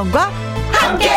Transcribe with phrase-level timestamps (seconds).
[0.00, 0.30] 김혜영과
[0.72, 1.08] 함께.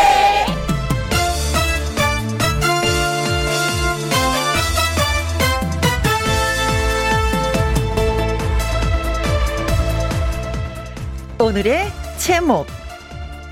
[11.38, 12.66] 오늘의 제목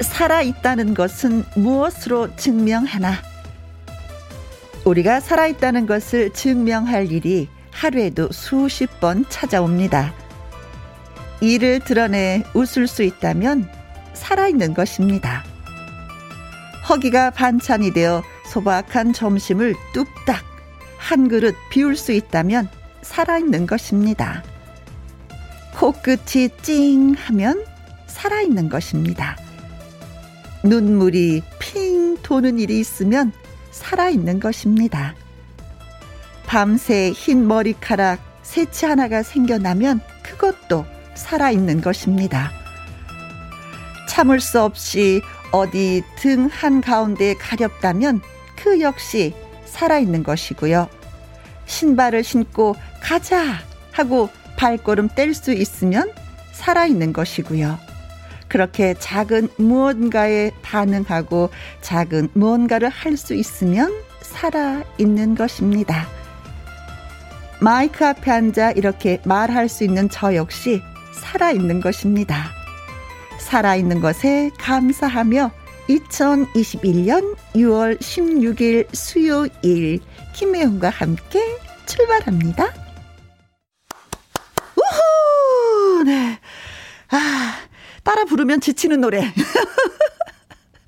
[0.01, 3.15] 살아있다는 것은 무엇으로 증명하나
[4.85, 10.13] 우리가 살아있다는 것을 증명할 일이 하루에도 수십 번 찾아옵니다.
[11.41, 13.82] 이를 드러내 웃을 수 있다면
[14.23, 15.45] 살아있는 것입니다.
[16.89, 20.45] 허기가 반찬이 되어 소박한 점심을 뚝딱
[20.97, 22.69] 한 그릇 비울 수 있다면
[23.03, 24.45] 살아있는 것입니다.
[25.75, 27.65] 코끝이 찡 하면
[28.07, 29.37] 살아있는 것입니다.
[30.63, 33.33] 눈물이 핑 도는 일이 있으면
[33.73, 35.17] 살아있는 것입니다.
[36.47, 42.62] 밤새 흰 머리카락 새치 하나가 생겨나면 그것도 살아있는 것입니다.
[44.13, 48.21] 참을 수 없이 어디 등 한가운데 가렵다면
[48.57, 50.87] 그 역시 살아있는 것이고요.
[51.65, 53.43] 신발을 신고 가자
[53.91, 56.13] 하고 발걸음 뗄 수 있으면
[56.53, 57.79] 살아있는 것이고요.
[58.49, 61.49] 그렇게 작은 무언가에 반응하고
[61.81, 66.07] 작은 무언가를 할 수 있으면 살아있는 것입니다.
[67.61, 70.83] 마이크 앞에 앉아 이렇게 말할 수 있는 저 역시
[71.15, 72.62] 살아있는 것입니다.
[73.43, 75.51] 살아있는 것에 감사하며
[75.89, 80.01] 2021년 6월 16일 수요일
[80.33, 82.73] 김혜영과 함께 출발합니다.
[84.77, 86.05] 우후!
[86.05, 86.39] 네.
[87.11, 87.59] 아,
[88.03, 89.33] 따라 부르면 지치는 노래.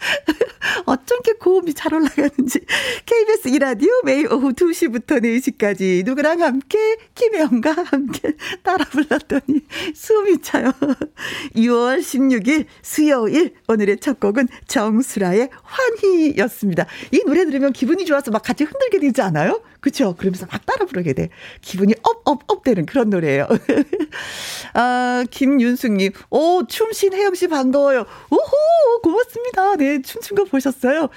[0.87, 2.61] 어쩜 이렇게 고음이 잘 올라가는지.
[3.07, 9.61] KBS 이라디오 매일 오후 2시부터 4시까지 누구랑 함께 김혜영과 함께 따라 불렀더니
[9.95, 10.73] 숨이 차요.
[11.57, 16.87] 6월 16일 수요일 오늘의 첫 곡은 정수라의 환희였습니다.
[17.13, 19.63] 이 노래 들으면 기분이 좋아서 막 같이 흔들게 되지 않아요?
[19.81, 20.15] 그쵸?
[20.17, 21.29] 그러면서 막 따라 부르게 돼.
[21.61, 23.47] 기분이 up, up, up 되는 그런 노래예요.
[24.75, 26.13] 아, 김윤숙님.
[26.31, 28.05] 오, 춤신 혜영씨 반가워요.
[28.31, 29.77] 오호, 고맙습니다.
[29.77, 31.09] 네, 춤춘 거 보셨어요?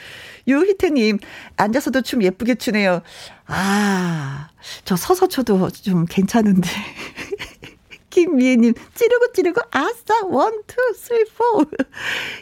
[0.48, 1.18] 유희태님,
[1.58, 3.02] 앉아서도 춤 예쁘게 추네요.
[3.48, 4.50] 아,
[4.86, 6.70] 저 서서 춰도 좀 괜찮은데.
[8.12, 11.66] 김미애님, 찌르고 찌르고, 아싸, one, two, three, four.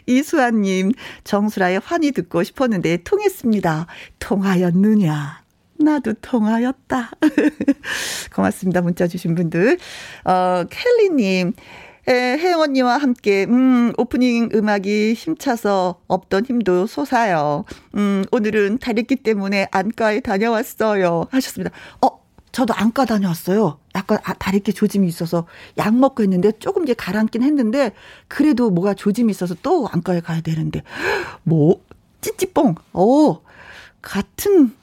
[0.05, 0.91] 이수아님,
[1.23, 3.87] 정수라의 환희 듣고 싶었는데 통했습니다.
[4.19, 5.44] 통하였느냐.
[5.77, 7.11] 나도 통하였다.
[8.33, 8.81] 고맙습니다.
[8.81, 9.77] 문자 주신 분들.
[10.25, 11.53] 어, 켈리님.
[12.07, 17.65] 에, 혜영 언니와 함께, 음, 오프닝 음악이 힘차서 없던 힘도 솟아요.
[17.95, 21.25] 음, 오늘은 다리기 때문에 안과에 다녀왔어요.
[21.31, 21.71] 하셨습니다.
[22.03, 23.79] 어, 저도 안과 다녀왔어요.
[23.95, 25.45] 약간 아, 다리끼 조짐이 있어서
[25.77, 27.91] 약 먹고 했는데 조금 이제 가라앉긴 했는데
[28.29, 30.83] 그래도 뭐가 조짐이 있어서 또 안과에 가야 되는데
[31.43, 31.81] 뭐
[32.21, 32.75] 찌찌뽕.
[32.93, 33.41] 어
[34.01, 34.73] 같은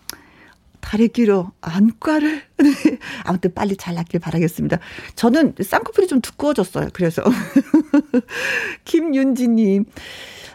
[0.82, 2.42] 다리끼로 안과를
[3.24, 4.78] 아무튼 빨리 잘 낫길 바라겠습니다.
[5.16, 6.88] 저는 쌍꺼풀이 좀 두꺼워졌어요.
[6.92, 7.22] 그래서
[8.84, 9.86] 김윤지님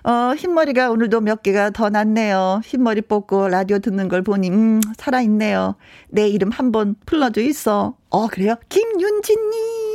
[0.04, 2.62] 어, 흰머리가 오늘도 몇 개가 더 났네요.
[2.64, 5.76] 흰머리 뽑고 라디오 듣는 걸 보니, 음, 살아있네요.
[6.08, 7.98] 내 이름 한번 불러줘 있어.
[8.10, 8.56] 어, 그래요?
[8.70, 9.87] 김윤지님.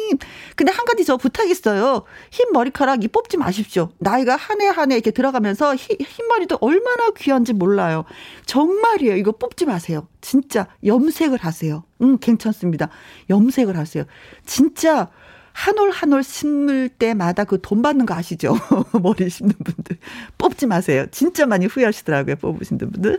[0.57, 2.03] 근데 한 가지 저 부탁 있어요.
[2.31, 3.91] 흰 머리카락 이 뽑지 마십시오.
[3.99, 8.05] 나이가 한 해 한 해 이렇게 들어가면서 흰, 흰 머리도 얼마나 귀한지 몰라요.
[8.47, 9.17] 정말이에요.
[9.17, 10.07] 이거 뽑지 마세요.
[10.21, 11.85] 진짜 염색을 하세요.
[12.01, 12.89] 음, 괜찮습니다.
[13.31, 14.05] 염색을 하세요.
[14.47, 15.09] 진짜
[15.53, 18.57] 한 올 한 올 심을 때마다 그 돈 받는 거 아시죠?
[19.03, 19.99] 머리 심는 분들.
[20.39, 21.07] 뽑지 마세요.
[21.11, 22.37] 진짜 많이 후회하시더라고요.
[22.37, 23.19] 뽑으신 분들.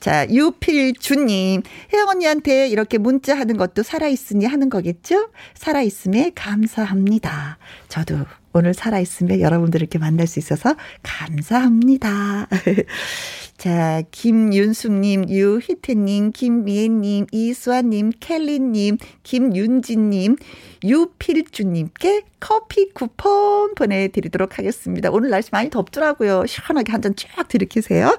[0.00, 1.62] 자, 유필주님.
[1.92, 5.28] 혜영 언니한테 이렇게 문자 하는 것도 살아있으니 하는 거겠죠?
[5.54, 7.58] 살아있음에 감사합니다.
[7.88, 8.24] 저도
[8.56, 12.48] 오늘 살아있으면 여러분들 이렇게 만날 수 있어서 감사합니다.
[13.58, 20.36] 자, 김윤숙님, 유희태님, 김미애님, 이수아님, 켈리님, 김윤지님,
[20.84, 25.10] 유필주님께 커피 쿠폰 보내드리도록 하겠습니다.
[25.10, 26.44] 오늘 날씨 많이 덥더라고요.
[26.46, 28.16] 시원하게 한 잔 쫙 들이키세요.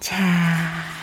[0.00, 1.01] 자.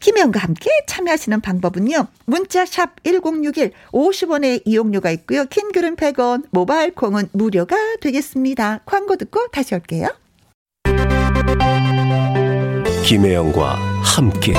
[0.00, 2.06] 김혜영과 함께 참여하시는 방법은요.
[2.26, 5.44] 문자 샵 1061, 50원의 이용료가 있고요.
[5.46, 8.80] 킹글은 100원, 모바일 콩은 무료가 되겠습니다.
[8.86, 10.08] 광고 듣고 다시 올게요.
[13.04, 14.54] 김혜영과 함께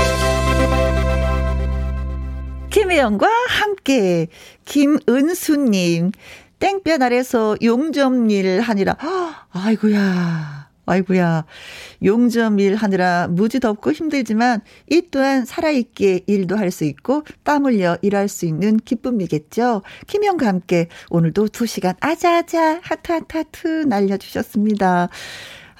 [2.70, 4.26] 김혜영과 함께
[4.64, 6.12] 김은수님
[6.58, 8.96] 땡볕 아래서 용접일 하니라
[9.52, 10.59] 아이고야
[10.90, 11.44] 아이고야
[12.04, 17.96] 용접 일 하느라 무지 덥고 힘들지만 이 또한 살아있게 일도 할 수 있고 땀 흘려
[18.02, 19.82] 일할 수 있는 기쁨이겠죠.
[20.06, 25.08] 김영과 함께 오늘도 두 시간 아자아자 하트 하트 하트 날려주셨습니다.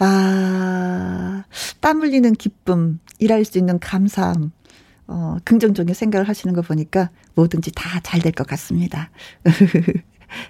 [0.00, 1.44] 아,
[1.80, 4.50] 땀 흘리는 기쁨, 일할 수 있는 감사함,
[5.06, 9.10] 어, 긍정적인 생각을 하시는 거 보니까 뭐든지 다 잘 될 것 같습니다.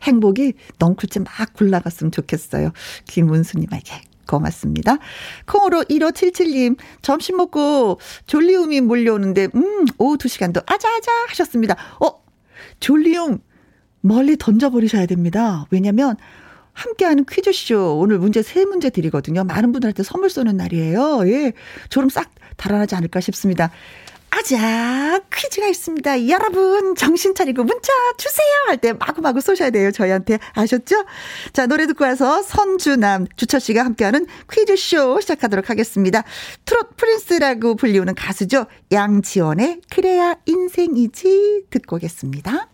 [0.04, 2.72] 행복이 넝쿨째 막 굴러갔으면 좋겠어요.
[3.06, 4.09] 김은수님에게.
[4.26, 4.98] 고맙습니다.
[5.46, 11.76] 콩으로 1577님, 점심 먹고 졸리움이 몰려오는데, 음, 오후 2시간도 아자아자 하셨습니다.
[12.00, 12.22] 어,
[12.78, 13.38] 졸리움
[14.00, 15.66] 멀리 던져버리셔야 됩니다.
[15.70, 16.16] 왜냐면,
[16.72, 19.44] 함께하는 퀴즈쇼 오늘 문제 세 문제 드리거든요.
[19.44, 21.22] 많은 분들한테 선물 쏘는 날이에요.
[21.26, 21.52] 예.
[21.88, 23.70] 졸음 싹 달아나지 않을까 싶습니다.
[24.30, 26.28] 아자 퀴즈가 있습니다.
[26.28, 29.90] 여러분 정신 차리고 문자 주세요 할 때 마구마구 쏘셔야 돼요.
[29.90, 31.04] 저희한테 아셨죠?
[31.52, 36.22] 자 노래 듣고 와서 선주남 주철 씨가 함께하는 퀴즈 쇼 시작하도록 하겠습니다.
[36.64, 38.66] 트롯 프린스라고 불리우는 가수죠.
[38.92, 42.68] 양지원의 그래야 인생이지 듣고 오겠습니다.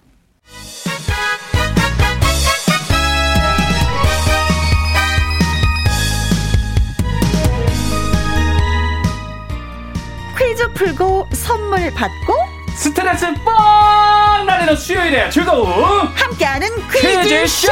[10.77, 12.35] 풀고 선물 받고
[12.75, 15.73] 스트레스 뻥 날리는 수요일에 즐거움!
[16.15, 17.69] 함께하는 퀴즈쇼!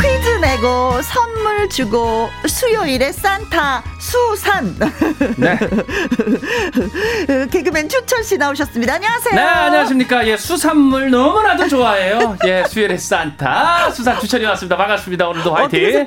[0.00, 4.76] 퀴즈 내고 선물 주고 수요일에 산타 수산.
[5.38, 5.58] 네.
[7.50, 8.94] 개그맨 추철 씨 나오셨습니다.
[8.94, 9.34] 안녕하세요.
[9.34, 10.26] 네, 안녕하십니까.
[10.28, 12.36] 예, 수산물 너무나도 좋아해요.
[12.44, 14.76] 예, 수요일에 산타 수산 추철이 왔습니다.
[14.76, 15.26] 반갑습니다.
[15.28, 16.06] 오늘도 화이팅.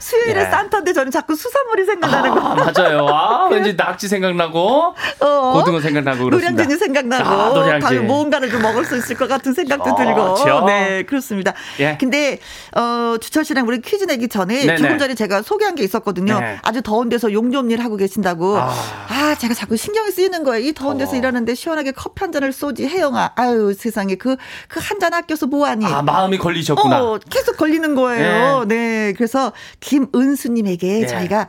[0.00, 0.44] 수요일에 예.
[0.50, 2.40] 산타인데 저는 자꾸 수산물이 생각나는 아, 거.
[2.56, 3.06] 맞아요.
[3.08, 5.52] 아, 왠지 낙지 생각나고 어?
[5.52, 6.50] 고등어 생각나고 그렇습니다.
[6.50, 8.06] 노량진이 생각나고 아, 노량진.
[8.08, 10.34] 뭔가를 좀 먹을 수 있을 것 같은 생각도 어, 들고.
[10.34, 10.64] 그렇죠.
[10.66, 11.54] 네, 그렇습니다.
[11.78, 11.96] 예.
[12.00, 12.40] 근데
[12.74, 14.76] 어, 추철 씨랑 우리 퀴즈 내기 전에 네네.
[14.76, 16.40] 조금 전에 제가 소개한 게 있었거든요.
[16.40, 16.58] 네.
[16.62, 18.56] 아주 더운 데서 용접일 하고 계신다고.
[18.58, 18.70] 아.
[19.08, 19.34] 아.
[19.38, 20.66] 제가 자꾸 신경이 쓰이는 거예요.
[20.66, 21.16] 이 더운 데서 어.
[21.16, 22.86] 일하는데 시원하게 커피 한 잔을 쏘지.
[22.88, 24.14] 혜영아, 아유, 세상에.
[24.16, 24.36] 그,
[24.68, 25.84] 그 한 잔 아껴서 뭐하니?
[25.86, 27.02] 아, 마음이 걸리셨구나.
[27.04, 28.64] 어, 계속 걸리는 거예요.
[28.66, 28.76] 네.
[29.08, 29.12] 네.
[29.12, 31.06] 그래서 김은수님에게 네.
[31.06, 31.48] 저희가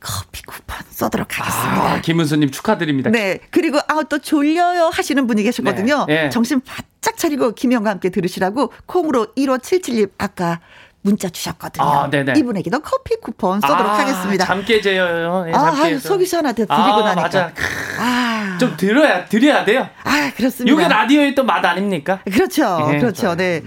[0.00, 1.92] 커피 쿠폰 쏘도록 하겠습니다.
[1.94, 3.10] 아, 김은수님 축하드립니다.
[3.10, 3.40] 네.
[3.50, 6.04] 그리고 아, 또 졸려요 하시는 분이 계셨거든요.
[6.06, 6.24] 네.
[6.24, 6.30] 네.
[6.30, 10.60] 정신 바짝 차리고 김영과 함께 들으시라고 콩으로 1577님 아까
[11.08, 11.84] 문자 주셨거든요.
[11.84, 12.10] 아.
[12.36, 14.44] 이분에게도 커피 쿠폰 쏘도록 아, 하겠습니다.
[14.44, 15.46] 잠 깨져요.
[15.48, 17.20] 예, 잠 아, 속이 시원한테 드리고 아, 나니까.
[17.22, 17.52] 맞아.
[17.98, 18.56] 아.
[18.60, 19.88] 좀 들어야, 드려야 돼요.
[20.04, 20.76] 아, 그렇습니다.
[20.76, 22.20] 이게 라디오의 또 맛 아닙니까?
[22.24, 22.90] 그렇죠.
[22.92, 23.34] 예, 그렇죠.
[23.34, 23.62] 네.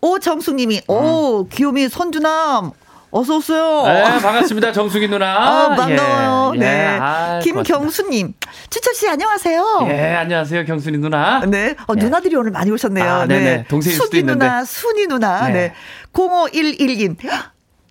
[0.00, 1.48] 오정숙 님이, 오, 음.
[1.48, 2.70] 귀요미 손주남,
[3.16, 3.84] 어서 오세요.
[3.86, 4.72] 네, 반갑습니다.
[4.72, 5.36] 정수기 누나.
[5.36, 6.52] 아, 반가워요.
[6.56, 6.66] 예, 네.
[6.66, 8.34] 예, 아, 김경수님.
[8.70, 9.86] 추철 씨, 안녕하세요.
[9.88, 10.64] 예, 안녕하세요.
[10.64, 11.40] 경순이 누나.
[11.46, 11.76] 네.
[11.86, 12.00] 어, 예.
[12.02, 13.08] 누나들이 오늘 많이 오셨네요.
[13.08, 13.64] 아, 네.
[13.68, 14.44] 동생일 수도 있는데.
[14.44, 15.46] 누나, 순이 누나.
[15.46, 15.52] 네.
[15.52, 15.74] 네.
[16.12, 17.16] 0511님.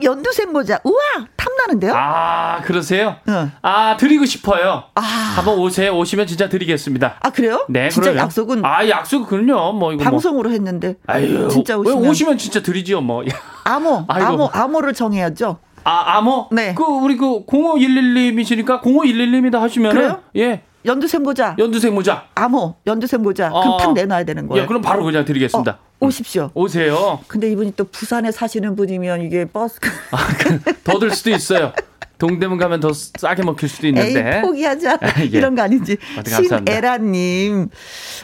[0.03, 0.79] 연두색 모자.
[0.83, 1.27] 우와!
[1.35, 1.93] 탐나는데요?
[1.95, 3.17] 아, 그러세요?
[3.27, 3.51] 응.
[3.61, 4.83] 아, 드리고 싶어요.
[4.95, 5.01] 아.
[5.01, 5.95] 한번 오세요.
[5.97, 7.15] 오시면 진짜 드리겠습니다.
[7.19, 7.65] 아, 그래요?
[7.69, 8.23] 네, 진짜 그러면.
[8.25, 8.65] 약속은?
[8.65, 9.73] 아, 약속은요.
[9.73, 10.11] 뭐, 이거 뭐.
[10.11, 10.51] 방송으로 뭐.
[10.51, 10.95] 했는데.
[11.07, 12.07] 아유, 진짜 오시면.
[12.07, 13.23] 오시면 진짜 드리지요, 뭐.
[13.65, 15.59] 암호, 암호, 암호를 정해야죠.
[15.83, 16.47] 아, 암호?
[16.51, 16.73] 네.
[16.75, 19.93] 그, 우리 그 0511님이시니까 0511님이다 하시면.
[19.93, 20.21] 그래요?
[20.37, 20.61] 예.
[20.85, 21.55] 연두색 모자.
[21.57, 22.27] 연두색 모자.
[22.35, 23.49] 암호, 연두색 모자.
[23.49, 23.77] 그럼 어.
[23.77, 24.63] 탁 내놔야 되는 거예요.
[24.63, 25.71] 예, 그럼 바로 그냥 드리겠습니다.
[25.99, 26.05] 어.
[26.05, 26.51] 오십시오.
[26.53, 27.19] 오세요.
[27.27, 29.79] 근데 이분이 또 부산에 사시는 분이면 이게 버스
[30.11, 31.71] 아, 그, 더들 수도 있어요.
[32.17, 34.37] 동대문 가면 더 싸게 먹힐 수도 있는데.
[34.37, 34.99] 에이, 포기하자.
[35.19, 35.25] 예.
[35.25, 35.97] 이런 거 아닌지.
[36.25, 37.69] 신에라님.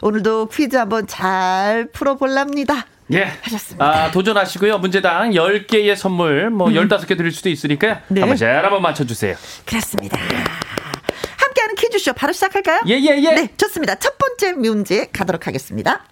[0.02, 2.86] 오늘도 퀴즈 한번 잘 풀어볼랍니다.
[3.12, 3.32] 예.
[3.42, 3.86] 하셨습니다.
[3.86, 4.78] 아, 도전하시고요.
[4.80, 6.74] 문제당 10개의 선물, 뭐, 음.
[6.76, 7.98] 15개 드릴 수도 있으니까요.
[8.10, 8.22] 네.
[8.22, 9.36] 한번 잘 한번 맞춰주세요.
[9.66, 10.18] 그렇습니다.
[11.90, 12.82] 함께하는 퀴즈 쇼 바로 시작할까요?
[12.88, 13.32] 예, 예, 예.
[13.34, 13.96] 네, 좋습니다.
[13.96, 16.06] 첫 번째 문제 가도록 하겠습니다.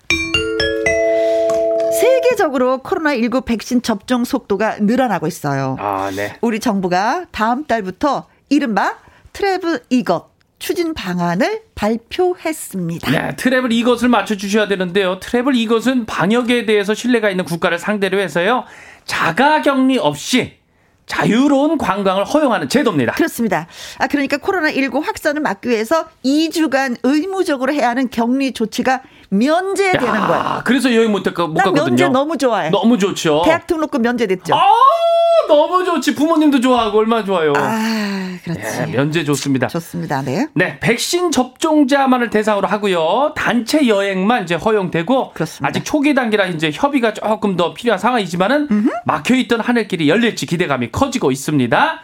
[2.00, 5.77] 세계적으로 코로나19 백신 접종 속도가 늘어나고 있어요.
[5.79, 6.36] 아, 네.
[6.41, 8.98] 우리 정부가 다음 달부터 이른바
[9.33, 10.29] travel 이것
[10.60, 13.12] 추진 방안을 발표했습니다.
[13.12, 15.19] 네, travel 이것을 맞춰주셔야 되는데요.
[15.19, 18.65] travel 이것은 방역에 대해서 신뢰가 있는 국가를 상대로 해서요.
[19.05, 20.56] 자가 격리 없이
[21.07, 23.13] 자유로운 관광을 허용하는 제도입니다.
[23.13, 23.67] 그렇습니다.
[23.97, 30.27] 아, 그러니까 코로나 19 확산을 막기 위해서 2주간 의무적으로 해야 하는 격리 조치가 면제되는 야,
[30.27, 30.62] 거야.
[30.65, 31.86] 그래서 여행 못, 가, 못 가거든요.
[31.86, 32.69] 면제 너무 좋아해.
[32.69, 33.41] 너무 좋죠.
[33.46, 34.55] 대학 등록금 면제됐죠.
[34.55, 34.60] 아,
[35.48, 36.15] 너무 좋지.
[36.15, 37.53] 부모님도 좋아하고 얼마나 좋아요.
[37.55, 38.62] 아, 그렇지.
[38.62, 39.67] 네, 면제 좋습니다.
[39.67, 40.22] 좋습니다.
[40.22, 40.48] 네.
[40.53, 43.34] 네, 백신 접종자만을 대상으로 하고요.
[43.36, 45.67] 단체 여행만 이제 허용되고 그렇습니다.
[45.67, 48.69] 아직 초기 단계라 이제 협의가 조금 더 필요한 상황이지만은
[49.05, 52.01] 막혀 있던 하늘길이 열릴지 기대감이 커지고 있습니다.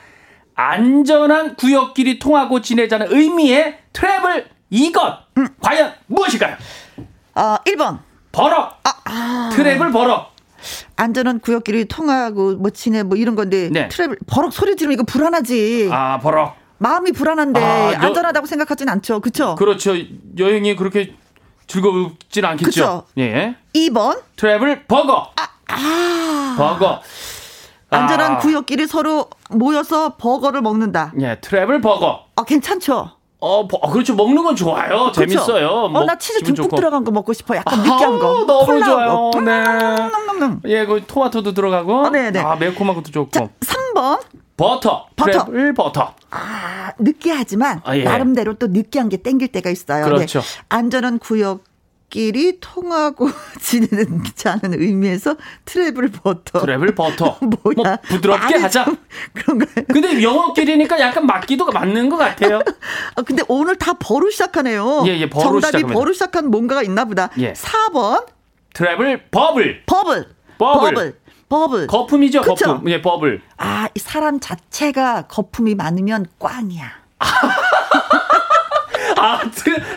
[0.55, 5.47] 안전한 구역끼리 통하고 지내자는 의미의 트래블 이것 음.
[5.61, 6.55] 과연 무엇일까요?
[7.35, 7.99] 어, 1번.
[8.31, 8.79] 버럭.
[8.83, 9.49] 아, 아.
[9.53, 10.31] travel 버럭.
[10.95, 13.89] 안전한 구역끼리 통하고 뭐 지내 뭐 이런 건데 네.
[13.89, 15.89] travel 버럭 소리 지르면 이거 불안하지.
[15.91, 16.55] 아, 버럭.
[16.77, 19.19] 마음이 불안한데 아, 안전하다고 생각하진 않죠.
[19.21, 19.55] 그렇죠?
[19.55, 19.93] 그렇죠.
[20.37, 21.15] 여행이 그렇게
[21.67, 22.65] 즐겁진 않겠죠.
[22.65, 23.03] 그쵸?
[23.17, 23.55] 예.
[23.75, 25.31] 2번 travel 버거.
[25.35, 26.55] 아, 아.
[26.57, 27.01] 버거.
[27.89, 28.37] 안전한 아.
[28.39, 31.13] 구역끼리 서로 모여서 버거를 먹는다.
[31.21, 32.25] 예, travel 버거.
[32.35, 33.11] 아, 괜찮죠?
[33.43, 34.15] 어, 버, 아, 그렇죠.
[34.15, 34.87] 먹는 건 좋아요.
[34.87, 35.11] 그렇죠?
[35.11, 35.67] 재밌어요.
[35.67, 36.75] 어, 나 치즈 듬뿍 좋고.
[36.77, 37.57] 들어간 거 먹고 싶어.
[37.57, 38.45] 약간 느끼한 거.
[38.45, 39.31] 너무 콜라하고.
[39.31, 39.43] 좋아요.
[40.63, 40.71] 네.
[40.73, 42.05] 예, 그 토마토도 들어가고.
[42.05, 42.39] 아, 네, 네.
[42.39, 43.31] 아, 매콤한 것도 좋고.
[43.31, 44.21] 자, 3번.
[44.55, 45.07] 버터.
[45.17, 45.45] 버터.
[45.45, 46.13] travel 버터.
[46.31, 48.03] 아, 느끼하지만 아, 예.
[48.05, 50.05] 나름대로 또 느끼한 게 땡길 때가 있어요.
[50.05, 50.39] 그렇죠.
[50.39, 50.45] 네.
[50.69, 51.63] 안전한 구역
[52.13, 53.27] 끼리 통하고
[53.59, 56.59] 지내자는 의미에서 travel 버터.
[56.59, 57.39] travel 버터.
[57.41, 57.75] 뭐야?
[57.75, 58.85] 뭐 부드럽게 하자.
[59.33, 59.85] 그런가요?
[59.87, 62.61] 근데 영어끼리니까 약간 맞기도 맞는 것 같아요.
[63.17, 65.05] 아, 근데 오늘 다 버로 시작하네요.
[65.07, 65.99] 예, 예, 버로 정답이 시작합니다.
[65.99, 67.31] 버로 시작한 뭔가가 있나 보다.
[67.39, 67.53] 예.
[67.53, 68.27] 4번.
[68.75, 69.81] travel bubble.
[69.87, 70.27] bubble.
[70.59, 70.93] bubble.
[70.93, 71.19] bubble.
[71.49, 71.87] bubble.
[71.87, 72.65] 거품이죠, 그쵸?
[72.65, 72.91] 거품.
[72.91, 73.41] 예, 버블.
[73.57, 76.91] 아, 이 사람 자체가 거품이 많으면 꽝이야.
[79.23, 79.39] 아,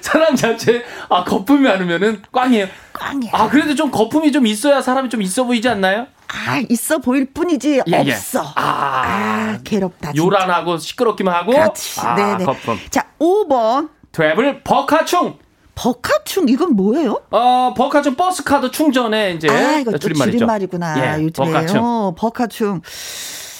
[0.00, 2.68] 사람 자체, 아, 거품이 많으면은 꽝이에요.
[2.92, 3.30] 꽝이야.
[3.34, 6.06] 아, 그래도 좀 거품이 좀 있어야 사람이 좀 있어 보이지 않나요?
[6.28, 8.12] 아, 있어 보일 뿐이지, 예, 예.
[8.12, 8.40] 없어.
[8.40, 8.52] 예.
[8.54, 10.12] 아, 아, 괴롭다.
[10.12, 10.24] 진짜.
[10.24, 11.50] 요란하고 시끄럽기만 하고.
[11.52, 12.00] 그렇지.
[12.00, 12.44] 아, 네네.
[12.44, 12.78] 거품.
[12.90, 13.88] 자, 5번.
[14.12, 15.38] travel 버카충.
[15.74, 17.20] 버카충 이건 뭐예요?
[17.30, 20.38] 어 버카충 버스 카드 충전에 이제 아 이거 줄임말이죠.
[20.38, 21.18] 줄임말이구나.
[21.18, 21.84] 예, 요즘에 버카충.
[21.84, 22.80] 어, 버카충.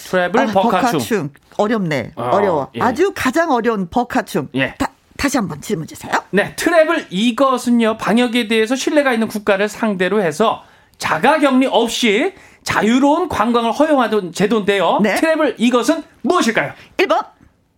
[0.09, 0.91] travel 아, 버카충.
[0.93, 1.29] 버카충.
[1.57, 2.13] 어렵네.
[2.15, 2.81] 어, 려워 예.
[2.81, 4.49] 아주 가장 어려운 버카충.
[4.55, 4.73] 예.
[4.79, 6.11] 다, 다시 한번 질문 주세요.
[6.31, 10.63] 네, travel 이것은요 방역에 대해서 신뢰가 있는 국가를 상대로 해서
[10.97, 12.33] 자가격리 없이
[12.63, 14.99] 자유로운 관광을 허용하던 제도인데요.
[15.01, 15.15] 네.
[15.15, 16.73] travel 이것은 무엇일까요?
[16.97, 17.25] 1번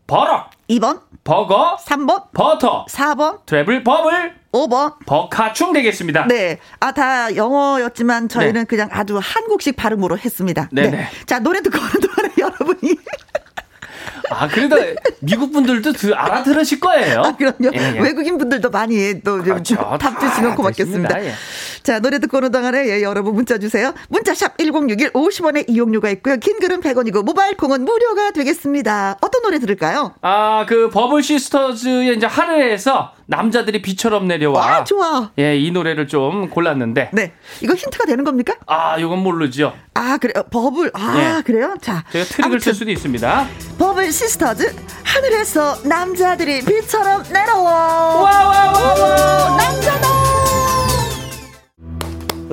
[0.07, 6.25] 버럭 2번 버거 3번 버터 4번 트래블 버블 5번 버카충 되겠습니다.
[6.27, 6.57] 네.
[6.79, 8.63] 아, 다 영어였지만 저희는 네.
[8.65, 10.69] 그냥 아주 한국식 발음으로 했습니다.
[10.71, 10.89] 네네.
[10.89, 11.07] 네.
[11.27, 12.95] 자, 노래 듣고 오는 동안에 여러분이
[14.39, 14.77] 아, 그래도
[15.19, 17.21] 미국 분들도 알아들으실 거예요.
[17.21, 17.71] 아, 그럼요.
[17.73, 17.99] 예, 예.
[17.99, 19.75] 외국인 분들도 많이 또 그렇죠.
[19.99, 21.25] 답 주시면 고맙겠습니다.
[21.25, 21.33] 예.
[21.89, 23.95] 자, 노래 듣고 오는 동안에 예, 여러분 문자 주세요.
[24.09, 26.37] 문자샵 1061 50원의 이용료가 있고요.
[26.37, 29.17] 긴 글은 100원이고 모바일 콩은 무료가 되겠습니다.
[29.21, 30.13] 어떤 노래 들을까요?
[30.21, 34.67] 아, 그 버블 시스터즈의 이제 하늘에서 남자들이 비처럼 내려와.
[34.67, 35.31] 아, 좋아.
[35.39, 37.09] 예, 이 노래를 좀 골랐는데.
[37.11, 37.33] 네.
[37.63, 38.53] 이거 힌트가 되는 겁니까?
[38.67, 39.73] 아, 이건 모르죠.
[39.95, 40.43] 아, 그래요.
[40.51, 40.91] 버블.
[40.93, 41.41] 아, 예.
[41.41, 41.75] 그래요?
[41.81, 42.03] 자.
[42.11, 43.47] 제가 트릭을 쓸 수도 있습니다.
[43.79, 44.75] 버블 시스터즈.
[45.03, 47.63] 하늘에서 남자들이 비처럼 내려와.
[47.63, 49.57] 와, 와, 와, 와.
[49.57, 50.08] 남자다.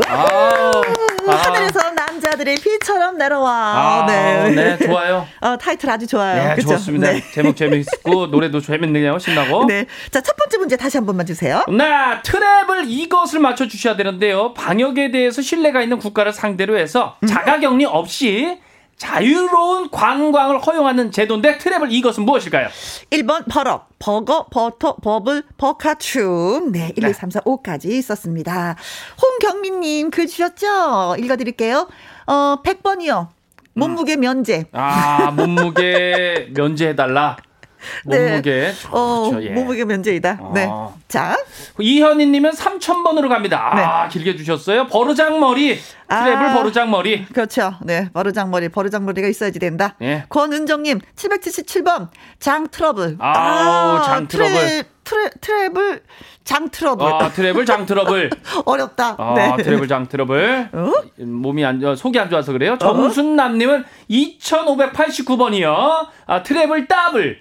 [0.07, 0.83] 아,
[1.26, 3.53] 하늘에서 남자들이 비처럼 내려와.
[3.53, 4.50] 아, 네.
[4.50, 5.26] 네, 좋아요.
[5.41, 6.55] 어, 타이틀 아주 좋아요.
[6.55, 6.62] 네?
[6.62, 7.12] 좋습니다.
[7.12, 7.23] 네.
[7.33, 9.19] 제목 재밌고 노래도 재밌네요.
[9.19, 9.67] 신나고.
[9.67, 9.87] 네.
[10.11, 11.65] 자, 첫 번째 문제 다시 한 번만 주세요.
[11.69, 11.85] 네,
[12.23, 14.55] 트랩을 이것을 맞춰 주셔야 되는데요.
[14.55, 17.26] 방역에 대해서 신뢰가 있는 국가를 상대로 해서 음.
[17.29, 18.59] 자가 격리 없이
[18.97, 22.69] 자유로운 관광을 허용하는 제도인데 트랩을 이것은 무엇일까요?
[23.11, 26.73] 1번 버럭, 버거, 버터, 버블, 버카춤.
[26.73, 28.76] 네, 1, 2, 3, 4, 5까지 있었습니다.
[29.21, 31.17] 홍경민님 글 주셨죠?
[31.19, 31.88] 읽어드릴게요.
[32.26, 33.29] 어, 100번이요.
[33.75, 34.65] 몸무게 면제.
[34.73, 37.37] 아, 몸무게 면제해달라.
[38.05, 38.28] 네.
[38.31, 38.50] 몸무게.
[38.50, 38.73] 네.
[38.90, 39.47] 어, 그렇죠.
[39.47, 39.50] 예.
[39.50, 40.38] 몸무게 면제이다.
[40.40, 40.52] 어.
[40.55, 40.69] 네.
[41.09, 41.37] 자.
[41.78, 43.71] 이현희 님은 3,000번으로 갑니다.
[43.73, 44.12] 아, 네.
[44.12, 44.87] 길게 주셨어요.
[44.87, 45.78] 버르장머리.
[46.09, 47.26] travel 아, 버르장머리.
[47.26, 47.75] 그렇죠.
[47.83, 48.09] 네.
[48.12, 48.69] 버르장머리.
[48.69, 49.97] 버르장머리가 있어야지 된다.
[50.02, 50.25] 예.
[50.28, 52.09] 권은정 님, 777번.
[52.38, 53.16] 장 트러블.
[53.19, 54.52] 아, 아장 트러블.
[54.55, 56.02] 트래, 트래, travel.
[56.45, 57.07] 장 트러블.
[57.12, 58.31] 아, travel 장 트러블.
[58.64, 59.16] 어렵다.
[59.19, 59.62] 아, 네.
[59.64, 60.69] 트래블 장 트러블.
[60.73, 60.93] 어?
[61.19, 62.78] 몸이 안, 속이 안 좋아서 그래요.
[62.78, 66.07] 정순남님은 2589번이요.
[66.26, 67.40] 아, travel 더블.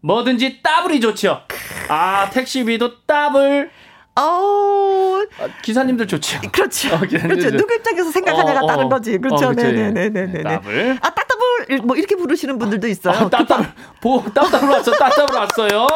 [0.00, 1.42] 뭐든지 따블이 좋죠.
[1.88, 3.70] 아, 택시비도 따블.
[4.20, 6.40] 어 아, 기사님들 좋죠.
[6.50, 6.92] 그렇죠.
[6.94, 7.50] 어, 그렇죠.
[7.52, 9.16] 누구 입장에서 생각하냐가 어, 어, 다른 거지.
[9.18, 9.48] 그렇죠.
[9.48, 10.42] 어, 네네네네네.
[10.42, 10.98] 따블.
[11.00, 13.14] 아, 따따블 뭐 이렇게 부르시는 분들도 있어요.
[13.14, 13.66] 아, 따따블.
[14.00, 14.90] 보, 따따블 왔어.
[14.90, 15.86] 따따블 왔어요.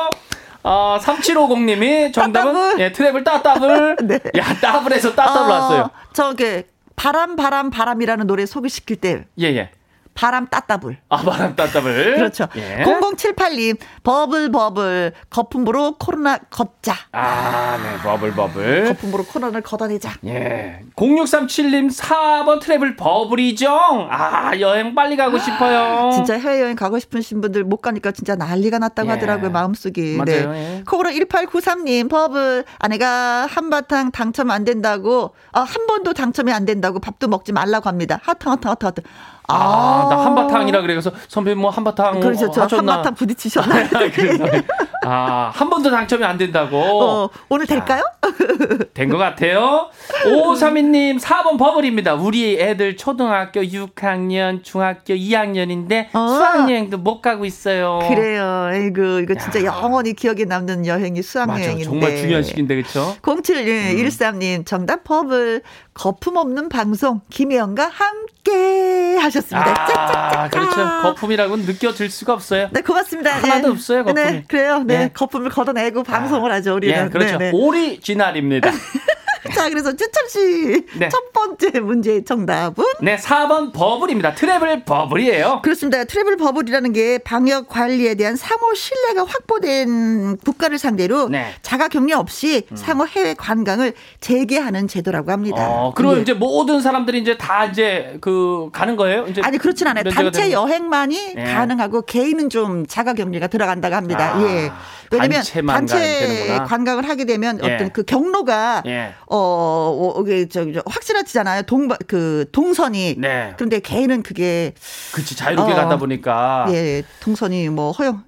[0.62, 2.80] 아, 3750님이 정답은 따따블.
[2.80, 3.96] 예, travel 따따블.
[4.06, 4.20] 네.
[4.36, 5.90] 야, 따블에서 따따블 어, 왔어요.
[6.12, 9.70] 저게 바람 바람 바람이라는 노래 소개시킬 때 예, 예.
[10.14, 10.98] 바람 따따블.
[11.08, 12.16] 아, 바람 따따블.
[12.16, 12.46] 그렇죠.
[12.56, 12.84] 예.
[12.84, 15.12] 0078님, bubble, bubble.
[15.30, 16.94] 거품으로 코로나 걷자.
[17.12, 18.88] 아, 네, bubble, bubble.
[18.88, 20.12] 거품으로 코로나를 걷어내자.
[20.26, 20.80] 예.
[20.96, 23.68] 0637님, 4번 travel bubble이죠?
[24.10, 26.10] 아, 여행 빨리 가고 싶어요.
[26.12, 29.12] 진짜 해외여행 가고 싶으신 분들 못 가니까 진짜 난리가 났다고 예.
[29.14, 30.16] 하더라고요, 마음속이.
[30.16, 30.52] 맞아요.
[30.52, 30.78] 네.
[30.78, 30.84] 예.
[30.86, 32.64] 코로 1893님, 버블.
[32.78, 38.20] 아내가 한바탕 당첨 안 된다고, 아, 한 번도 당첨이 안 된다고 밥도 먹지 말라고 합니다.
[38.22, 39.02] 하트, 하트, 하트, 하트.
[39.48, 42.50] 아, 아, 나 한바탕이라 그래서 선배님 뭐 한바탕 그렇죠.
[42.50, 42.92] 저 하셨나?
[42.92, 43.88] 한바탕 부딪히셨나요?
[45.04, 46.78] 아, 한 번도 당첨이 안 된다고.
[46.78, 48.02] 어, 오늘 될까요?
[48.94, 49.88] 된 것 같아요.
[50.24, 52.14] 5532님 4번 버블입니다.
[52.14, 56.28] 우리 애들 초등학교 6학년, 중학교 2학년인데 어.
[56.28, 57.98] 수학여행도 못 가고 있어요.
[58.08, 58.68] 그래요.
[58.70, 59.66] 아이고 이거 진짜 야.
[59.82, 61.84] 영원히 기억에 남는 여행이 수학여행인데.
[61.84, 63.16] 정말 중요한 시기인데 그렇죠?
[63.22, 64.64] 0713님 음.
[64.64, 65.62] 정답 버블
[65.94, 69.70] 거품 없는 방송 김혜영과 함께 하셨습니다.
[69.70, 70.50] 아, 짝짝짝.
[70.50, 71.02] 그렇죠.
[71.02, 72.68] 거품이라고는 느껴질 수가 없어요.
[72.72, 73.30] 네, 고맙습니다.
[73.30, 73.68] 하나도 네.
[73.68, 74.26] 없어요, 거품이.
[74.26, 74.82] 네, 그래요.
[74.84, 75.08] 네, 네.
[75.12, 77.04] 거품을 걷어내고 방송을 아, 하죠, 우리는.
[77.04, 77.36] 예, 그렇죠.
[77.36, 77.52] 네, 네.
[77.52, 78.70] 오리지널입니다.
[79.54, 80.86] 자, 그래서 추천 씨.
[80.98, 81.08] 네.
[81.08, 82.84] 첫 번째 문제 정답은?
[83.00, 84.34] 네, 4번 bubble입니다.
[84.34, 85.60] travel bubble이에요.
[85.62, 86.04] 그렇습니다.
[86.04, 91.52] travel bubble이라는 게 방역 관리에 대한 상호 신뢰가 확보된 국가를 상대로 네.
[91.62, 92.76] 자가 격리 없이 음.
[92.76, 95.68] 상호 해외 관광을 재개하는 제도라고 합니다.
[95.68, 96.20] 어, 그럼 예.
[96.20, 99.26] 이제 모든 사람들이 이제 다 이제 그 가는 거예요?
[99.26, 100.04] 이제 아니, 그렇진 않아요.
[100.04, 101.44] 단체 여행만이 네.
[101.54, 104.36] 가능하고 개인은 좀 자가 격리가 들어간다고 합니다.
[104.36, 104.70] 아, 예.
[105.12, 107.74] 왜냐면 단체 관광을 하게 되면 예.
[107.74, 109.14] 어떤 그 경로가 예.
[109.26, 111.62] 어, 이게 저기 확실하지잖아요.
[111.62, 113.16] 동, 그, 동선이.
[113.18, 113.52] 네.
[113.56, 114.74] 그런데 개인은 그게.
[115.12, 116.66] 그치, 자유롭게 어, 가다 보니까.
[116.70, 118.22] 예, 동선이 뭐 허용.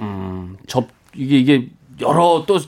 [0.00, 1.68] 음, 접, 이게, 이게
[2.00, 2.58] 여러 또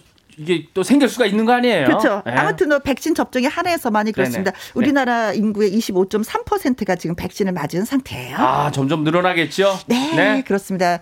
[0.40, 1.84] 이게 또 생길 수가 있는 거 아니에요?
[1.84, 2.22] 그렇죠.
[2.24, 2.32] 네.
[2.32, 4.52] 아무튼 뭐 백신 접종이 한해서 많이 그렇습니다.
[4.52, 4.62] 네네.
[4.74, 5.36] 우리나라 네.
[5.36, 8.36] 인구의 25.3%가 지금 백신을 맞은 상태예요.
[8.38, 9.80] 아, 점점 늘어나겠죠?
[9.86, 10.42] 네, 네.
[10.42, 11.00] 그렇습니다.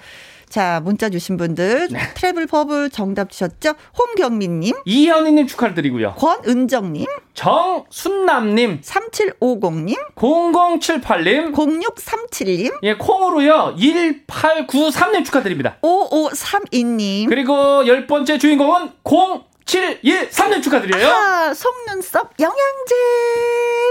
[0.49, 1.99] 자, 문자 주신 분들 네.
[2.15, 3.75] 트래블 버블 정답 주셨죠?
[3.99, 6.15] 홍경민 님, 이현희 님 축하드리고요.
[6.15, 15.77] 권은정 님, 정순남 님, 3750 님, 0078 님, 0637 님, 예, 콩으로요 1893 님 축하드립니다.
[15.83, 21.07] 5532 님, 그리고 열 번째 주인공은 0 7, 1, 3년 축하드려요.
[21.07, 22.95] 아, 속눈썹 영양제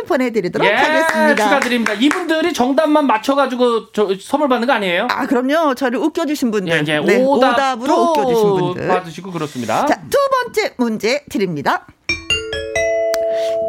[0.07, 1.35] 보내드리도록 예, 하겠습니다.
[1.35, 1.93] 축하드립니다.
[1.93, 5.07] 이분들이 정답만 맞춰가지고 저, 선물 받는 거 아니에요?
[5.11, 5.75] 아, 그럼요.
[5.75, 6.73] 저를 웃겨주신 분들.
[6.73, 6.99] 예, 예.
[6.99, 8.87] 네, 오답, 으로 웃겨주신 분들.
[8.87, 9.85] 받으시고 그렇습니다.
[9.85, 11.85] 자, 두 번째 문제 드립니다.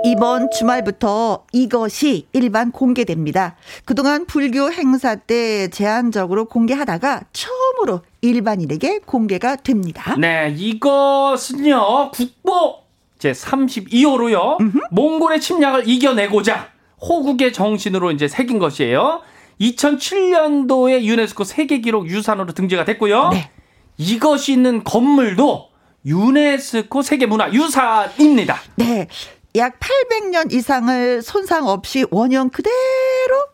[0.04, 3.56] 이번 주말부터 이것이 일반 공개됩니다.
[3.84, 10.16] 그동안 불교 행사 때 제한적으로 공개하다가 처음 으로 일반인에게 공개가 됩니다.
[10.16, 12.78] 네, 이것은요, 국보
[13.18, 14.78] 제 32호로요, 음흠.
[14.90, 16.68] 몽골의 침략을 이겨내고자
[17.00, 19.22] 호국의 정신으로 이제 새긴 것이에요.
[19.60, 23.30] 2007년도에 유네스코 세계기록 유산으로 등재가 됐고요.
[23.30, 23.50] 네.
[23.96, 25.68] 이것이 있는 건물도
[26.06, 28.56] 유네스코 세계문화유산입니다.
[28.76, 29.08] 네.
[29.56, 32.72] 약 800년 이상을 손상 없이 원형 그대로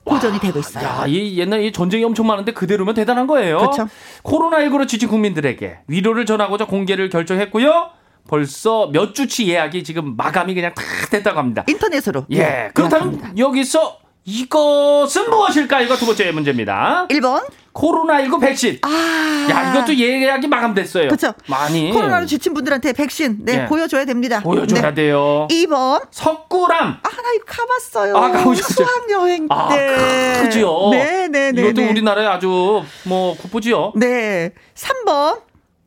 [0.05, 0.85] 보존이 와, 되고 있어요.
[0.85, 3.59] 야, 이 옛날 이 전쟁이 엄청 많은데 그대로면 대단한 거예요.
[3.59, 3.89] 그렇죠.
[4.25, 7.91] 코로나19로 지친 국민들에게 위로를 전하고자 공개를 결정했고요.
[8.27, 11.65] 벌써 몇 주치 예약이 지금 마감이 그냥 다 됐다고 합니다.
[11.69, 12.25] 인터넷으로.
[12.31, 12.39] 예.
[12.39, 13.39] 네, 그렇다면 예약합니다.
[13.39, 15.83] 여기서 이것은 무엇일까?
[15.83, 17.07] 이거 두 번째 문제입니다.
[17.11, 17.47] 1번.
[17.75, 18.79] 코로나19 백신.
[18.83, 19.47] 아.
[19.51, 21.09] 야, 이것도 예약이 마감됐어요.
[21.09, 21.35] 그렇죠.
[21.49, 21.91] 많이.
[21.93, 23.67] 코로나로 지친 분들한테 백신, 네, 네.
[23.67, 24.41] 보여줘야 됩니다.
[24.41, 24.95] 보여줘야 네.
[24.95, 25.49] 돼요.
[25.51, 26.07] 2번.
[26.11, 26.99] 석구람.
[27.03, 28.17] 아, 나 이거 가봤어요.
[28.17, 28.85] 아, 가보셨죠?
[28.85, 29.55] 수학여행 때.
[29.55, 30.89] 아, 그죠.
[30.93, 31.63] 네, 네, 네.
[31.63, 31.91] 이것도 네.
[31.91, 33.93] 우리나라에 아주 뭐 국보지요.
[33.97, 34.53] 네.
[34.75, 35.41] 3번.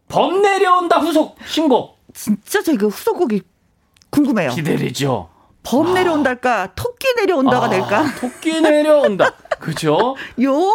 [0.09, 1.97] 범 내려온다 후속 신곡.
[2.13, 3.41] 진짜 저 이거 후속곡이
[4.09, 4.51] 궁금해요.
[4.51, 5.29] 기대되죠.
[5.63, 6.73] 범 내려온달까?
[6.75, 8.05] 토끼 내려온다가 아, 될까?
[8.19, 9.31] 토끼 내려온다.
[9.59, 10.15] 그죠?
[10.41, 10.73] 용?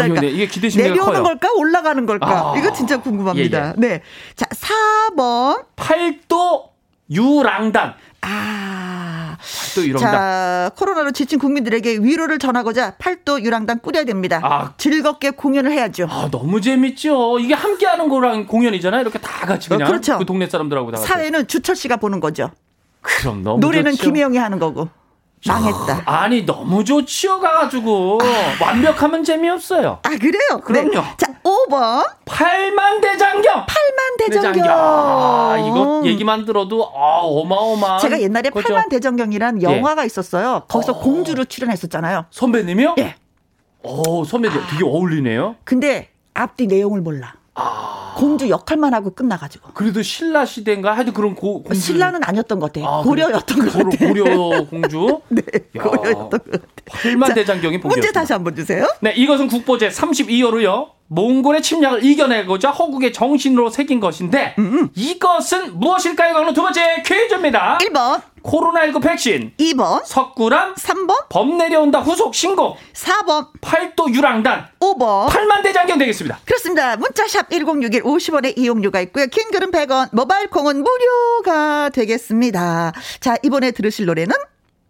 [0.00, 0.28] 아, 네.
[0.28, 1.22] 이게 기대심이 내려오는 커요.
[1.22, 1.48] 걸까?
[1.56, 2.52] 올라가는 걸까?
[2.52, 3.58] 아, 이거 진짜 궁금합니다.
[3.58, 3.72] 예, 예.
[3.76, 4.02] 네.
[4.36, 5.64] 자, 4번.
[5.76, 6.70] 팔도
[7.10, 7.94] 유랑단.
[8.22, 9.36] 아.
[9.74, 10.12] 팔도 유랑단.
[10.12, 14.40] 자, 코로나로 지친 국민들에게 위로를 전하고자 팔도 유랑단 꾸려야 됩니다.
[14.42, 14.74] 아.
[14.76, 16.06] 즐겁게 공연을 해야죠.
[16.10, 17.38] 아, 너무 재밌죠.
[17.40, 19.00] 이게 함께 하는 거랑 공연이잖아요.
[19.02, 19.86] 이렇게 다 같이 그냥.
[19.86, 20.18] 어, 그렇죠.
[20.18, 21.08] 그 동네 사람들하고 다 같이.
[21.08, 22.50] 사회는 주철 씨가 보는 거죠.
[23.00, 24.04] 그럼 너무 노래는 좋죠.
[24.04, 24.88] 김혜영이 하는 거고.
[25.46, 26.02] 망했다.
[26.06, 28.64] 아니 너무 좋지요 가가지고 아.
[28.64, 29.98] 완벽하면 재미없어요.
[30.02, 30.60] 아 그래요?
[30.62, 30.90] 그럼요.
[30.90, 31.14] 네.
[31.16, 33.66] 자 5번 팔만 대장경.
[33.66, 34.64] 팔만 대장경.
[34.68, 37.98] 아, 이거 얘기만 들어도 아, 어마어마한.
[38.00, 38.68] 제가 옛날에 그죠?
[38.68, 39.64] 팔만 대장경이란 예.
[39.64, 40.06] 영화가 예.
[40.06, 40.62] 있었어요.
[40.68, 41.00] 거기서 어.
[41.00, 42.26] 공주로 출연했었잖아요.
[42.30, 42.94] 선배님이요?
[42.98, 43.16] 예.
[43.82, 44.66] 오 선배님 아.
[44.68, 45.56] 되게 어울리네요.
[45.64, 47.34] 근데 앞뒤 내용을 몰라.
[47.62, 48.14] 아.
[48.16, 49.70] 공주 역할만 하고 끝나가지고.
[49.72, 50.94] 그래도 신라 시대인가?
[50.94, 51.80] 하여튼 그런 고, 공주.
[51.80, 52.86] 신라는 아니었던 것 같아.
[52.86, 54.06] 아, 고려였던 것 같아.
[54.06, 55.20] 고려 공주?
[55.28, 55.42] 네.
[55.76, 56.66] 야, 고려였던 것 같아.
[56.86, 57.96] 팔만 대장경이 복이었습니다.
[57.96, 58.86] 문제 다시 한번 주세요.
[59.00, 60.90] 네, 이것은 국보제 32호로요.
[61.08, 64.90] 몽골의 침략을 이겨내고자 허국의 정신으로 새긴 것인데 음음.
[64.94, 66.32] 이것은 무엇일까요?
[66.32, 67.78] 그럼 두 번째 퀴즈입니다.
[67.82, 75.98] 1번 코로나19 백신 2번 석구람 3번 범 내려온다 후속 신고 4번 팔도 유랑단 5번 팔만대장경
[75.98, 76.40] 되겠습니다.
[76.44, 76.96] 그렇습니다.
[76.96, 79.26] 문자샵 1061 50원의 이용료가 있고요.
[79.26, 82.92] 킹글은 100원 모바일 콩은 무료가 되겠습니다.
[83.20, 84.34] 자 이번에 들으실 노래는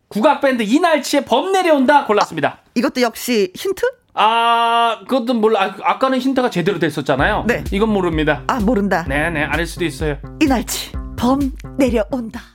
[0.09, 2.49] 국악 밴드 이날치의 범 내려온다 골랐습니다.
[2.49, 3.87] 아, 이것도 역시 힌트?
[4.15, 5.75] 아, 그것도 몰라.
[5.83, 7.45] 아, 까는 힌트가 제대로 됐었잖아요.
[7.47, 7.65] 네.
[7.73, 8.43] 이건 모릅니다.
[8.47, 9.07] 아, 모른다.
[9.09, 10.19] 네네, 아닐 수도 있어요.
[10.41, 12.52] 이날치, 범 내려온다.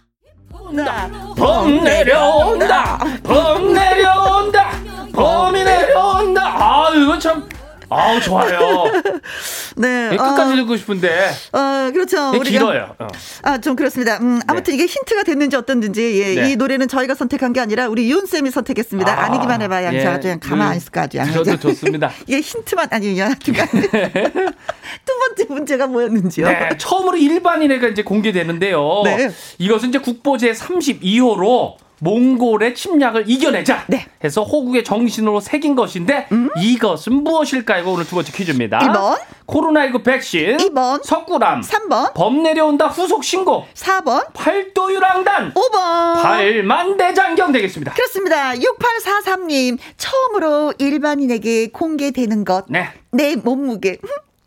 [1.36, 2.98] 범 내려온다.
[3.24, 4.70] 범 내려온다.
[5.14, 6.42] 범이 내려온다.
[6.46, 7.48] 아, 이거 참.
[7.90, 8.92] 아우 좋아요.
[9.78, 11.32] 네, 네 끝까지 어, 읽고 싶은데.
[11.54, 12.32] 어 그렇죠.
[12.32, 12.96] 우리가, 길어요.
[13.00, 13.08] 어.
[13.44, 14.18] 아좀 그렇습니다.
[14.18, 14.76] 음, 아무튼 네.
[14.76, 16.52] 이게 힌트가 됐는지 어떤지 예, 네.
[16.52, 19.24] 이 노래는 저희가 선택한 게 아니라 우리 윤 쌤이 선택했습니다.
[19.24, 21.34] 아, 니기만 해봐 양자 예, 그냥 가만 안 있을 거 아주 양자.
[21.34, 22.12] 저도 좋습니다.
[22.28, 26.48] 이게 힌트만 아니면 두 번째 문제가 뭐였는지요?
[26.48, 29.02] 네, 처음으로 일반인에게 이제 공개되는데요.
[29.06, 29.30] 네.
[29.58, 34.06] 이것은 이제 국보제 32호로 몽골의 침략을 이겨내자 네.
[34.24, 36.50] 해서 호국의 정신으로 새긴 것인데 음?
[36.58, 37.88] 이것은 무엇일까요?
[37.88, 38.80] 오늘 두 번째 퀴즈입니다.
[38.80, 47.52] 1번 코로나19 백신 2번 석굴암 3번 범 내려온다 후속 신고 4번 팔도 유랑단 5번 팔만대장경
[47.54, 47.94] 되겠습니다.
[47.94, 48.54] 그렇습니다.
[48.54, 52.66] 6843님 처음으로 일반인에게 공개되는 것.
[52.70, 52.90] 네.
[53.12, 53.98] 내 몸무게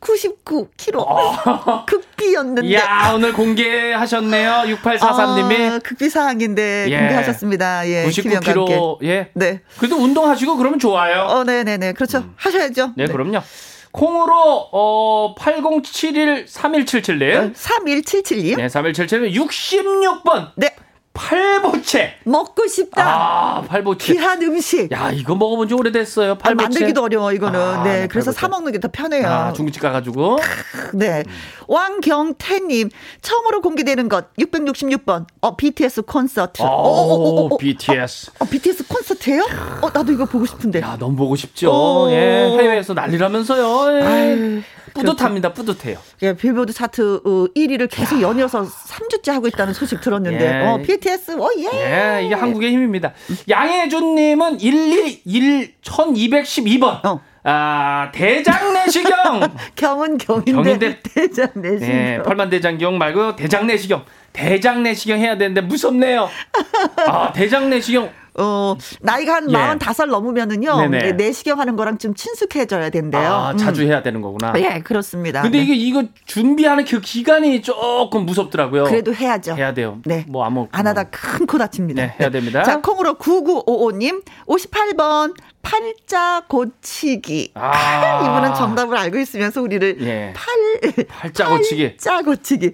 [0.01, 0.97] 99kg.
[0.97, 1.85] 어.
[1.87, 2.75] 극비였는데.
[2.75, 4.77] 야, 오늘 공개하셨네요.
[4.77, 5.71] 6843님이.
[5.71, 6.99] 아, 극비 사항인데 예.
[6.99, 7.89] 공개하셨습니다.
[7.89, 8.07] 예.
[8.07, 9.03] 99kg.
[9.05, 9.31] 예.
[9.35, 9.61] 네.
[9.79, 11.23] 그래도 운동하시고 그러면 좋아요.
[11.23, 11.93] 어, 네네네.
[11.93, 12.19] 그렇죠.
[12.19, 12.33] 음.
[12.37, 12.95] 하셔야죠.
[12.97, 13.41] 네, 네, 그럼요.
[13.93, 17.55] 콩으로 어 80713177님.
[17.55, 18.57] 3177님.
[18.57, 20.53] 네, 3177님 66번.
[20.57, 20.75] 네.
[21.21, 23.05] 팔보채 먹고 싶다.
[23.07, 24.13] 아, 팔보채.
[24.15, 24.91] 귀한 음식.
[24.91, 26.37] 야, 이거 먹어본 지 오래됐어요.
[26.39, 26.65] 팔보채.
[26.65, 27.61] 아, 만들기도 어려워 이거는.
[27.61, 28.33] 아, 네, 네, 그래서.
[28.33, 29.29] 사 먹는 게 더 편해요.
[29.29, 30.39] 아, 중국집 가가지고.
[30.95, 31.33] 네, 음.
[31.69, 32.89] 왕경태님
[33.21, 35.27] 처음으로 공개되는 것 666번.
[35.43, 36.63] 어, BTS 콘서트.
[36.63, 38.31] 오, 오, 오, 오, BTS.
[38.31, 39.43] 어, 어, BTS 콘서트예요?
[39.83, 40.81] 어, 나도 이거 보고 싶은데.
[40.81, 42.07] 야, 너무 보고 싶죠.
[42.11, 44.01] 예, 해외에서 난리라면서요.
[44.01, 44.63] 예.
[44.95, 45.53] 뿌듯합니다.
[45.53, 45.99] 뿌듯해요.
[46.23, 47.23] 예, 빌보드 차트
[47.55, 50.67] 1위를 어, 계속 연이어서 3주째 하고 있다는 소식 들었는데, 예.
[50.67, 52.19] 어, BTS, 어, 예.
[52.19, 53.13] 예, 이게 한국의 힘입니다.
[53.49, 57.05] 양혜준 님은 111, 1212번.
[57.05, 57.21] 어.
[57.43, 59.57] 아, 대장내시경.
[59.75, 61.89] 경은 경인데, 경인데 대장내시경.
[61.89, 64.05] 네, 팔만대장경 말고 대장내시경.
[64.33, 66.29] 대장내시경 해야 되는데 무섭네요.
[67.07, 68.11] 아, 대장내시경.
[68.41, 69.55] 어, 나이가 한 예.
[69.55, 71.13] 45살 넘으면은요, 네네.
[71.13, 73.23] 내시경 하는 거랑 좀 친숙해져야 된대요.
[73.23, 73.89] 아, 자주 음.
[73.89, 74.53] 해야 되는 거구나.
[74.57, 75.43] 예, 그렇습니다.
[75.43, 75.65] 근데 네.
[75.65, 78.85] 이게, 이거 준비하는 그 기간이 조금 무섭더라고요.
[78.85, 79.55] 그래도 해야죠.
[79.57, 79.99] 해야 돼요.
[80.05, 80.25] 네.
[80.29, 80.69] 뭐, 아무.
[80.73, 82.03] 안 하다 큰 코 다칩니다.
[82.03, 82.63] 네, 해야 됩니다.
[82.63, 87.53] 자, 콩으로 9955님, 58번, 팔자 고치기.
[87.55, 88.21] 아.
[88.25, 90.35] 이분은 정답을 알고 있으면서 우리를 예.
[90.35, 91.97] 팔 팔자 고치기.
[91.97, 92.67] 팔자 고치기.
[92.67, 92.73] 예.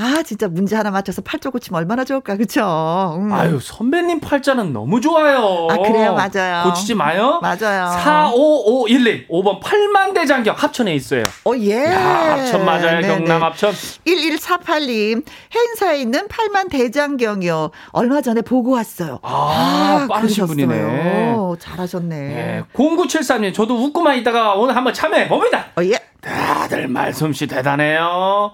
[0.00, 3.16] 아 진짜 문제 하나 맞춰서 팔자 고치면 얼마나 좋을까 그렇죠.
[3.18, 3.32] 음.
[3.32, 5.66] 아유 선배님 팔자는 너무 좋아요.
[5.70, 6.64] 아 그래요 맞아요.
[6.64, 7.40] 고치지 마요.
[7.42, 7.90] 맞아요.
[7.98, 11.24] 45511 5번 팔만대장경 합천에 있어요.
[11.44, 11.84] 어 예.
[11.86, 13.08] 야, 합천 맞아요 네네.
[13.08, 13.72] 경남 합천.
[14.06, 17.70] 1148님 행사에 있는 팔만대장경이요.
[17.90, 19.18] 얼마 전에 보고 왔어요.
[19.22, 21.28] 아, 아 빠르신 분이네.
[21.58, 22.17] 잘하셨네.
[22.18, 22.62] 네.
[22.74, 25.66] 0973님, 저도 웃고만 있다가 오늘 한번 참여해 봅니다.
[25.76, 25.98] 어, 예.
[26.20, 28.52] 다들 말솜씨 대단해요.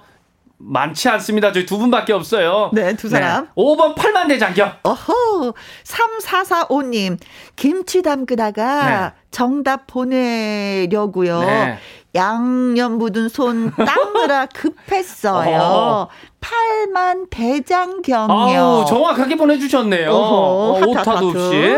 [0.58, 1.52] 많지 않습니다.
[1.52, 2.70] 저희 두 분밖에 없어요.
[2.72, 3.44] 네, 두 사람.
[3.44, 3.50] 네.
[3.56, 4.72] 5번 8만 대장경.
[4.82, 5.52] 어허.
[5.84, 7.18] 3445님,
[7.56, 9.22] 김치 담그다가 네.
[9.30, 11.40] 정답 보내려고요.
[11.40, 11.78] 네.
[12.14, 16.08] 양념 묻은 손 닦느라 급했어요.
[16.40, 18.84] 팔만 대장경이요.
[18.88, 20.10] 정확하게 보내주셨네요.
[20.12, 21.76] 어 오타도 없이.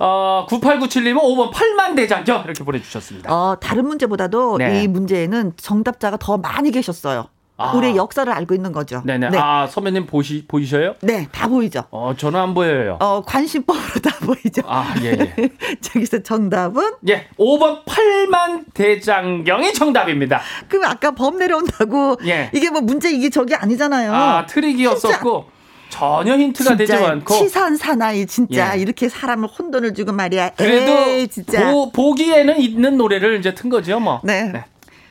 [0.00, 3.32] 어, 9897님은 5번 팔만 대장경 이렇게 보내주셨습니다.
[3.32, 4.82] 어, 다른 문제보다도 네.
[4.82, 7.26] 이 문제에는 정답자가 더 많이 계셨어요.
[7.58, 7.72] 아.
[7.76, 9.02] 우리의 역사를 알고 있는 거죠.
[9.04, 9.30] 네네.
[9.30, 9.38] 네.
[9.38, 10.94] 아, 선배님 보시, 보이셔요?
[11.02, 11.84] 네, 다 보이죠.
[11.90, 12.96] 어, 저는 안 보여요.
[13.00, 14.62] 어, 관심법으로 다 보이죠.
[14.64, 15.50] 아, 예, 예.
[15.82, 16.94] 저기서 정답은?
[17.08, 20.40] 예, 5번 8만 대장경이 정답입니다.
[20.68, 22.16] 그럼 아까 범 내려온다고.
[22.26, 22.50] 예.
[22.54, 24.14] 이게 뭐 문제 이게 저게 아니잖아요.
[24.14, 25.58] 아, 트릭이었었고.
[25.90, 28.80] 전혀 힌트가 되지 않고 치산 사나이 진짜 예.
[28.80, 30.50] 이렇게 사람을 혼돈을 주고 말이야.
[30.50, 31.72] 그래도 에이, 진짜.
[31.72, 34.20] 보, 보기에는 있는 노래를 이제 튼 거죠, 뭐.
[34.22, 34.44] 네.
[34.52, 34.64] 네.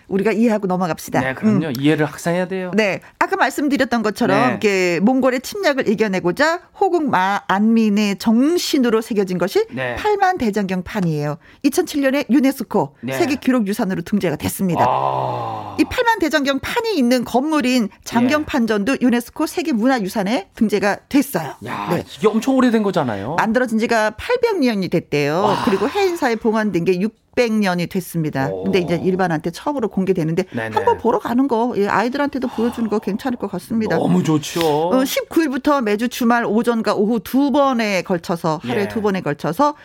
[0.07, 1.21] 우리가 이해하고 넘어갑시다.
[1.21, 1.67] 네, 그럼요.
[1.67, 1.73] 음.
[1.77, 2.71] 이해를 확산해야 돼요.
[2.75, 3.01] 네.
[3.19, 4.55] 아까 말씀드렸던 것처럼 네.
[4.55, 9.95] 이게 몽골의 침략을 이겨내고자 호국 마 안민의 정신으로 새겨진 것이 네.
[9.97, 11.37] 8만 대장경 판이에요.
[11.65, 13.13] 2007년에 유네스코 네.
[13.13, 14.85] 세계 기록 유산으로 등재가 됐습니다.
[14.87, 15.75] 아.
[15.79, 18.97] 이 8만 대장경 판이 있는 건물인 장경판전도 예.
[19.01, 21.55] 유네스코 세계 문화유산에 등재가 됐어요.
[21.65, 22.03] 야, 네.
[22.17, 23.35] 이게 엄청 오래된 거잖아요.
[23.35, 25.41] 만들어진 지가 800년이 됐대요.
[25.41, 25.63] 와.
[25.65, 27.26] 그리고 해인사에 봉헌된 게 6.
[27.37, 28.49] 600년이 됐습니다.
[28.49, 28.63] 오.
[28.63, 30.75] 근데 이제 일반한테 처음으로 공개되는데 네네.
[30.75, 33.97] 한번 보러 가는 거, 예, 아이들한테도 보여주는 거 괜찮을 것 같습니다.
[33.97, 34.59] 너무 좋죠.
[34.61, 38.87] 어, 19일부터 매주 주말 오전과 오후 두 번에 걸쳐서 하루에 예.
[38.87, 39.75] 두 번에 걸쳐서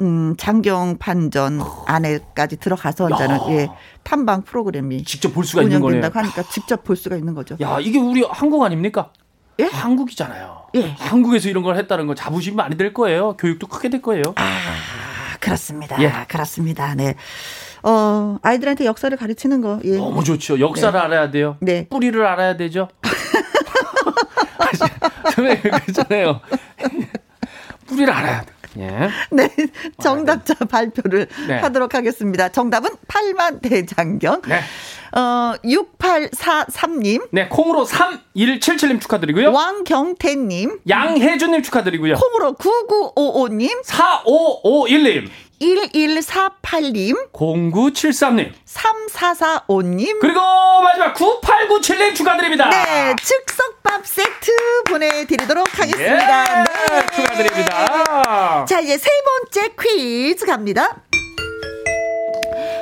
[0.00, 3.68] 음, 장경 판전 안에까지 들어가서 이제는 예,
[4.04, 6.02] 탐방 프로그램이 직접 볼 수가 있는 거네요.
[6.12, 7.56] 하니까 직접 볼 수가 있는 거죠.
[7.60, 9.10] 야, 이게 우리 한국 아닙니까?
[9.60, 9.64] 예?
[9.64, 10.68] 한국이잖아요.
[10.76, 10.94] 예.
[10.98, 13.36] 한국에서 이런 걸 했다는 거 자부심이 많이 될 거예요.
[13.36, 14.22] 교육도 크게 될 거예요.
[14.36, 14.42] 아,
[15.40, 16.00] 그렇습니다.
[16.02, 16.12] 예.
[16.28, 16.94] 그렇습니다.
[16.94, 17.14] 네.
[17.82, 19.80] 어, 아이들한테 역사를 가르치는 거.
[19.84, 19.96] 예.
[19.96, 20.60] 너무 좋죠.
[20.60, 20.98] 역사를 네.
[21.04, 21.56] 알아야 돼요.
[21.60, 21.86] 네.
[21.88, 22.88] 뿌리를 알아야 되죠.
[25.34, 26.40] 선생님, 그렇잖아요.
[27.86, 28.52] 뿌리를 알아야 돼.
[28.78, 29.10] 예.
[29.30, 29.48] 네.
[30.00, 31.58] 정답자 발표를 네.
[31.58, 32.48] 하도록 하겠습니다.
[32.48, 34.42] 정답은 8만 대장경.
[34.46, 34.60] 네.
[35.12, 37.28] 어, 6843님.
[37.32, 39.52] 네, 콩으로 3177님 축하드리고요.
[39.52, 40.80] 왕경태님.
[40.88, 42.16] 양혜준님 축하드리고요.
[42.16, 43.84] 콩으로 9955님.
[43.84, 45.28] 4551님.
[45.60, 47.32] 1148님.
[47.32, 48.52] 0973님.
[48.64, 50.20] 3445님.
[50.20, 50.40] 그리고
[50.82, 52.68] 마지막 9897님 축하드립니다.
[52.70, 54.52] 네, 즉석 밥 세트
[54.90, 56.60] 보내드리도록 하겠습니다.
[56.60, 57.06] 예, 네.
[57.06, 58.66] 축하드립니다.
[58.66, 61.00] 자, 이제 세 번째 퀴즈 갑니다.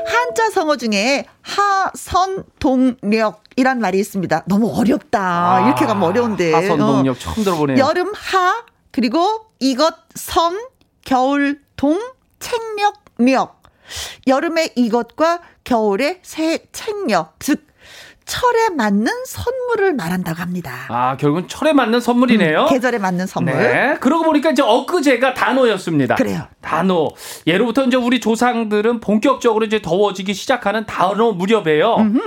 [0.05, 4.43] 한자 성어 중에 하선동력 이란 말이 있습니다.
[4.47, 5.21] 너무 어렵다.
[5.21, 6.53] 아, 이렇게 가면 어려운데.
[6.53, 7.19] 하선동력 어.
[7.19, 7.79] 처음 들어보네요.
[7.79, 10.59] 여름 하 그리고 이것 선
[11.05, 12.01] 겨울 동
[12.41, 13.63] 책력 력.
[14.27, 17.37] 여름의 이것과 겨울의 새 책력.
[17.39, 17.65] 즉
[18.27, 20.73] 철에 맞는 선물을 말한다고 합니다.
[20.89, 22.63] 아, 결국은 철에 맞는 선물이네요.
[22.65, 23.55] 음, 계절에 맞는 선물.
[23.57, 23.97] 네.
[24.01, 26.17] 그러고 보니까 이제 엊그제가 단오였습니다.
[26.17, 26.43] 그래요.
[26.61, 27.13] 단오.
[27.47, 31.97] 예로부터 이제 우리 조상들은 본격적으로 이제 더워지기 시작하는 단오 무렵에요.
[31.99, 32.19] 음흠.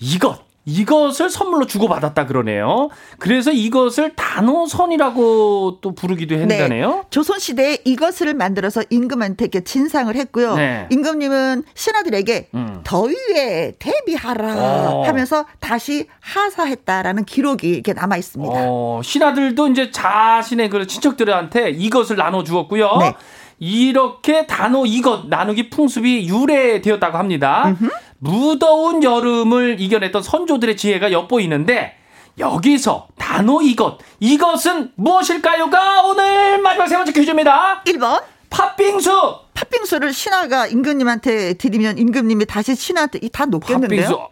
[0.00, 0.45] 이것.
[0.66, 2.88] 이것을 선물로 주고받았다 그러네요.
[3.18, 6.90] 그래서 이것을 단오선이라고 또 부르기도 했다네요.
[6.90, 7.02] 네.
[7.08, 10.56] 조선시대에 이것을 만들어서 임금한테 이렇게 진상을 했고요.
[10.56, 10.88] 네.
[10.90, 12.80] 임금님은 신하들에게 음.
[12.82, 15.02] 더위에 대비하라 어.
[15.06, 18.54] 하면서 다시 하사했다라는 기록이 이렇게 남아 있습니다.
[18.56, 22.96] 어, 신하들도 이제 자신의 그 친척들한테 이것을 나눠 주었고요.
[22.98, 23.14] 네.
[23.58, 27.68] 이렇게 단어 이것 나누기 풍습이 유래되었다고 합니다.
[27.68, 27.90] 음흠.
[28.18, 31.96] 무더운 여름을 이겨냈던 선조들의 지혜가 엿보이는데
[32.38, 37.82] 여기서 단어 이것 이것은 무엇일까요가 오늘 마지막 세 번째 퀴즈입니다.
[37.84, 39.10] 1번 팥빙수
[39.54, 44.00] 팥빙수를 신하가 임금님한테 드리면 임금님이 다시 신하한테 다 녹겠는데요.
[44.02, 44.28] 팥빙수.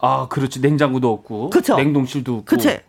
[0.00, 1.76] 아 그렇지 냉장고도 없고 그쵸?
[1.76, 2.80] 냉동실도 없고 그치?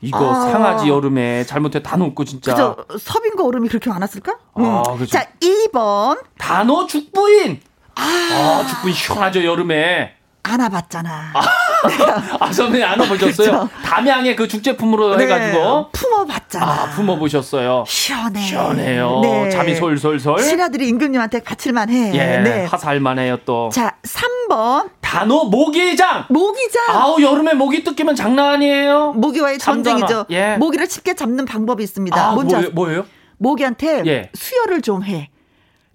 [0.00, 0.50] 이거 아.
[0.50, 2.52] 상하지 여름에 잘못해 다 녹고 진짜.
[2.52, 2.76] 그죠.
[2.98, 4.38] 섭인과 얼음이 그렇게 많았을까?
[4.54, 5.06] 아, 음.
[5.06, 6.22] 자, 2번.
[6.38, 7.60] 단어 죽부인.
[7.98, 10.14] 아, 아 죽부인 시원하죠, 여름에.
[10.42, 11.32] 안아봤잖아.
[11.34, 11.40] 아,
[12.40, 13.50] 아 선배님 안아보셨어요?
[13.50, 13.68] 그렇죠.
[13.84, 15.90] 담양의 그 죽제품으로 네, 해가지고.
[15.92, 16.66] 품어봤잖아.
[16.66, 17.84] 아, 품어보셨어요.
[17.86, 18.40] 시원해.
[18.40, 19.20] 시원해요.
[19.22, 19.50] 네.
[19.50, 20.42] 잠이 솔솔솔.
[20.42, 22.14] 신하들이 임금님한테 바칠만해.
[22.14, 22.64] 예, 네.
[22.64, 23.68] 하살만해요 또.
[23.72, 24.90] 자, 3번.
[25.02, 26.24] 단호 모기장.
[26.30, 26.84] 모기장.
[26.88, 29.12] 아우, 여름에 모기 뜯기면 장난 아니에요.
[29.12, 30.26] 모기와의 전쟁이죠.
[30.30, 30.56] 예.
[30.56, 32.16] 모기를 쉽게 잡는 방법이 있습니다.
[32.18, 32.70] 아, 뭔지 뭐예요?
[32.72, 33.04] 뭐예요?
[33.38, 34.30] 모기한테 예.
[34.34, 35.30] 수혈을 좀 해.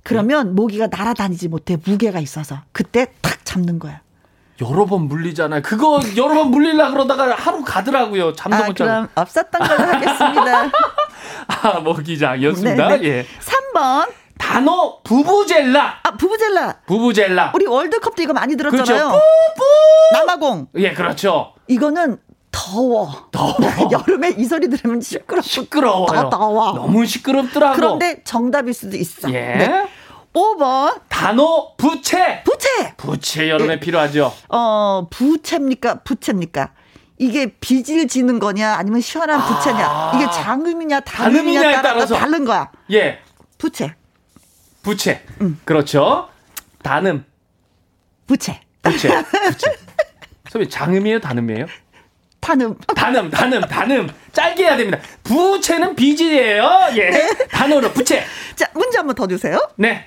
[0.04, 0.52] 그러면 예.
[0.52, 4.02] 모기가 날아다니지 못해 무게가 있어서 그때 탁 잡는 거야.
[4.62, 5.62] 여러 번 물리잖아요.
[5.64, 8.34] 그거 여러 번 물리려 그러다가 하루 가더라고요.
[8.34, 8.90] 잠도 아, 못 자고.
[8.90, 10.72] 그럼 없었던 걸로 하겠습니다.
[11.48, 12.88] 아, 모기장이었습니다.
[12.90, 13.08] 네 네.
[13.08, 13.26] 예.
[13.74, 14.12] 3번.
[14.38, 16.00] 단어 부부젤라.
[16.04, 16.82] 아, 부부젤라.
[16.86, 17.52] 부부젤라.
[17.56, 18.86] 우리 월드컵도 이거 많이 들었잖아요.
[18.86, 19.10] 그렇죠.
[19.56, 19.66] 뿌뿌.
[20.14, 20.68] 남아공.
[20.76, 21.54] 예, 그렇죠.
[21.68, 22.18] 이거는
[22.54, 23.28] 더워.
[23.32, 23.58] 더워.
[23.92, 25.44] 여름에 이 소리 들으면 시끄럽.
[25.44, 26.06] 시끄러워요.
[26.06, 26.74] 더 더워.
[26.74, 27.76] 너무 시끄럽더라고.
[27.76, 29.28] 그런데 정답일 수도 있어.
[29.30, 29.56] 예.
[29.56, 29.90] 네.
[30.34, 31.02] 5번.
[31.10, 32.44] 단어 부채.
[32.44, 32.94] 부채.
[32.96, 33.80] 부채 여름에 네.
[33.80, 34.32] 필요하죠.
[34.50, 36.04] 어, 부채입니까?
[36.04, 36.72] 부채입니까?
[37.18, 39.46] 이게 빚을 지는 거냐 아니면 시원한 아.
[39.46, 42.72] 부채냐 이게 장음이냐 단음이냐 따라 서 다른 거야.
[42.92, 43.20] 예.
[43.58, 43.96] 부채.
[44.84, 45.24] 부채.
[45.42, 45.60] 음.
[45.66, 46.30] 그렇죠.
[46.84, 47.26] 단음.
[48.28, 48.62] 부채.
[48.82, 49.24] 부채.
[49.24, 49.78] 부채.
[50.50, 51.66] 선배 장음이에요, 단음이에요?
[52.44, 52.76] 단음.
[52.94, 54.10] 단음, 단음, 단음.
[54.34, 55.00] 짧게 해야 됩니다.
[55.24, 56.70] 부채는 빚이에요.
[56.96, 57.10] 예.
[57.10, 57.30] 네.
[57.50, 58.26] 단어로 부채.
[58.56, 59.58] 자, 문제 한번 더 주세요.
[59.78, 60.06] 네.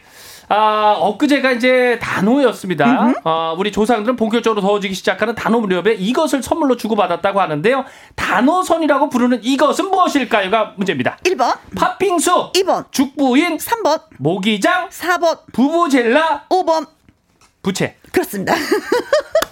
[0.49, 3.15] 아, 엊그제가 이제 단오였습니다.
[3.25, 7.85] 어, 우리 조상들은 본격적으로 더워지기 시작하는 단오 무렵에 이것을 선물로 주고받았다고 하는데요.
[8.15, 11.17] 단오선이라고 부르는 이것은 무엇일까요가 문제입니다.
[11.25, 11.57] 1번.
[11.75, 12.53] 팥빙수.
[12.53, 12.93] 2번.
[12.93, 13.57] 죽부인.
[13.57, 14.03] 3번.
[14.19, 14.91] 모기장.
[14.91, 15.39] 4번.
[15.53, 16.45] 부부젤라.
[16.51, 16.87] 5번.
[17.63, 17.97] 부채.
[18.13, 18.55] 그렇습니다.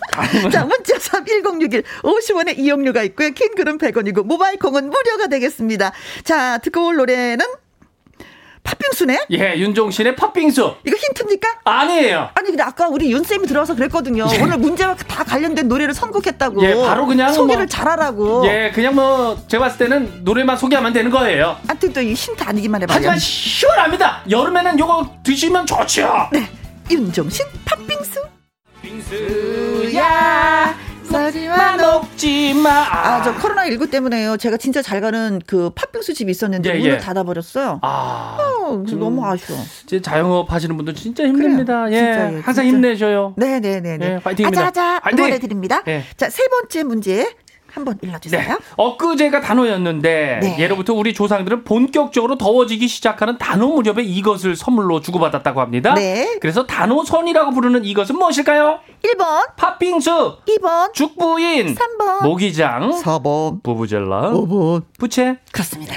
[0.51, 3.31] 자, 문자 샵 1061, 50원의 이용료가 있고요.
[3.31, 5.93] 킹글은 100원이고, 모바일 콩은 무료가 되겠습니다.
[6.25, 7.45] 자, 듣고 올 노래는
[8.63, 9.27] 팥빙수네?
[9.33, 10.77] 예, 윤종신의 팥빙수.
[10.87, 11.49] 이거 힌트입니까?
[11.65, 12.31] 아니에요.
[12.35, 14.27] 아니, 근데 아까 우리 윤쌤이 들어와서 그랬거든요.
[14.33, 14.41] 예.
[14.43, 16.63] 오늘 문제와 다 관련된 노래를 선곡했다고.
[16.65, 17.31] 예, 바로 그냥.
[17.31, 18.47] 소개를 뭐, 잘하라고.
[18.47, 21.59] 예, 그냥 뭐, 제가 봤을 때는 노래만 소개하면 되는 거예요.
[21.69, 22.97] 하여튼 또 이 힌트 아니기만 해봐요.
[22.97, 24.23] 하지만 시원합니다.
[24.31, 26.29] 여름에는 요거 드시면 좋죠.
[26.33, 26.49] 네.
[26.91, 28.23] 윤종신 팥빙수.
[28.81, 29.64] 빙수야.
[31.15, 32.71] 먹지마 먹지마.
[32.71, 34.37] 아, 저 코로나 19 때문에요.
[34.37, 36.99] 제가 진짜 잘 가는 그 팥빙수 집이 있었는데 예, 문을 예.
[36.99, 37.79] 닫아버렸어요.
[37.83, 39.59] 아, 어, 너무 아쉬워.
[39.87, 41.85] 제 자영업 하시는 분들 진짜 힘듭니다.
[41.85, 41.97] 그래요.
[41.97, 42.65] 예, 진짜요, 항상 진짜.
[42.65, 43.35] 힘내셔요.
[43.37, 43.99] 네네네.
[43.99, 44.67] 네, 파이팅입니다.
[44.67, 45.83] 아자아자 노래 드립니다.
[45.87, 46.03] 예.
[46.17, 47.35] 자, 세 번째 문제
[47.75, 48.41] 한번 읽어주세요.
[48.41, 48.57] 네.
[48.77, 50.57] 엊그제가 단오였는데 네.
[50.59, 55.95] 예로부터 우리 조상들은 본격적으로 더워지기 시작하는 단오 무렵에 이것을 선물로 주고받았다고 합니다.
[55.95, 56.39] 네.
[56.41, 58.79] 그래서 단오선이라고 부르는 이것은 무엇일까요?
[59.03, 65.95] 1번 팥빙수 2번 죽부인 3번 모기장 4번 부부젤라 5번 부채 그렇습니다.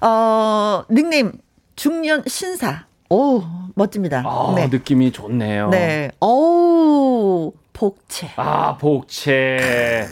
[0.00, 1.32] 어, 닉네임
[1.74, 2.86] 중년 신사.
[3.08, 3.42] 오,
[3.74, 4.22] 멋집니다.
[4.26, 4.66] 아, 네.
[4.68, 5.68] 느낌이 좋네요.
[5.70, 6.10] 네.
[6.20, 8.32] 오, 복채.
[8.36, 10.06] 아, 복채.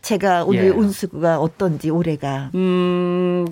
[0.00, 0.68] 제가 오늘 예.
[0.68, 2.50] 운수가 어떤지 올해가.
[2.54, 3.44] 음,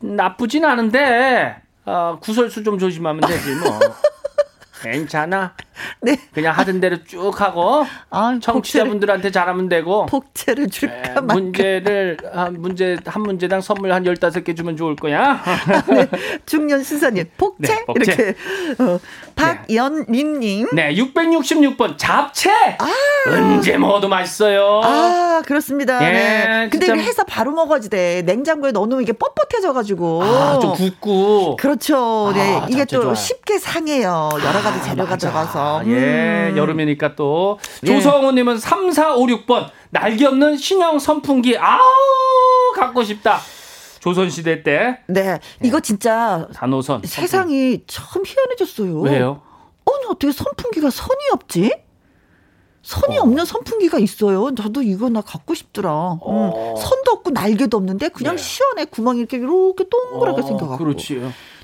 [0.00, 3.78] 나쁘진 않은데, 어, 구설수 좀 조심하면 되지, 뭐.
[4.82, 5.54] 괜찮아.
[6.02, 6.16] 네.
[6.32, 12.96] 그냥 하던 대로 쭉 하고 아, 청취자분들한테 잘하면 되고 복채를 줄까 네, 문제를 한 문제
[13.04, 15.42] 한 문제당 선물 한 15개 주면 좋을 거야.
[15.88, 16.08] 네.
[16.46, 18.12] 중년 신사님 복채, 네, 복채.
[18.12, 18.34] 이렇게
[18.82, 18.98] 어,
[19.34, 20.68] 박연민 님.
[20.72, 22.50] 네, 666번 잡채.
[22.78, 22.86] 아.
[23.28, 24.80] 언제 먹어도 맛있어요.
[24.82, 26.04] 아, 그렇습니다.
[26.06, 26.68] 예, 네.
[26.70, 28.22] 근데 이거 해서 바로 먹어야지 돼.
[28.22, 30.22] 냉장고에 넣어 놓으면 이게 뻣뻣해져 가지고.
[30.22, 31.56] 아, 좀 굽고.
[31.56, 32.32] 그렇죠.
[32.34, 32.56] 네.
[32.56, 33.14] 아, 이게 또 좋아요.
[33.14, 34.30] 쉽게 상해요.
[34.32, 35.82] 여러 가지 재료가 아, 들어가서.
[35.86, 36.56] 예, 음.
[36.56, 37.58] 여름이니까 또.
[37.84, 37.86] 예.
[37.86, 39.68] 조성호님은 3, 4, 5, 6번.
[39.90, 41.56] 날개 없는 신형 선풍기.
[41.58, 41.80] 아우,
[42.74, 43.40] 갖고 싶다.
[44.00, 45.00] 조선시대 때.
[45.06, 45.38] 네.
[45.62, 46.46] 이거 진짜.
[46.54, 47.02] 단호선.
[47.04, 49.00] 세상이 참 희한해졌어요.
[49.00, 49.42] 왜요?
[49.86, 51.72] 아니, 어떻게 선풍기가 선이 없지?
[52.82, 53.22] 선이 어.
[53.22, 54.54] 없는 선풍기가 있어요.
[54.54, 55.90] 저도 이거 나 갖고 싶더라.
[56.20, 56.72] 어.
[56.74, 58.42] 음, 선도 없고 날개도 없는데 그냥 네.
[58.42, 60.84] 시원해 구멍이 이렇게 이렇게 동그랗게 어, 생겨갖고.
[60.84, 61.20] 그렇지.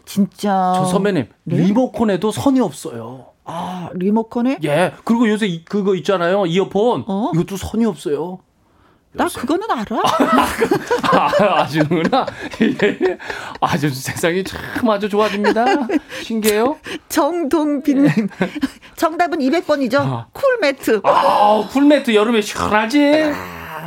[0.06, 0.72] 진짜.
[0.76, 1.56] 저 선배님 네?
[1.56, 3.26] 리모컨에도 선이 없어요.
[3.44, 4.58] 아, 리모컨에?
[4.64, 4.92] 예.
[5.04, 6.46] 그리고 요새 그거 있잖아요.
[6.46, 7.04] 이어폰.
[7.06, 7.30] 어?
[7.34, 8.38] 이것도 선이 없어요.
[9.16, 10.02] 나 그거는 알아.
[11.12, 12.26] 아, 아주구나.
[12.62, 13.18] 예.
[13.60, 15.64] 아주 세상이 참 아주 좋아집니다.
[16.24, 16.78] 신기해요.
[17.08, 18.28] 정동빈님.
[18.96, 19.98] 정답은 200번이죠.
[20.00, 20.26] 아.
[20.32, 21.00] 쿨매트.
[21.04, 22.98] 아, 쿨매트 여름에 시원하지.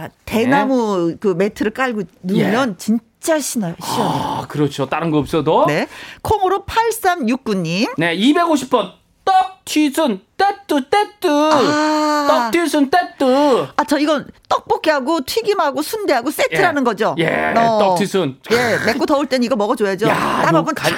[0.08, 1.17] 아, 대나무 네.
[1.20, 2.78] 그 매트를 깔고 누우면 예.
[2.78, 3.04] 진짜.
[3.39, 3.76] 시원해요.
[3.82, 4.86] 아, 그렇죠.
[4.86, 5.65] 다른 거 없어도.
[5.67, 5.88] 네.
[6.22, 7.96] 콩으로 8369님.
[7.98, 8.93] 네, 250번.
[9.28, 12.28] 떡 튀순 따뚜 따뚜 아.
[12.30, 16.86] 떡 튀순 따뚜 아저 이건 떡볶이하고 튀김하고 순대하고 세트라는 예.
[16.86, 17.78] 거죠 예 어.
[17.78, 20.93] 떡 튀순 예 맵고 더울 땐 이거 먹어줘야죠 따먹으면 탁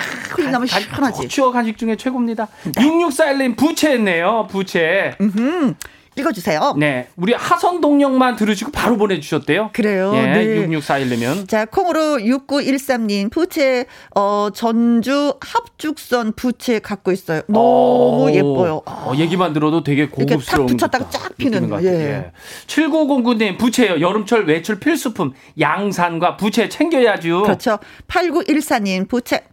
[0.52, 2.72] 나면 시원하지 추억 간식 중에 최고입니다 네.
[2.84, 5.74] 6641님 부채했네요 부채 음흠.
[6.20, 6.76] 읽어주세요.
[6.78, 7.08] 네.
[7.16, 9.72] 우리 하선 동력만 들으시고 바로 보내주셨대요.
[9.74, 10.12] 그래요.
[10.16, 10.68] 예, 네.
[10.68, 11.48] 6641이면.
[11.48, 17.42] 자, 콩으로 6913님, 부채, 어, 전주 합죽선 부채 갖고 있어요.
[17.48, 18.82] 너무 오, 예뻐요.
[18.86, 20.70] 어, 얘기만 들어도 되게 고급스러운.
[20.70, 21.70] 이렇게 탁 붙였다가 쫙 피는.
[21.70, 21.88] 것 예.
[21.88, 22.32] 예.
[22.68, 24.00] 7909님, 부채요.
[24.02, 25.34] 여름철 외출 필수품.
[25.60, 27.44] 양산과 부채 챙겨야죠.
[27.44, 27.80] 그렇죠.
[28.08, 29.44] 8914님, 부채.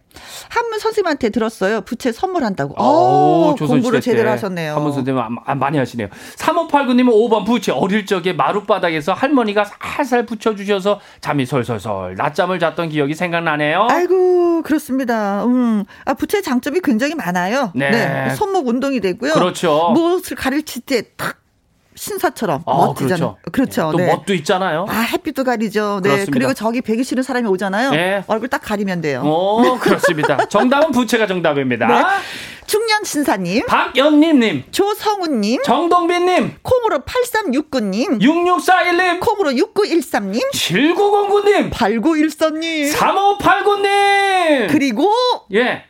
[0.49, 1.81] 한문 선생님한테 들었어요.
[1.81, 2.81] 부채 선물한다고.
[2.81, 4.73] 오, 공부를 제대로 하셨네요.
[4.75, 5.23] 한문 선생님
[5.57, 6.07] 많이 하시네요.
[6.37, 7.71] 3589님은 5번 부채.
[7.71, 13.87] 어릴 적에 마룻바닥에서 할머니가 살살 붙여주셔서 잠이 솔솔솔 낮잠을 잤던 기억이 생각나네요.
[13.89, 15.45] 아이고, 그렇습니다.
[15.45, 15.83] 음.
[16.05, 17.71] 아, 부채 장점이 굉장히 많아요.
[17.75, 17.89] 네.
[17.89, 18.35] 네.
[18.35, 19.33] 손목 운동이 되고요.
[19.33, 19.91] 그렇죠.
[19.93, 21.37] 무엇을 가르칠 때탁
[21.97, 23.37] 신사처럼 아, 멋지잖아요.
[23.51, 23.51] 그렇죠.
[23.51, 23.91] 그렇죠.
[23.91, 24.05] 또 네.
[24.07, 24.85] 멋도 있잖아요.
[24.87, 25.99] 아 햇빛도 가리죠.
[26.03, 26.09] 네.
[26.09, 26.31] 그렇습니다.
[26.33, 27.91] 그리고 저기 배기 싫은 사람이 오잖아요.
[27.91, 28.23] 네.
[28.27, 29.23] 얼굴 딱 가리면 돼요.
[29.25, 30.37] 오 그렇습니다.
[30.47, 31.87] 정답은 부채가 정답입니다.
[31.87, 32.03] 네.
[32.67, 45.09] 중년 신사님, 박연님님, 조성훈님, 정동빈님, 콩으로 8369님, 6641님, 콩으로 6913님, 7909님, 8914님, 3589님, 그리고
[45.53, 45.86] 예.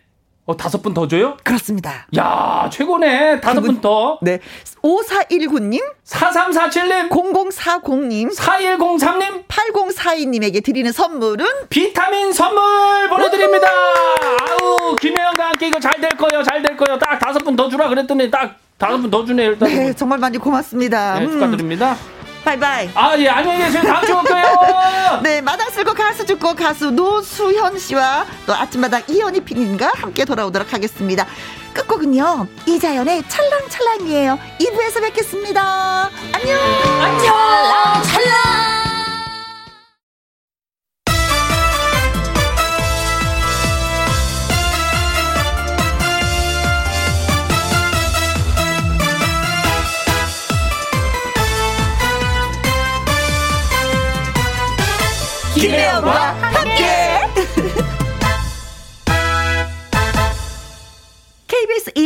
[0.47, 1.35] 어, 다섯 분 더 줘요?
[1.43, 2.07] 그렇습니다.
[2.17, 3.41] 야, 최고네.
[3.41, 4.17] 다섯 분 더.
[4.21, 4.39] 네.
[4.81, 13.67] 5419님, 4347님, 0040님, 4103님, 8042님에게 드리는 선물은 비타민 선물 보내드립니다.
[13.69, 16.41] 아우, 김혜영과 함께 이거 잘 될 거예요.
[16.43, 16.97] 잘 될 거예요.
[16.97, 19.67] 딱 다섯 분 더 주라 그랬더니 딱 다섯 분 더 주네, 일단.
[19.67, 21.19] 네, 정말 많이 고맙습니다.
[21.19, 21.93] 네, 축하드립니다.
[21.93, 22.16] 음.
[22.47, 22.89] 바이바이.
[22.93, 23.83] 아, 예, 안녕히 계세요.
[23.83, 25.19] 다음 주에 올게요.
[25.21, 31.27] 네, 마당 쓸고 가수 죽고 가수 노수현 씨와 또 아침마당 이현희 PD님과 함께 돌아오도록 하겠습니다.
[31.73, 34.39] 끝곡은요, 이자연의 찰랑찰랑이에요.
[34.61, 36.09] 2부에서 뵙겠습니다.
[36.31, 36.57] 안녕!
[37.01, 37.19] 안녕!
[37.19, 38.66] 찰랑 찰랑!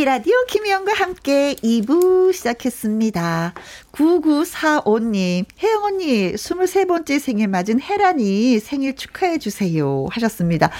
[0.02, 3.54] KBS 1라디오 김혜영과 함께 2부 시작했습니다.
[3.92, 10.06] 9945님, 혜영 언니, 23번째 생일 맞은 혜란이 생일 축하해주세요.
[10.10, 10.70] 하셨습니다.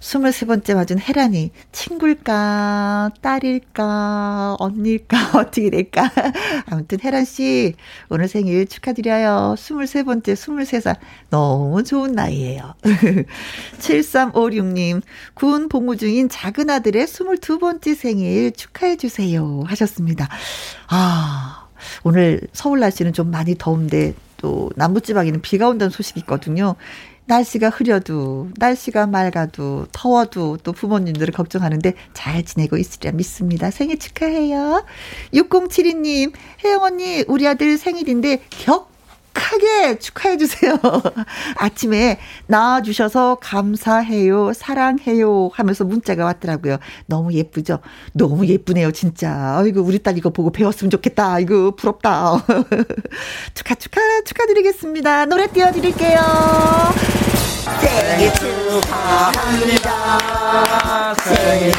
[0.00, 6.10] 23번째 맞은 혜란이 친구일까, 딸일까, 언니일까, 어떻게 될까.
[6.66, 7.74] 아무튼 혜란 씨,
[8.08, 9.54] 오늘 생일 축하드려요.
[9.56, 10.96] 23번째, 23살.
[11.28, 12.74] 너무 좋은 나이예요.
[13.78, 15.02] 7356님,
[15.34, 19.62] 군 복무 중인 작은 아들의 22번째 생일 축하해 주세요.
[19.66, 20.28] 하셨습니다.
[20.88, 21.68] 아,
[22.02, 26.76] 오늘 서울 날씨는 좀 많이 더운데 또 남부지방에는 비가 온다는 소식이 있거든요.
[27.30, 33.70] 날씨가 흐려도 날씨가 맑아도 더워도 또 부모님들을 걱정하는데 잘 지내고 있으리라 믿습니다.
[33.70, 34.84] 생일 축하해요.
[35.32, 36.32] 6072님,
[36.64, 38.90] 혜영 언니, 우리 아들 생일인데 격
[39.34, 40.78] 격하게 축하해 주세요.
[41.56, 46.78] 아침에 나와 주셔서 감사해요, 사랑해요 하면서 문자가 왔더라고요.
[47.06, 47.78] 너무 예쁘죠?
[48.12, 49.56] 너무 예쁘네요, 진짜.
[49.58, 51.40] 아이고, 우리 딸 이거 보고 배웠으면 좋겠다.
[51.40, 52.44] 이거 부럽다.
[53.54, 55.26] 축하, 축하, 축하드리겠습니다.
[55.26, 56.20] 노래 띄워 드릴게요.
[57.80, 60.18] 생일 축하합니다.
[61.24, 61.72] 생일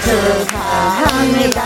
[0.47, 1.62] 축하합니다.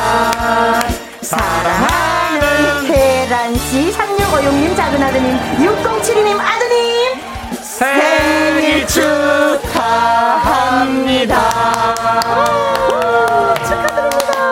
[1.21, 3.91] 사랑하는 혜란 씨,
[4.35, 7.21] 3656님 작은 아드님, 6072님 아드님,
[7.61, 10.35] 생일 축하합니다.
[13.65, 14.51] 축하드립니다.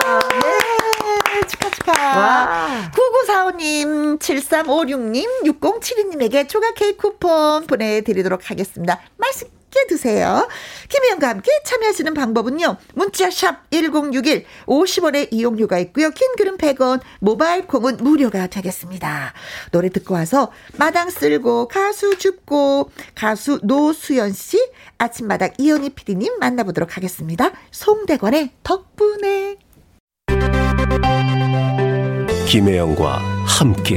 [1.26, 2.90] 네, 축하, 축하.
[3.28, 9.00] 9945님, 7356님, 6072님에게 초각 케이크 쿠폰 보내드리도록 하겠습니다.
[9.18, 10.48] 맛있게 맛있게 드세요.
[10.88, 12.76] 김혜영과 함께 참여하시는 방법은요.
[12.94, 16.10] 문자 샵 1061, 50원의 이용료가 있고요.
[16.10, 19.34] 긴 글은 100원, 모바일 콩은 무료가 되겠습니다.
[19.72, 24.58] 노래 듣고 와서 마당 쓸고 가수 줍고 가수 노수연 씨,
[24.96, 27.50] 아침마당 이현희 PD님 만나보도록 하겠습니다.
[27.72, 29.56] 송대관의 덕분에
[32.46, 33.96] 김혜영과 함께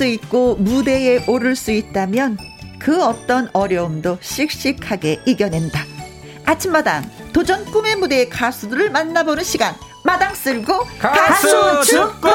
[0.00, 2.38] 수 있고 무대에 오를 수 있다면
[2.78, 5.84] 그 어떤 어려움도 씩씩하게 이겨낸다.
[6.46, 12.28] 아침마당 도전 꿈의 무대의 가수들을 만나보는 시간 마당 쓸고 가수, 가수 축구!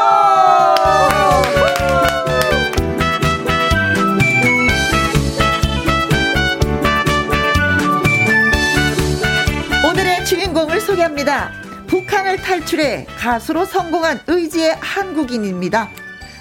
[9.89, 11.49] 오늘의 주인공을 소개합니다.
[11.87, 15.89] 북한 고난을 탈출해 가수로 성공한 의지의 한국인입니다.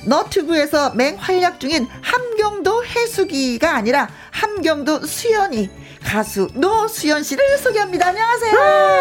[0.07, 5.70] 너튜브에서 맹활약 중인 함경도 해수기가 아니라 함경도 수연이
[6.05, 8.09] 가수 노수연 씨를 소개합니다.
[8.09, 8.52] 안녕하세요.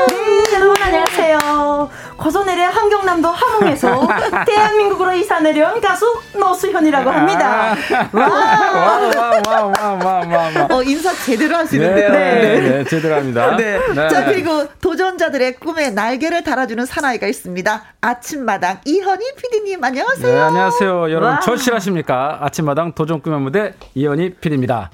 [0.07, 1.89] 네, 여러분 안녕하세요.
[2.17, 4.07] 거소내려 함경남도 함흥에서
[4.47, 7.75] 대한민국으로 이사 내려온 가수 노수현이라고 합니다.
[8.11, 12.11] 와, 와, 와, 와, 와, 와, 어, 인사 제대로 하시는데요.
[12.11, 13.55] 네, 네, 네 제대로 합니다.
[13.57, 13.79] 네.
[13.93, 14.09] 네.
[14.09, 17.83] 자, 그리고 도전자들의 꿈에 날개를 달아주는 사나이가 있습니다.
[18.01, 20.33] 아침마당 이현희 PD님, 안녕하세요.
[20.33, 21.11] 네, 안녕하세요.
[21.11, 22.39] 여러분, 절실하십니까?
[22.41, 24.89] 아침마당 도전 꿈의 무대 이현희 PD입니다.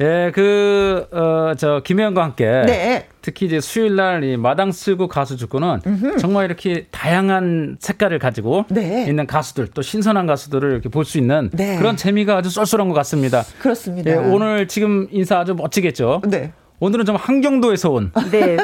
[0.00, 2.46] 예, 그, 어, 저, 김혜영과 함께.
[2.66, 3.06] 네.
[3.20, 5.80] 특히 이제 수요일 날이 마당 쓸고 가수 죽고는
[6.18, 9.04] 정말 이렇게 다양한 색깔을 가지고 네.
[9.06, 11.76] 있는 가수들 또 신선한 가수들을 이렇게 볼 수 있는 네.
[11.76, 13.42] 그런 재미가 아주 쏠쏠한 것 같습니다.
[13.60, 14.10] 그렇습니다.
[14.10, 16.22] 예, 오늘 지금 인사 아주 멋지겠죠?
[16.28, 16.52] 네.
[16.80, 18.12] 오늘은 좀 한경도에서 온.
[18.30, 18.56] 네.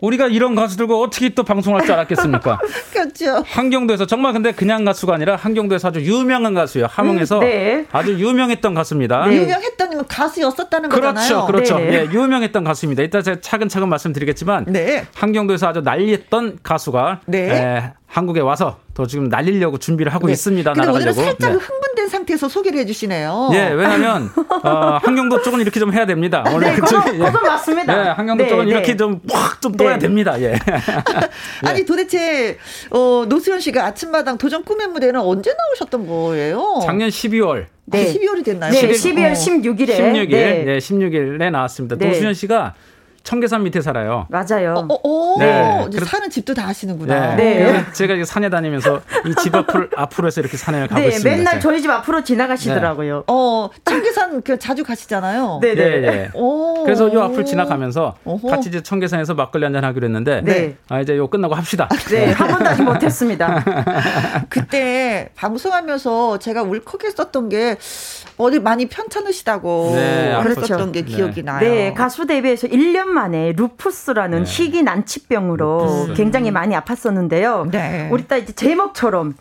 [0.00, 2.58] 우리가 이런 가수들과 어떻게 또 방송할 줄 알았겠습니까?
[2.92, 3.44] 그렇죠.
[3.46, 6.88] 한경도에서 정말 근데 그냥 가수가 아니라 한경도에서 아주 유명한 가수예요.
[6.90, 7.86] 함흥에서 음, 네.
[7.92, 9.26] 아주 유명했던 가수입니다.
[9.26, 9.36] 네.
[9.36, 11.46] 유명했던 가수였었다는 그렇죠, 거잖아요.
[11.46, 11.78] 그렇죠.
[11.78, 11.92] 네.
[11.92, 13.04] 예, 유명했던 가수입니다.
[13.04, 15.06] 이따 제가 차근차근 말씀드리겠지만 네.
[15.14, 17.38] 한경도에서 아주 난리했던 가수가 네.
[17.50, 20.34] 에, 한국에 와서 더 지금 날리려고 준비를 하고 네.
[20.34, 20.72] 있습니다.
[20.74, 21.58] 근데 오늘은 살짝 네.
[21.58, 23.50] 흥분된 상태에서 소개를 해주시네요.
[23.54, 24.30] 예, 왜냐하면
[24.62, 26.44] 어, 한경도 쪽은 이렇게 좀 해야 됩니다.
[26.46, 28.06] 원래 네, 그쪽이 그건, 그건 맞습니다.
[28.06, 29.98] 예, 한경도 네, 쪽은 이렇게 좀 확좀 좀 떠야 네.
[30.00, 30.40] 됩니다.
[30.42, 30.54] 예.
[31.64, 32.58] 아니 도대체
[32.90, 36.80] 어, 노수현 씨가 아침마당 도전 꿈의 무대는 언제 나오셨던 거예요?
[36.84, 37.66] 작년 12월.
[37.86, 38.02] 네.
[38.02, 38.72] 아, 12월이 됐나요?
[38.72, 39.88] 네, 12월 16일에.
[39.98, 41.96] 16일, 네, 16일에 나왔습니다.
[41.96, 42.74] 노수현 씨가
[43.24, 44.26] 청계산 밑에 살아요.
[44.30, 44.86] 맞아요.
[44.88, 45.38] 어, 어, 어.
[45.38, 45.86] 네.
[46.04, 47.36] 사는 집도 다 하시는구나.
[47.36, 47.72] 네.
[47.72, 47.84] 네.
[47.92, 51.36] 제가 산에 다니면서 이 집 앞을 앞으로 해서 이렇게 산에 가고 네, 있습니다.
[51.36, 53.16] 맨날 저희 집 앞으로 지나가시더라고요.
[53.18, 53.22] 네.
[53.26, 55.58] 어, 청계산 그 자주 가시잖아요.
[55.62, 56.00] 네, 네.
[56.00, 56.30] 네.
[56.84, 58.48] 그래서 요 앞을 지나가면서 어허.
[58.48, 60.76] 같이 이제 청계산에서 막걸리 한잔 하기로 했는데 네.
[60.88, 61.88] 아, 이제 요 끝나고 합시다.
[62.10, 63.64] 네, 한 번도 아직 못 했습니다.
[64.48, 67.76] 그때 방송하면서 제가 울컥했었던 게
[68.38, 71.60] 어디 많이 편찮으시다고 네, 그랬었던 게 기억이 나요.
[71.60, 74.50] 네, 가수 데뷔해서 1년 만에 루푸스라는 네.
[74.50, 76.14] 희귀 난치병으로 루푸스.
[76.14, 77.70] 굉장히 많이 아팠었는데요.
[77.70, 78.08] 네.
[78.10, 79.34] 우리 딸 이제 제목처럼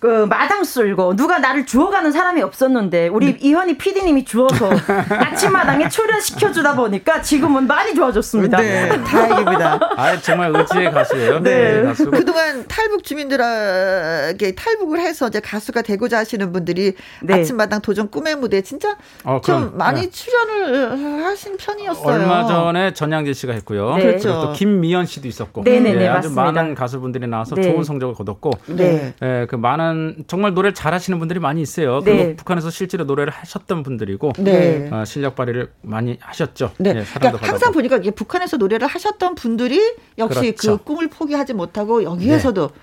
[0.00, 3.38] 그 마당 쓸고 누가 나를 주워가는 사람이 없었는데 우리 네.
[3.38, 4.70] 이현희 PD님이 주워서
[5.12, 8.56] 아침마당에 출연시켜 주다 보니까 지금은 많이 좋아졌습니다.
[8.56, 9.78] 네, 다행입니다.
[9.96, 11.40] 아 정말 의지의 가수예요.
[11.40, 11.82] 네.
[11.82, 12.10] 네 가수.
[12.10, 17.34] 그동안 탈북 주민들에게 탈북을 해서 이제 가수가 되고자 하시는 분들이 네.
[17.34, 20.10] 아침마당 도전 꿈의 무대 진짜 어, 좀 많이 네.
[20.10, 22.06] 출연을 하신 편이었어요.
[22.06, 23.96] 얼마 전에 전양재 씨가 했고요.
[23.96, 24.02] 네.
[24.04, 24.28] 그렇죠.
[24.40, 26.42] 또 김미연 씨도 있었고, 네네네, 네, 아주 맞습니다.
[26.42, 29.12] 많은 가수분들이 나와서 좋은 성적을 거뒀고, 네.
[29.20, 32.00] 그 많은 많은 정말 노래를 잘하시는 분들이 많이 있어요.
[32.00, 32.16] 네.
[32.16, 34.88] 그리고 북한에서 실제로 노래를 하셨던 분들이고 네.
[34.90, 36.72] 어, 실력 발휘를 많이 하셨죠.
[36.78, 36.94] 네.
[36.94, 39.80] 네 그러니까 항상 보니까 이게 북한에서 노래를 하셨던 분들이
[40.18, 40.78] 역시 그렇죠.
[40.78, 42.74] 그 꿈을 포기하지 못하고 여기에서도 네.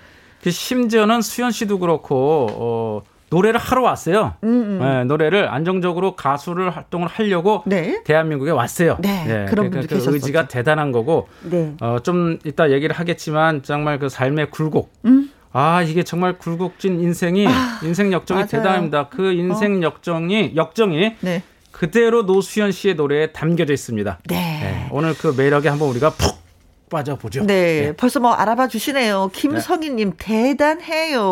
[0.42, 4.34] 그 심지어는 수현 씨도 그렇고 어, 노래를 하러 왔어요.
[4.44, 4.78] 음, 음.
[4.80, 8.02] 네, 노래를 안정적으로 가수를 활동을 하려고 네.
[8.04, 8.96] 대한민국에 왔어요.
[9.00, 9.44] 네, 네.
[9.46, 11.74] 그런 그러니까 그 의지가 대단한 거고 네.
[11.80, 15.30] 어, 좀 이따 얘기를 하겠지만 정말 그 삶의 굴곡 음?
[15.52, 18.48] 아 이게 정말 굴곡진 인생이 아, 인생 역정이 맞아요.
[18.48, 19.08] 대단합니다.
[19.08, 19.82] 그 인생 어.
[19.82, 21.42] 역정이 역정이 네.
[21.70, 24.18] 그대로 노수현 씨의 노래에 담겨져 있습니다.
[24.26, 24.34] 네.
[24.34, 24.88] 네.
[24.90, 26.38] 오늘 그 매력에 한번 우리가 푹
[26.90, 27.44] 빠져보죠.
[27.46, 27.92] 네, 네.
[27.96, 29.30] 벌써 뭐 알아봐 주시네요.
[29.32, 30.16] 김성희님 네.
[30.18, 31.22] 대단해요.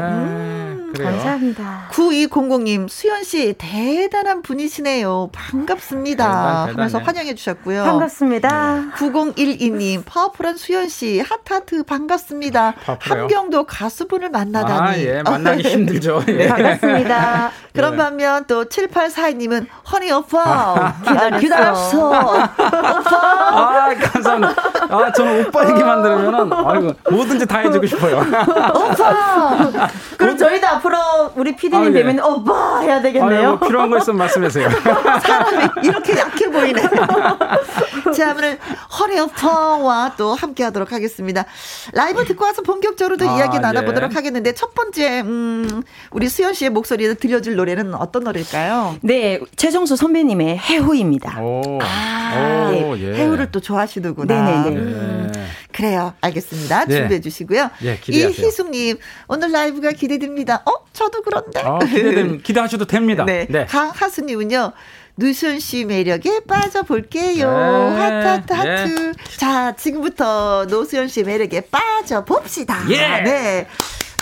[0.00, 0.75] 네.
[0.86, 1.88] 음, 감사합니다.
[1.90, 5.30] 9200님 수현 씨 대단한 분이시네요.
[5.32, 6.24] 반갑습니다.
[6.66, 7.82] 대단, 하면서 환영해 주셨고요.
[7.84, 8.92] 반갑습니다.
[8.96, 12.74] 9012님 파워풀한 수현 씨 하트하트 반갑습니다.
[13.00, 14.80] 함경도 가수분을 만나다니.
[14.80, 16.22] 아, 예, 만나기 힘들죠.
[16.28, 16.32] 예.
[16.32, 17.50] 네, 반갑습니다.
[17.74, 17.96] 그런 예.
[17.96, 21.38] 반면 또 7842님은 허니 오빠 기다렸어.
[21.40, 22.06] 기다렸어.
[22.08, 22.54] 오빠.
[22.58, 24.54] 아, 감사합니다.
[24.88, 28.18] 아, 저는 오빠 얘기만 들으면은, 아이고, 뭐든지 다 해주고 싶어요.
[28.18, 29.88] 오빠!
[30.16, 30.85] 그럼 저희도 앞으로
[31.34, 31.92] 우리 피디님 아, 예.
[31.92, 33.38] 뵈면 오빠 해야 되겠네요.
[33.40, 34.70] 아유, 뭐 필요한 거 있으면 말씀하세요.
[35.22, 36.82] 사람이 이렇게 약해 보이네.
[38.16, 38.58] 자, 오늘
[38.98, 41.44] 허리 오빠와 또 함께 하도록 하겠습니다.
[41.92, 44.14] 라이브 듣고 와서 본격적으로 도 아, 이야기 나눠보도록 예.
[44.14, 48.96] 하겠는데, 첫 번째, 음, 우리 수현 씨의 목소리를 들려줄 노래는 어떤 노래일까요?
[49.02, 51.40] 네, 최성수 선배님의 해후입니다.
[51.40, 51.78] 오.
[51.82, 53.14] 아, 오, 예.
[53.14, 54.64] 해후를 또 좋아하시는구나.
[54.64, 54.76] 네네네.
[54.76, 55.32] 음,
[55.72, 56.14] 그래요.
[56.20, 56.86] 알겠습니다.
[56.86, 56.96] 네.
[56.96, 57.70] 준비해 주시고요.
[57.82, 60.62] 네, 이희숙님, 오늘 라이브가 기대됩니다.
[60.64, 60.84] 어?
[60.92, 61.60] 저도 그런데.
[61.60, 63.24] 어, 기대됨, 기대하셔도 됩니다.
[63.26, 63.46] 네.
[63.50, 63.66] 네.
[63.66, 64.72] 강하수님은요.
[65.16, 67.50] 노수연 씨 매력에 빠져볼게요.
[67.50, 68.00] 네.
[68.00, 69.08] 하트, 하트, 하트.
[69.08, 69.36] 예.
[69.36, 72.82] 자, 지금부터 노수연 씨 매력에 빠져봅시다.
[72.90, 73.22] 예.
[73.22, 73.66] 네.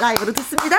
[0.00, 0.76] 라이브로 듣습니다.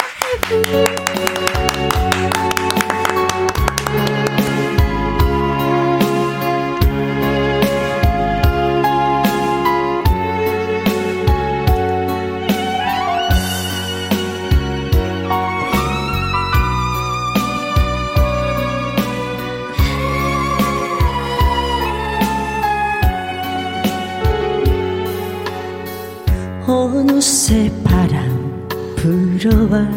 [29.05, 29.87] 들어와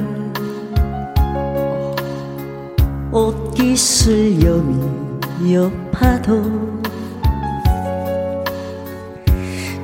[3.11, 6.43] 옷깃을 여미여 파도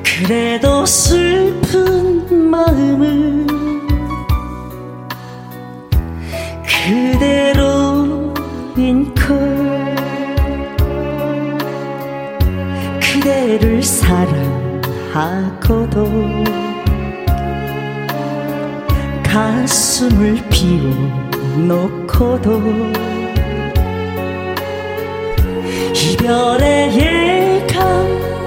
[0.02, 3.46] 그래도 슬픈 마음을
[6.66, 8.34] 그대로
[8.76, 9.94] 인컬
[13.00, 14.84] 그대를 사랑하고도
[19.34, 20.40] 가슴을
[21.58, 22.62] 비워놓고도
[25.92, 27.74] 이별의 예감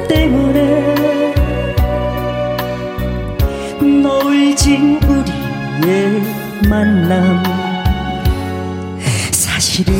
[0.07, 1.35] 때문에
[3.81, 6.21] 놀진 우리의
[6.69, 7.43] 만남.
[9.31, 9.93] 사실은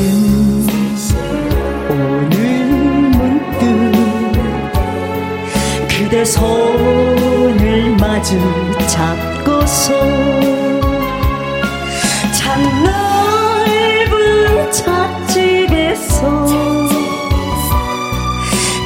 [1.90, 2.66] 오늘
[3.12, 3.92] 문득
[5.90, 8.40] 그대 손을 마주
[8.88, 10.67] 잡고서
[12.58, 16.48] 참 넓은 찻집에서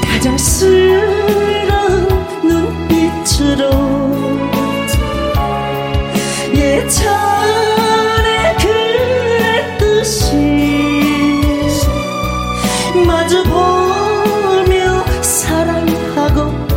[0.03, 0.99] 다정스러운
[2.43, 3.61] 눈빛으로
[6.53, 8.29] 예전에
[9.79, 10.19] 그랬듯이
[13.07, 14.75] 마주보며
[15.21, 16.75] 사랑하고파.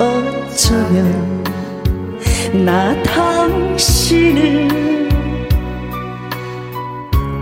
[0.00, 1.42] 어쩌면
[2.64, 3.00] 나
[4.12, 5.08] 당신을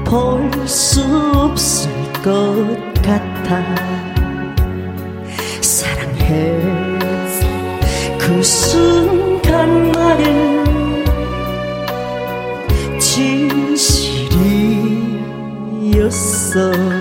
[0.05, 1.03] 볼 수
[1.35, 1.91] 없을
[2.23, 3.61] 것 같아.
[5.61, 6.57] 사랑해.
[8.19, 9.81] 그 순간만은
[15.81, 17.00] 진실이었어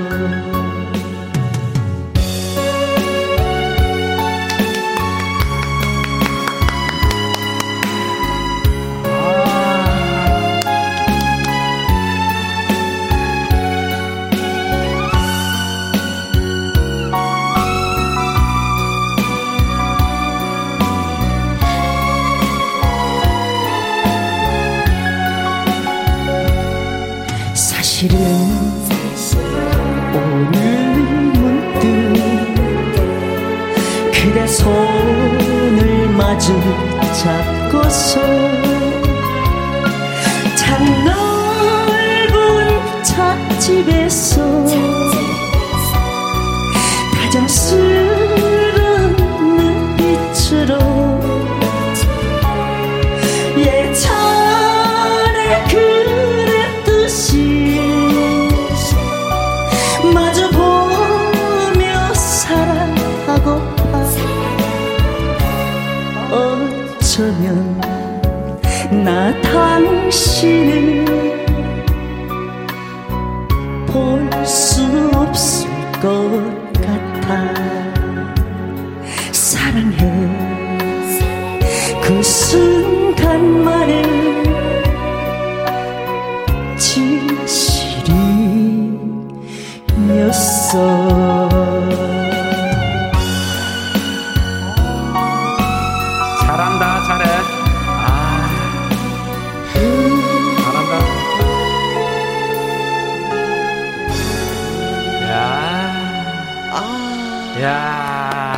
[107.62, 108.58] 야, 야.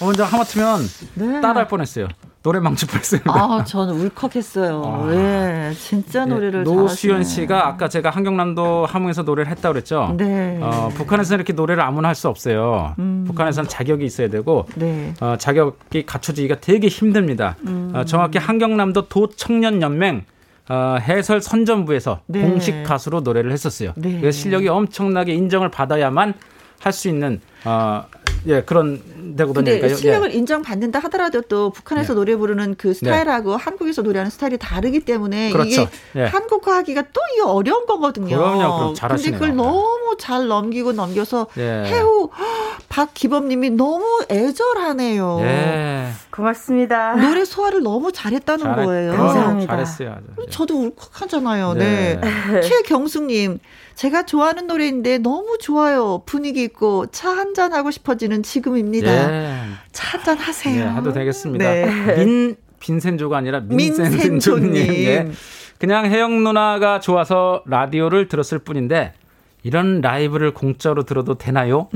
[0.00, 0.80] 먼저 하마터면
[1.14, 1.40] 네.
[1.40, 2.08] 따라할 뻔했어요.
[2.42, 3.20] 노래 뻔했어요.
[3.26, 4.82] 아, 저는 울컥했어요.
[4.84, 5.12] 아.
[5.12, 7.24] 예, 진짜 노래를 노수연 잘하시네.
[7.42, 10.14] 씨가 아까 제가 한경남도 함흥에서 노래를 했다고 그랬죠.
[10.16, 10.60] 네.
[10.62, 12.94] 어, 북한에서는 이렇게 노래를 아무나 할 수 없어요.
[13.00, 13.24] 음.
[13.26, 15.12] 북한에서는 자격이 있어야 되고 네.
[15.20, 17.56] 어, 자격이 갖춰지기가 되게 힘듭니다.
[17.66, 17.90] 음.
[17.94, 20.24] 어, 정확히 한경남도 도 청년 연맹
[20.68, 22.42] 어, 해설 선전부에서 네.
[22.42, 23.92] 공식 가수로 노래를 했었어요.
[23.96, 24.20] 네.
[24.20, 26.34] 그 실력이 엄청나게 인정을 받아야만
[26.80, 28.04] 할 수 있는 어,
[28.46, 29.02] 예 그런
[29.36, 29.64] 데거든요.
[29.64, 32.18] 근데 실력을 인정받는다 하더라도 또 북한에서 네.
[32.18, 35.68] 노래 부르는 그 스타일하고 한국에서 노래하는 스타일이 다르기 때문에 그렇죠.
[35.82, 36.24] 이게 예.
[36.26, 38.36] 한국화하기가 또 이게 어려운 거거든요.
[38.36, 39.40] 그럼요, 그럼 근데 잘하시네요.
[39.40, 41.82] 그걸 너무 잘 넘기고 넘겨서 예.
[41.86, 42.30] 해우
[42.88, 45.38] 박기범님이 너무 애절하네요.
[45.42, 46.08] 예.
[46.30, 47.14] 고맙습니다.
[47.16, 49.12] 노래 소화를 너무 잘했다는 잘했- 거예요.
[49.12, 49.72] 감사합니다.
[49.72, 50.16] 잘했어요.
[50.50, 51.74] 저도 울컥하잖아요.
[51.74, 52.20] 네.
[52.20, 52.60] 네.
[52.62, 53.58] 최경숙님,
[53.96, 56.22] 제가 좋아하는 노래인데 너무 좋아요.
[56.26, 59.08] 분위기 있고 차 한잔 하고 싶어지는 지금입니다.
[59.08, 59.56] 예.
[59.90, 60.84] 차 한잔 하세요.
[60.84, 61.64] 예, 해도 되겠습니다.
[61.64, 62.24] 네.
[62.24, 64.76] 민 빈센조가 아니라 민센조님.
[64.76, 65.28] 예.
[65.78, 69.14] 그냥 혜영 누나가 좋아서 라디오를 들었을 뿐인데
[69.62, 71.88] 이런 라이브를 공짜로 들어도 되나요?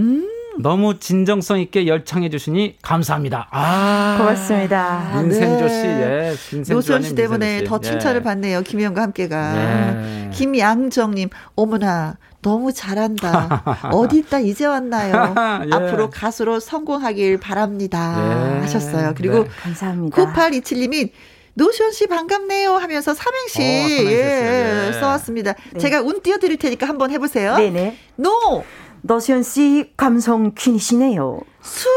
[0.58, 3.48] 너무 진정성 있게 열창해 주시니 감사합니다.
[3.50, 5.20] 아, 고맙습니다.
[5.22, 6.34] 민센조 씨, 예.
[6.68, 8.22] 노수현 씨 때문에 더 칭찬을 예.
[8.22, 8.62] 받네요.
[8.62, 9.54] 김희영과 함께가.
[9.56, 10.30] 예.
[10.32, 12.18] 김양정님, 어머나.
[12.42, 13.62] 너무 잘한다.
[13.92, 15.34] 어디 있다 이제 왔나요?
[15.66, 15.74] 예.
[15.74, 18.56] 앞으로 가수로 성공하길 바랍니다.
[18.56, 18.60] 예.
[18.60, 19.14] 하셨어요.
[19.16, 19.50] 그리고 네.
[19.62, 20.16] 감사합니다.
[20.16, 21.10] 9827님이
[21.54, 24.92] 노수현 씨 반갑네요 하면서 삼행시, 어, 예, 예.
[24.98, 25.54] 써왔습니다.
[25.72, 25.78] 네.
[25.78, 27.56] 제가 운 띄워드릴 테니까 한번 해보세요.
[27.56, 27.96] 네네.
[28.16, 28.64] 노!
[29.02, 31.40] 노수현 씨 감성 퀸이시네요.
[31.62, 31.88] 수!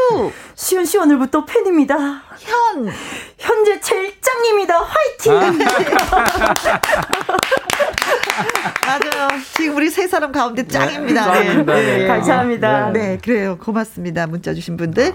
[0.54, 2.22] 수현 씨 오늘부터 팬입니다.
[2.38, 2.92] 현!
[3.38, 4.78] 현재 제일 짱입니다.
[4.80, 5.32] 화이팅!
[5.32, 6.52] 아.
[8.86, 9.28] 맞아요.
[9.56, 11.32] 지금 우리 세 사람 가운데 네, 짱입니다.
[11.40, 12.06] 네, 네, 네.
[12.06, 12.90] 감사합니다.
[12.90, 13.00] 네.
[13.08, 13.58] 네, 그래요.
[13.58, 14.26] 고맙습니다.
[14.26, 15.12] 문자 주신 분들.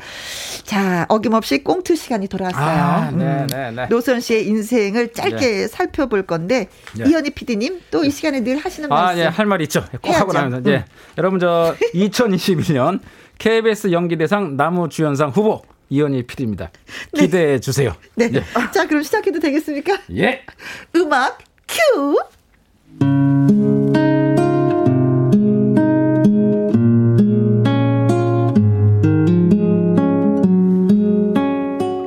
[0.63, 2.63] 자, 어김없이 꽁트 시간이 돌아왔어요.
[2.63, 3.87] 아, 네, 네, 네.
[3.89, 6.67] 노선 씨의 인생을 짧게 살펴볼 건데
[6.97, 9.21] 이현희 PD님 또 이 시간에 늘 하시는 아, 말씀.
[9.21, 9.83] 예, 할 말 있죠.
[10.01, 10.19] 꼭 해야죠.
[10.21, 10.75] 하고 나면 예.
[10.77, 10.83] 음.
[11.17, 12.99] 여러분 저 2021년
[13.37, 16.71] KBS 연기대상 나무 주연상 후보 이현희 PD입니다.
[17.15, 17.93] 기대해 주세요.
[18.15, 18.29] 네.
[18.29, 18.41] 네.
[18.73, 19.99] 자, 그럼 시작해도 되겠습니까?
[20.15, 20.41] 예.
[20.95, 22.17] 음악 큐.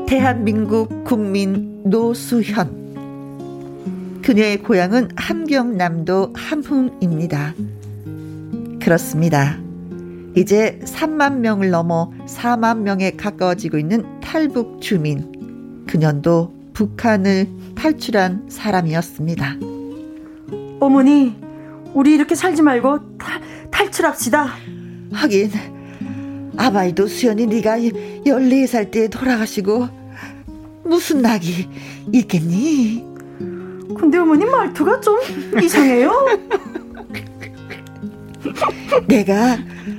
[0.07, 2.83] 대한민국 국민 노수현.
[4.23, 7.55] 그녀의 고향은 함경남도 함흥입니다.
[8.81, 9.59] 그렇습니다.
[10.37, 15.85] 이제 3만 명을 넘어 4만 명에 가까워지고 있는 탈북 주민.
[15.87, 19.72] 그년도 북한을 탈출한 사람이었습니다.
[20.83, 21.37] 어머니,
[21.95, 24.49] 우리 이렇게 살지 말고 탈, 탈출합시다.
[25.13, 25.53] 하긴
[26.57, 29.89] 아바이도 수연이 네가 14살 때 돌아가시고
[30.83, 31.69] 무슨 낙이
[32.13, 33.05] 있겠니?
[33.97, 35.21] 근데 어머니 말투가 좀
[35.63, 36.27] 이상해요.
[39.07, 39.59] 내가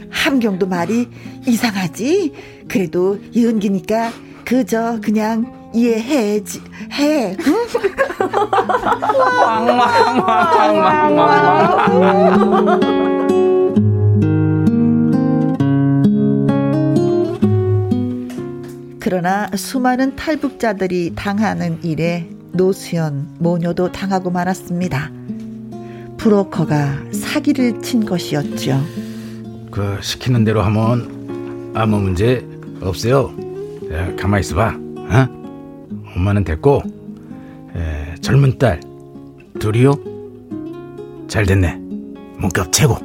[0.09, 1.07] 함경도 말이
[1.47, 2.34] 이상하지?
[2.67, 4.11] 그래도 이은기니까
[4.43, 6.43] 그저 그냥 이해해
[6.93, 7.38] 해.
[18.99, 25.11] 그러나 수많은 탈북자들이 당하는 일에 노수연 모녀도 당하고 말았습니다.
[26.17, 28.82] 브로커가 사기를 친 것이었죠.
[29.71, 32.47] 그 시키는 대로 하면 아무 문제
[32.82, 33.34] 없어요.
[33.91, 34.78] 야, 가만 있어봐.
[34.97, 35.42] 어?
[36.16, 36.82] 엄마는 됐고
[37.76, 38.80] 에, 젊은 딸
[39.59, 39.93] 둘이요.
[41.28, 41.76] 잘 됐네.
[42.38, 42.97] 문격 최고.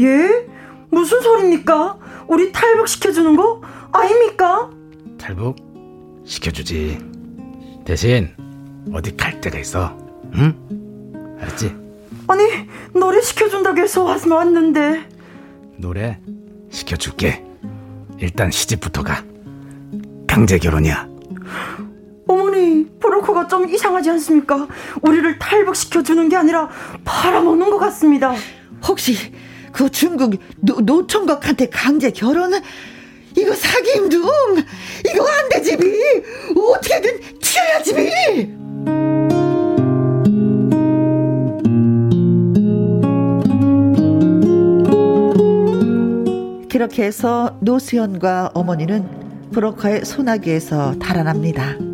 [0.00, 0.46] 예?
[0.90, 1.98] 무슨 소리입니까?
[2.28, 3.60] 우리 탈북 시켜주는 거
[3.92, 4.70] 아닙니까?
[5.18, 5.56] 탈북
[6.24, 6.98] 시켜주지.
[7.84, 8.30] 대신
[8.92, 9.96] 어디 갈 데가 있어.
[10.34, 11.36] 응?
[11.40, 11.74] 알았지?
[12.28, 12.42] 아니
[12.94, 15.08] 노래 시켜준다고 해서 왔는데
[15.76, 16.18] 노래
[16.70, 17.44] 시켜줄게
[18.18, 19.22] 일단 시집부터 가
[20.26, 21.08] 강제 결혼이야
[22.32, 24.66] 어머니 브로커가 좀 이상하지 않습니까?
[25.02, 26.68] 우리를 탈북시켜 주는 게 아니라
[27.04, 28.34] 팔아먹는 것 같습니다.
[28.86, 29.14] 혹시
[29.72, 32.60] 그 중국 노, 노총각한테 강제 결혼은?
[33.36, 34.22] 이거 사기임둥!
[35.06, 35.92] 이거 안 되지 비
[36.54, 38.62] 어떻게든 치워야지 비
[46.70, 51.91] 그렇게 해서 노수현과 어머니는 브로커의 손아귀에서 달아납니다.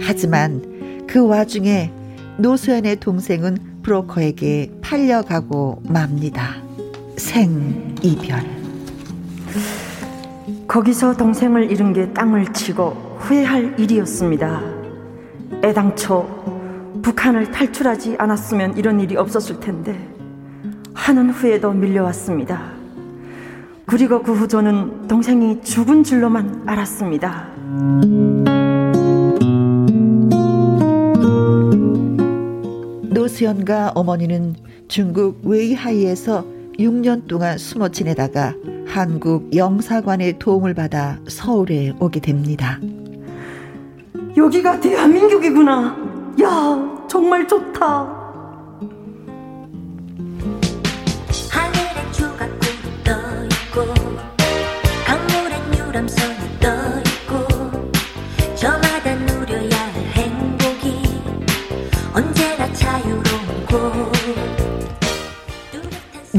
[0.00, 1.92] 하지만 그 와중에
[2.38, 6.56] 노수연의 동생은 브로커에게 팔려가고 맙니다.
[7.16, 8.40] 생이별.
[10.66, 14.60] 거기서 동생을 잃은 게 땅을 치고 후회할 일이었습니다.
[15.64, 16.26] 애당초
[17.02, 19.98] 북한을 탈출하지 않았으면 이런 일이 없었을 텐데
[20.94, 22.78] 하는 후에도 밀려왔습니다.
[23.86, 27.48] 그리고 그 후 저는 동생이 죽은 줄로만 알았습니다.
[33.38, 34.56] 수연과 어머니는
[34.88, 36.44] 중국 웨이하이에서
[36.76, 38.52] 6년 동안 숨어 지내다가
[38.84, 42.80] 한국 영사관의 도움을 받아 서울에 오게 됩니다.
[44.36, 45.96] 여기가 대한민국이구나.
[46.42, 48.17] 야, 정말 좋다.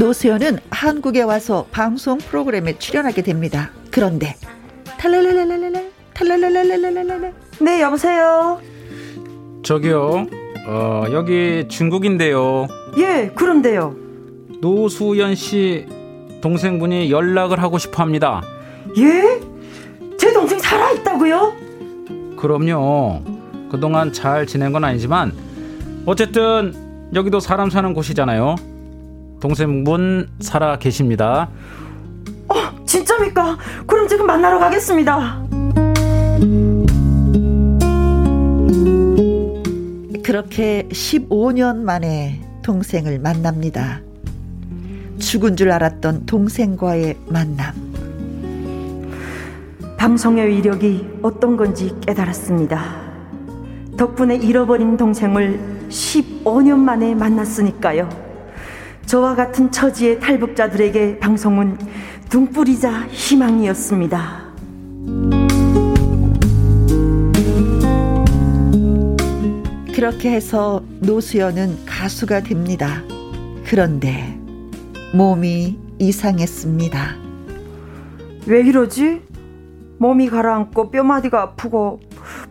[0.00, 3.70] 노수연은 한국에 와서 방송 프로그램에 출연하게 됩니다.
[3.90, 4.34] 그런데
[4.98, 8.58] 탈랄랄랄랄랄 탈랄랄랄랄랄랄 네 여보세요.
[9.62, 10.26] 저기요.
[10.66, 12.66] 어 여기 중국인데요.
[12.96, 13.94] 예 그런데요.
[14.62, 15.84] 노수연 씨
[16.40, 18.40] 동생분이 연락을 하고 싶어 합니다.
[18.96, 19.38] 예?
[20.16, 21.52] 제 동생 살아 있다고요?
[22.38, 23.22] 그럼요.
[23.70, 25.34] 그동안 잘 지낸 건 아니지만
[26.06, 28.69] 어쨌든 여기도 사람 사는 곳이잖아요.
[29.40, 31.48] 동생분 살아 계십니다.
[32.48, 32.54] 어,
[32.86, 33.56] 진짜입니까?
[33.86, 35.42] 그럼 지금 만나러 가겠습니다.
[40.22, 44.00] 그렇게 15년 만에 동생을 만납니다.
[45.18, 47.74] 죽은 줄 알았던 동생과의 만남.
[49.98, 53.10] 방송의 위력이 어떤 건지 깨달았습니다.
[53.96, 58.29] 덕분에 잃어버린 동생을 15년 만에 만났으니까요.
[59.10, 61.76] 저와 같은 처지의 탈북자들에게 방송은
[62.28, 64.54] 등불이자 희망이었습니다.
[69.92, 73.02] 그렇게 해서 노수연은 가수가 됩니다.
[73.66, 74.38] 그런데
[75.12, 77.16] 몸이 이상했습니다.
[78.46, 79.22] 왜 이러지?
[79.98, 81.98] 몸이 가라앉고 뼈마디가 아프고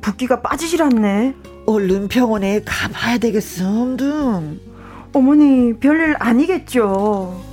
[0.02, 1.36] 붓기가 빠지질 않네.
[1.68, 4.69] 얼른 병원에 가봐야 되겠어, 둥.
[5.14, 7.44] 어머니, 별일 아니겠죠.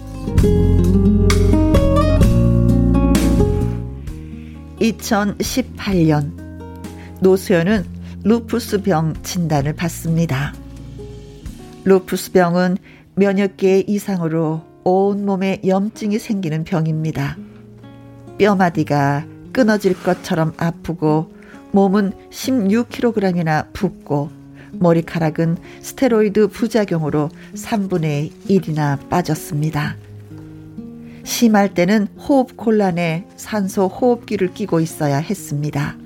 [4.80, 6.32] 2018년
[7.20, 7.84] 노수연은
[8.24, 10.52] 루푸스 병 진단을 받습니다.
[11.84, 12.76] 루푸스 병은
[13.14, 17.36] 면역계 이상으로 온몸에 염증이 생기는 병입니다.
[18.38, 21.32] 뼈마디가 끊어질 것처럼 아프고
[21.72, 24.35] 몸은 16kg이나 붓고
[24.80, 29.96] 머리카락은 스테로이드 부작용으로 3분의 1이나 빠졌습니다.
[31.24, 35.96] 심할 때는 호흡 곤란에 산소 호흡기를 끼고 있어야 했습니다.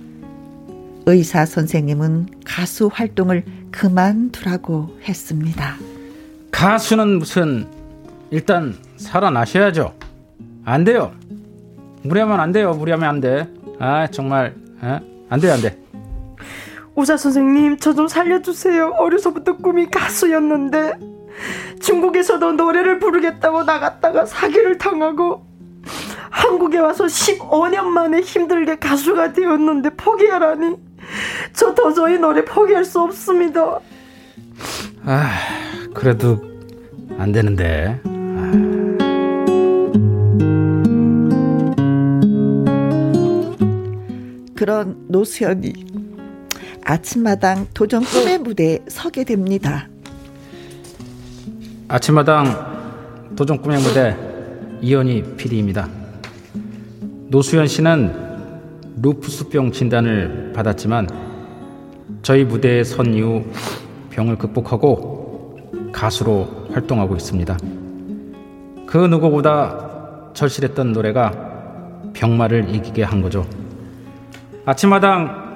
[1.06, 5.76] 의사 선생님은 가수 활동을 그만두라고 했습니다.
[6.50, 7.66] 가수는 무슨
[8.30, 9.94] 일단 살아나셔야죠.
[10.64, 11.12] 안 돼요.
[12.02, 12.72] 무리하면 안 돼요.
[12.72, 13.48] 무리하면 안 돼.
[13.78, 15.76] 아 정말 아, 안 돼, 안 돼.
[17.00, 18.94] 의사 선생님, 저 좀 살려주세요.
[18.98, 20.92] 어려서부터 꿈이 가수였는데
[21.80, 25.44] 중국에서도 노래를 부르겠다고 나갔다가 사기를 당하고
[26.30, 30.76] 한국에 와서 15년 만에 힘들게 가수가 되었는데 포기하라니
[31.52, 33.80] 저 도저히 노래 포기할 수 없습니다.
[35.04, 35.30] 아,
[35.94, 36.38] 그래도
[37.18, 38.00] 안 되는데.
[38.04, 38.90] 아.
[44.54, 45.72] 그런 노수연이
[46.84, 49.88] 아침마당 도전 꿈의 무대에 서게 됩니다.
[51.88, 54.16] 아침마당 도전 꿈의 무대
[54.80, 55.88] 이현희 PD입니다.
[57.28, 58.12] 노수연 씨는
[59.02, 61.08] 루푸스병 진단을 받았지만
[62.22, 63.44] 저희 무대에 선 이후
[64.10, 67.56] 병을 극복하고 가수로 활동하고 있습니다.
[68.86, 71.32] 그 누구보다 절실했던 노래가
[72.12, 73.46] 병마를 이기게 한 거죠.
[74.64, 75.49] 아침마당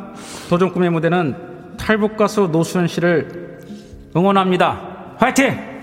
[0.48, 3.58] 도전 꿈의 무대는 탈북 가수 노수연 씨를
[4.16, 5.16] 응원합니다.
[5.18, 5.74] 화이팅!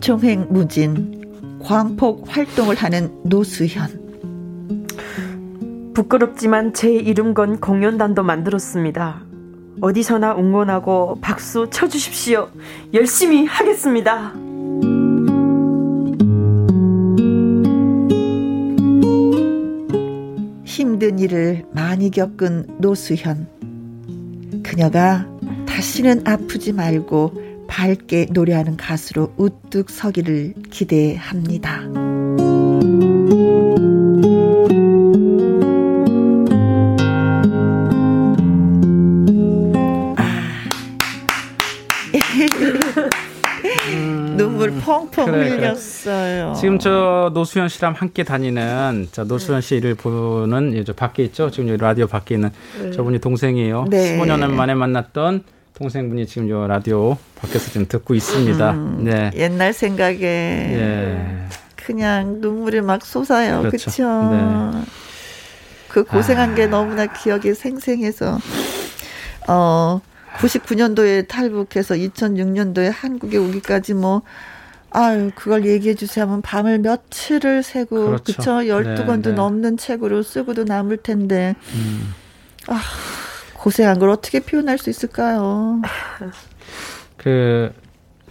[0.00, 4.08] 종횡무진 광폭 활동을 하는 노수현.
[5.92, 9.20] 부끄럽지만 제 이름 건 공연단도 만들었습니다.
[9.80, 12.48] 어디서나 응원하고 박수 쳐주십시오.
[12.94, 14.32] 열심히 하겠습니다.
[21.28, 23.46] 일을 많이 겪은 노수현.
[24.62, 25.28] 그녀가
[25.66, 32.17] 다시는 아프지 말고 밝게 노래하는 가수로 우뚝 서기를 기대합니다.
[44.88, 46.46] 펑펑 그래, 흘렸어요.
[46.52, 46.60] 그래.
[46.60, 51.50] 지금 저 노수현 씨랑 함께 다니는 저 노수현 씨 일을 보는 저 밖에 있죠.
[51.50, 52.90] 지금 여기 라디오 밖에 있는 네.
[52.92, 53.86] 저분이 동생이에요.
[53.90, 54.18] 네.
[54.18, 58.70] 15년 만에 만났던 동생분이 지금 저 라디오 밖에서 지금 듣고 있습니다.
[58.70, 59.30] 음, 네.
[59.34, 61.46] 옛날 생각에 예.
[61.76, 63.62] 그냥 눈물이 막 솟아요.
[63.62, 64.30] 그렇죠.
[64.32, 64.82] 네.
[65.88, 66.54] 그 고생한 아.
[66.54, 68.38] 게 너무나 기억이 생생해서
[69.48, 70.00] 어
[70.38, 74.22] 99년도에 탈북해서 2006년도에 한국에 오기까지 뭐
[74.90, 78.24] 아유, 그걸 얘기해 주세요 하면 밤을 며칠을 새고, 그렇죠.
[78.24, 78.52] 그쵸?
[78.52, 79.32] 12권도 네, 네.
[79.32, 82.14] 넘는 책으로 쓰고도 남을 텐데, 음.
[82.68, 82.80] 아,
[83.54, 85.82] 고생한 걸 어떻게 표현할 수 있을까요?
[87.16, 87.72] 그,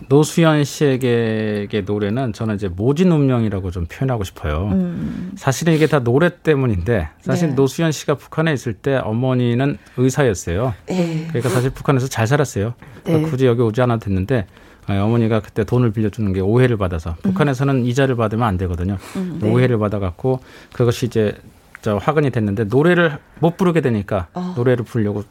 [0.09, 4.69] 노수연 씨에게 노래는 저는 이제 모진 운명이라고 좀 표현하고 싶어요.
[4.71, 5.31] 음.
[5.35, 7.55] 사실은 이게 다 노래 때문인데 사실 네.
[7.55, 10.73] 노수연 씨가 북한에 있을 때 어머니는 의사였어요.
[10.87, 11.25] 네.
[11.29, 12.75] 그러니까 사실 북한에서 잘 살았어요.
[13.05, 13.21] 네.
[13.23, 17.15] 굳이 여기 오지 않아도 됐는데 아, 어머니가 그때 돈을 빌려주는 게 오해를 받아서 음.
[17.23, 18.97] 북한에서는 이자를 받으면 안 되거든요.
[19.17, 19.49] 음, 네.
[19.49, 20.39] 오해를 받아갖고
[20.71, 21.35] 그것이 이제
[21.81, 24.53] 저 화근이 됐는데 노래를 못 부르게 되니까 어.
[24.55, 25.23] 노래를 부르려고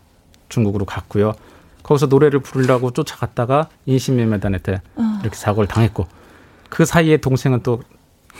[0.48, 1.34] 중국으로 갔고요.
[1.82, 5.18] 거기서 노래를 부르려고 쫓아갔다가 인신매매단한테 어.
[5.22, 6.06] 이렇게 사고를 당했고
[6.68, 7.82] 그 사이에 동생은 또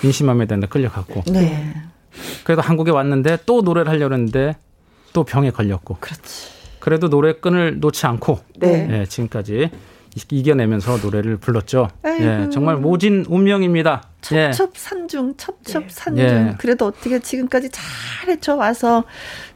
[0.03, 1.75] 인신매매단에 끌려갔고 네.
[2.45, 4.57] 그래도 한국에 왔는데 또 노래를 하려고 했는데
[5.13, 6.57] 또 병에 걸렸고 그렇지.
[6.79, 8.87] 그래도 노래 끈을 놓지 않고 네.
[8.87, 9.71] 네, 지금까지
[10.31, 11.89] 이겨내면서 노래를 불렀죠.
[12.07, 14.03] 예, 정말 모진 운명입니다.
[14.33, 14.51] 예.
[14.51, 16.25] 첩첩산중, 첩첩산중.
[16.25, 16.55] 예.
[16.59, 17.85] 그래도 어떻게 지금까지 잘
[18.29, 19.05] 헤쳐와서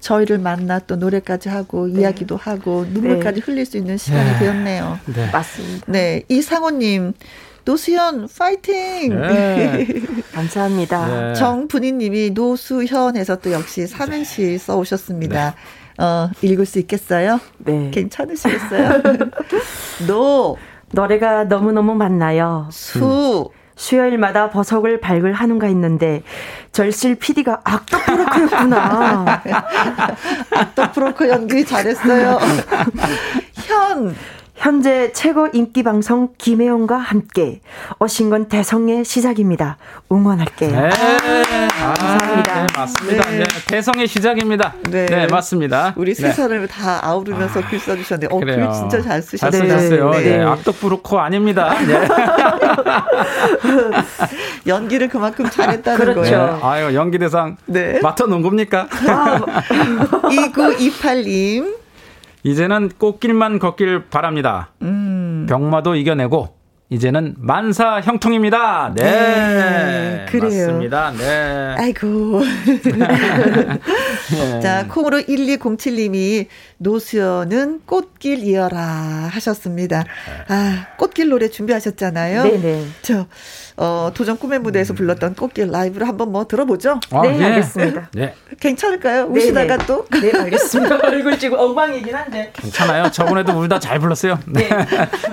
[0.01, 2.03] 저희를 만나 또 노래까지 하고 네.
[2.03, 3.45] 이야기도 하고 눈물까지 네.
[3.45, 4.39] 흘릴 수 있는 시간이 네.
[4.39, 4.99] 되었네요.
[5.07, 5.31] 네.
[5.31, 5.87] 맞습니다.
[5.89, 7.15] 네, 이상호님.
[7.65, 9.21] 노수현 파이팅.
[9.21, 9.87] 네.
[10.33, 11.29] 감사합니다.
[11.29, 11.35] 네.
[11.35, 15.55] 정분희님이 노수현에서 또 역시 삼행시 써오셨습니다.
[15.99, 17.41] 어, 읽을 수 있겠어요?
[17.59, 17.91] 네.
[17.93, 19.03] 괜찮으시겠어요?
[20.07, 20.57] 노.
[20.93, 22.69] 노래가 너무너무 많나요?
[22.71, 23.51] 수.
[23.77, 26.23] 수요일마다 버석을 발굴 하는가 했는데
[26.71, 29.43] 절실 PD가 악덕 브로커였구나.
[30.55, 32.39] 악덕 브로커 연기 잘했어요.
[33.67, 34.15] 현
[34.55, 37.63] 현재 최고 인기 방송 김혜영과 함께
[37.99, 39.79] 어신건 대성의 시작입니다.
[40.13, 40.71] 응원할게요.
[40.73, 40.91] 네.
[40.91, 42.55] 아, 감사합니다.
[42.55, 43.31] 네, 맞습니다.
[43.31, 43.39] 네.
[43.39, 43.45] 네.
[43.67, 44.75] 대성의 시작입니다.
[44.91, 45.95] 네, 네 맞습니다.
[45.97, 46.33] 우리 세 네.
[46.33, 48.69] 사람을 다 아우르면서 아, 글 써주셨는데, 어, 그래요.
[48.69, 49.51] 글 진짜 잘 쓰셨어요.
[49.51, 50.11] 잘 쓰셨어요.
[50.11, 50.39] 네.
[50.39, 50.45] 네.
[50.45, 51.75] 악덕 브로커 아닙니다.
[54.67, 56.21] 연기를 그만큼 잘했다는 그렇죠.
[56.21, 56.61] 거예요.
[56.63, 57.57] 아유, 연기 대상
[58.03, 58.87] 맡아놓은 겁니까?
[59.09, 59.41] 아,
[60.29, 61.81] 2928님.
[62.43, 64.71] 이제는 꽃길만 걷길 바랍니다.
[64.83, 65.47] 음.
[65.49, 66.60] 병마도 이겨내고
[66.91, 68.93] 이제는 만사 형통입니다.
[68.97, 69.03] 네.
[69.05, 70.67] 네 그래요.
[70.67, 71.13] 맞습니다.
[71.13, 71.75] 네.
[71.79, 72.41] 아이고.
[74.35, 74.61] 네.
[74.61, 76.47] 자, 콩으로 1207님이
[76.79, 78.81] 노수연은 꽃길 이어라
[79.31, 80.05] 하셨습니다.
[80.49, 82.43] 아, 꽃길 노래 준비하셨잖아요.
[82.43, 82.87] 네네.
[83.03, 83.27] 저,
[83.83, 87.01] 어, 도전 꿈의 무대에서 불렀던 꽃길 라이브를 한번 뭐 들어보죠?
[87.13, 88.11] 아, 네, 네, 알겠습니다.
[88.13, 88.35] 네.
[88.61, 89.27] 괜찮을까요?
[89.31, 89.87] 네, 우시다가 네.
[89.87, 90.05] 또?
[90.21, 90.99] 네, 알겠습니다.
[91.09, 92.53] 얼굴 지금 엉망이긴 한데.
[92.57, 93.11] 괜찮아요.
[93.11, 94.39] 저번에도 울다 잘 불렀어요.
[94.47, 94.69] 네.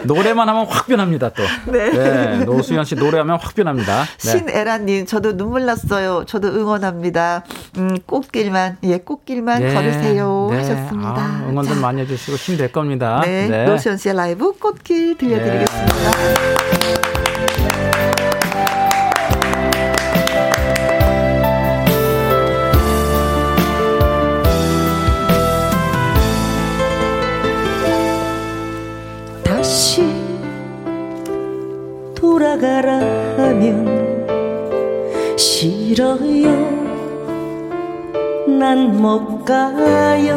[0.03, 1.43] 노래만 하면 확 변합니다, 또.
[1.69, 1.89] 네.
[1.89, 2.45] 네.
[2.45, 4.05] 노수연 씨 노래하면 확 변합니다.
[4.05, 4.31] 네.
[4.31, 6.23] 신애라님, 저도 눈물 났어요.
[6.25, 7.43] 저도 응원합니다.
[7.75, 9.73] 음, 꽃길만, 예, 꽃길만 네.
[9.73, 10.47] 걸으세요.
[10.51, 10.57] 네.
[10.59, 11.15] 하셨습니다.
[11.17, 13.19] 아, 응원 좀 많이 해주시고 힘낼 겁니다.
[13.25, 13.49] 네.
[13.49, 13.65] 네.
[13.65, 16.76] 노수연 씨의 라이브 꽃길 들려드리겠습니다.
[32.57, 32.99] 돌아가라
[33.37, 34.27] 하면
[35.37, 36.49] 싫어요.
[38.47, 40.35] 난 못 가요.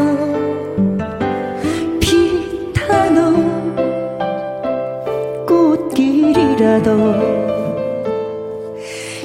[1.99, 3.33] 피타노
[5.47, 6.91] 꽃길이라도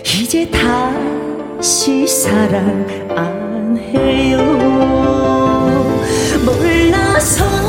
[0.03, 4.37] 이제 다시 사랑 안 해요.
[6.45, 7.64] 몰라서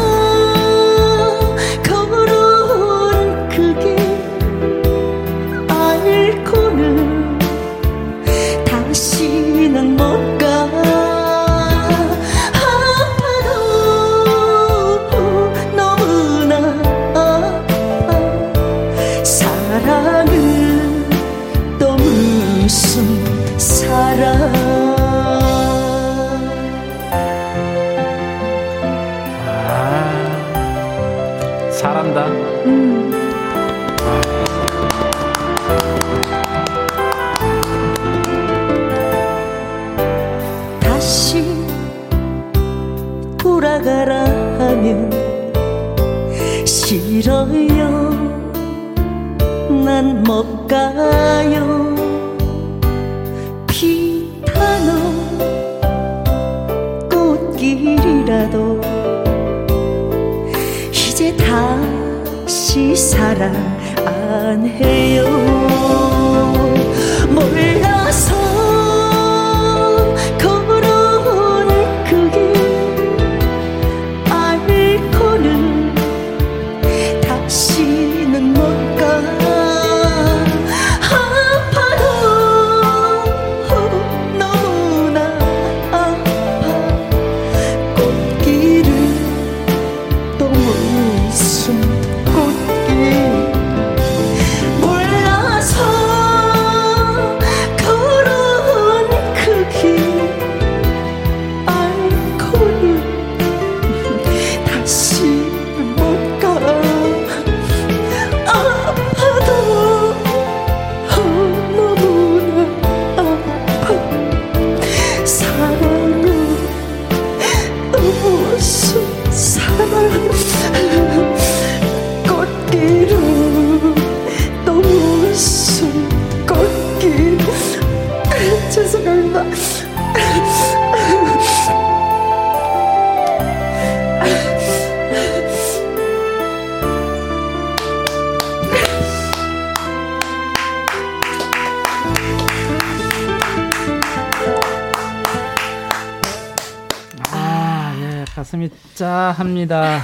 [148.37, 150.03] 가슴이 짜합니다.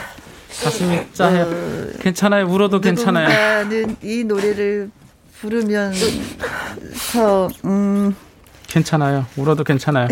[0.64, 1.44] 가슴이 짜해요.
[1.44, 2.46] 어, 괜찮아요.
[2.46, 3.28] 울어도 괜찮아요.
[3.28, 4.90] 누군가는 이 노래를
[5.38, 6.00] 부르면서
[7.66, 8.16] 음
[8.68, 9.26] 괜찮아요.
[9.36, 10.08] 울어도 괜찮아요.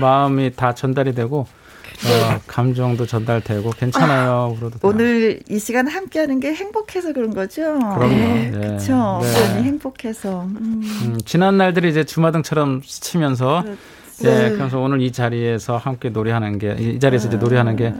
[0.00, 4.30] 마음이 다 전달이 되고 어, 감정도 전달되고 괜찮아요.
[4.30, 7.78] 아, 울어도 오늘 이 시간 함께하는 게 행복해서 그런 거죠.
[7.78, 8.08] 그럼요.
[8.08, 8.50] 네.
[8.52, 9.20] 그렇죠.
[9.22, 9.62] 네.
[9.64, 10.44] 행복해서.
[10.44, 10.80] 음.
[10.82, 13.78] 음, 지난 날들이 이제 주마등처럼 스치면서 그렇지.
[14.24, 17.94] 예, 그래서 오늘 이 자리에서 함께 노래하는 게 이 자리에서 이제 노래하는 게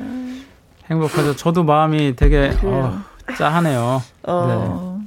[0.91, 3.01] 행복해서 저도 마음이 되게 어,
[3.39, 4.03] 짜하네요.
[4.25, 4.99] 어.
[5.01, 5.07] 네.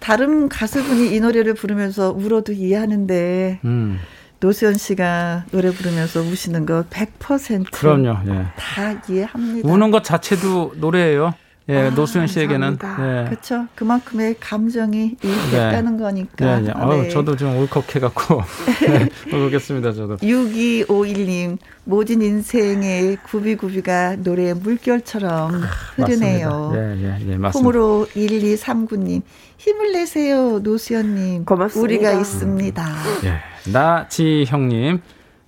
[0.00, 3.98] 다른 가수분이 이 노래를 부르면서 울어도 이해하는데 음.
[4.40, 8.16] 노수연 씨가 노래 부르면서 우시는 거 100% 그럼요.
[8.28, 8.46] 예.
[8.56, 9.68] 다 이해합니다.
[9.68, 11.34] 우는 것 자체도 노래예요.
[11.68, 13.28] 예, 아, 노수연 씨에게는 예.
[13.28, 13.66] 그렇죠.
[13.74, 16.02] 그만큼의 감정이 있다는 네.
[16.02, 16.60] 거니까.
[16.60, 16.72] 네, 네.
[16.76, 17.08] 어, 네.
[17.08, 18.42] 저도 좀 울컥해갖고
[18.86, 19.92] 네, 울겠습니다.
[19.92, 20.16] 저도.
[20.18, 26.72] 6251님 모든 인생의 구비구비가 노래의 물결처럼 아, 흐르네요.
[26.76, 27.50] 예, 예, 예, 맞습니다.
[27.52, 29.22] 콩으로 1239님
[29.58, 31.46] 힘을 내세요, 노수연님.
[31.46, 31.82] 고맙습니다.
[31.82, 32.86] 우리가 있습니다.
[33.24, 35.00] 예, 나지형님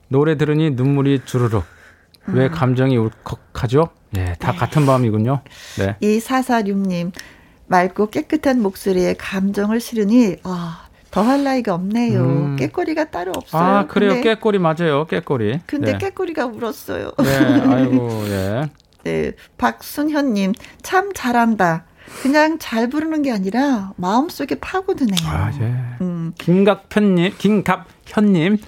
[0.08, 1.64] 노래 들으니 눈물이 주르륵.
[2.26, 2.50] 왜 음.
[2.50, 3.90] 감정이 울컥하죠?
[4.16, 4.58] 예, 다 네.
[4.58, 5.40] 같은 마음이군요.
[5.78, 5.96] 네.
[6.00, 7.12] 이 사사육님
[7.66, 12.20] 맑고 깨끗한 목소리에 감정을 실으니 아, 더할 나이가 없네요.
[12.20, 12.56] 음.
[12.56, 13.62] 깨꼬리가 따로 없어요.
[13.62, 14.14] 아, 그래요.
[14.14, 15.06] 근데, 깨꼬리 맞아요.
[15.06, 15.60] 깨꼬리.
[15.66, 15.98] 근데 네.
[15.98, 17.12] 깨꼬리가 울었어요.
[17.18, 17.36] 네,
[17.66, 18.70] 아이고, 예.
[19.04, 21.84] 네, 박순현님 참 잘한다.
[22.22, 25.28] 그냥 잘 부르는 게 아니라 마음속에 파고드네요.
[25.28, 25.74] 아, 예.
[26.00, 26.32] 음.
[26.38, 28.58] 김갑현님, 김갑현님,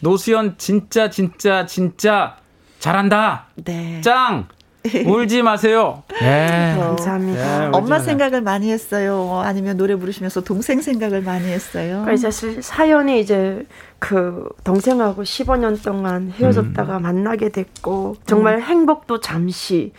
[0.00, 2.36] 노수연 진짜 진짜 진짜
[2.78, 3.46] 잘한다.
[3.56, 4.00] 네.
[4.02, 4.46] 짱.
[5.06, 6.02] 울지 마세요.
[6.20, 6.76] 네.
[6.78, 7.58] 감사합니다.
[7.58, 9.40] 네, 엄마 생각을 많이 했어요.
[9.42, 12.02] 아니면 노래 부르시면서 동생 생각을 많이 했어요.
[12.02, 13.66] 그러니까 사실 사연이 이제
[13.98, 17.02] 그 동생하고 15년 동안 헤어졌다가 음.
[17.02, 18.62] 만나게 됐고 정말 음.
[18.62, 19.92] 행복도 잠시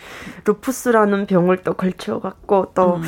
[0.46, 3.00] 루푸스라는 병을 또 걸쳐갖고 또그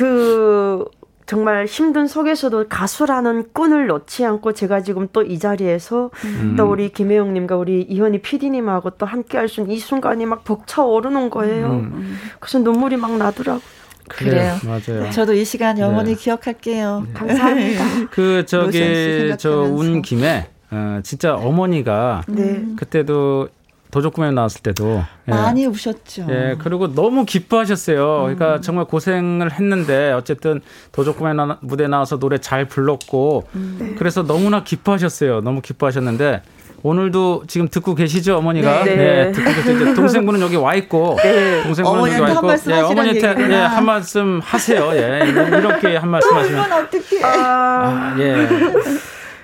[0.00, 1.01] 음.
[1.32, 6.56] 정말 힘든 속에서도 가수라는 꾼을 놓지 않고 제가 지금 또 이 자리에서 음.
[6.58, 11.30] 또 우리 김혜영님과 우리 이현희 PD님하고 또 함께 할 수 있는 이 순간이 막 벅차오르는
[11.30, 11.68] 거예요.
[11.68, 12.18] 음.
[12.38, 13.62] 그래서 눈물이 막 나더라고요.
[14.08, 14.56] 그래요.
[14.64, 15.10] 맞아요.
[15.10, 16.16] 저도 이 시간 영원히 네.
[16.22, 17.04] 기억할게요.
[17.06, 17.12] 네.
[17.18, 17.84] 감사합니다.
[18.10, 22.62] 그 저기 저 운 김에 어, 진짜 어머니가 네.
[22.76, 23.48] 그때도
[23.92, 25.30] 도적구에 나왔을 때도 예.
[25.30, 25.66] 많이 예.
[25.66, 26.26] 우셨죠.
[26.30, 28.26] 예, 그리고 너무 기뻐하셨어요.
[28.26, 28.34] 음.
[28.34, 33.76] 그러니까 정말 고생을 했는데 어쨌든 도적구에 나, 무대 나와서 노래 잘 불렀고 음.
[33.78, 33.94] 네.
[33.96, 35.42] 그래서 너무나 기뻐하셨어요.
[35.42, 36.42] 너무 기뻐하셨는데
[36.82, 38.84] 오늘도 지금 듣고 계시죠, 어머니가?
[38.84, 38.96] 네.
[38.96, 39.94] 네 듣고 계시죠.
[39.94, 41.62] 동생분은 여기 와 있고, 네.
[41.62, 44.90] 동생분은 여기 와 있고, 예, 어머니한테 예, 한 말씀 하세요.
[44.94, 46.72] 예, 이렇게 한 말씀 하시면.
[46.72, 47.22] 어떻게?
[47.22, 48.48] 아, 아, 예.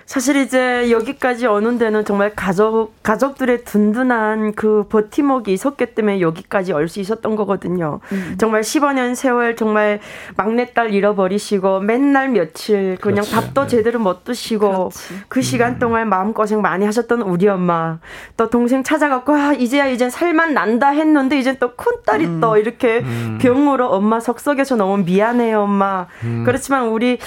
[0.09, 6.89] 사실 이제 여기까지 오는 데는 정말 가족 가족들의 든든한 그 버팀목이 있었기 때문에 여기까지 올
[6.89, 8.01] 수 있었던 거거든요.
[8.13, 8.37] 음.
[8.39, 10.01] 정말 15년 세월 정말
[10.39, 13.33] 막내딸 잃어버리시고 맨날 며칠 그냥 그렇지.
[13.35, 13.69] 밥도 네.
[13.69, 15.15] 제대로 못 드시고 그렇지.
[15.29, 15.79] 그 시간 음.
[15.79, 17.99] 동안 마음 고생 많이 하셨던 우리 엄마
[18.39, 22.41] 또 동생 찾아갖고 아 이제야 이제 살만 난다 했는데 이제 또 큰 딸이 음.
[22.41, 23.39] 또 이렇게 음.
[23.43, 26.07] 병으로 엄마 속속에서 너무 미안해요 엄마.
[26.25, 26.45] 음.
[26.47, 27.19] 그렇지만 우리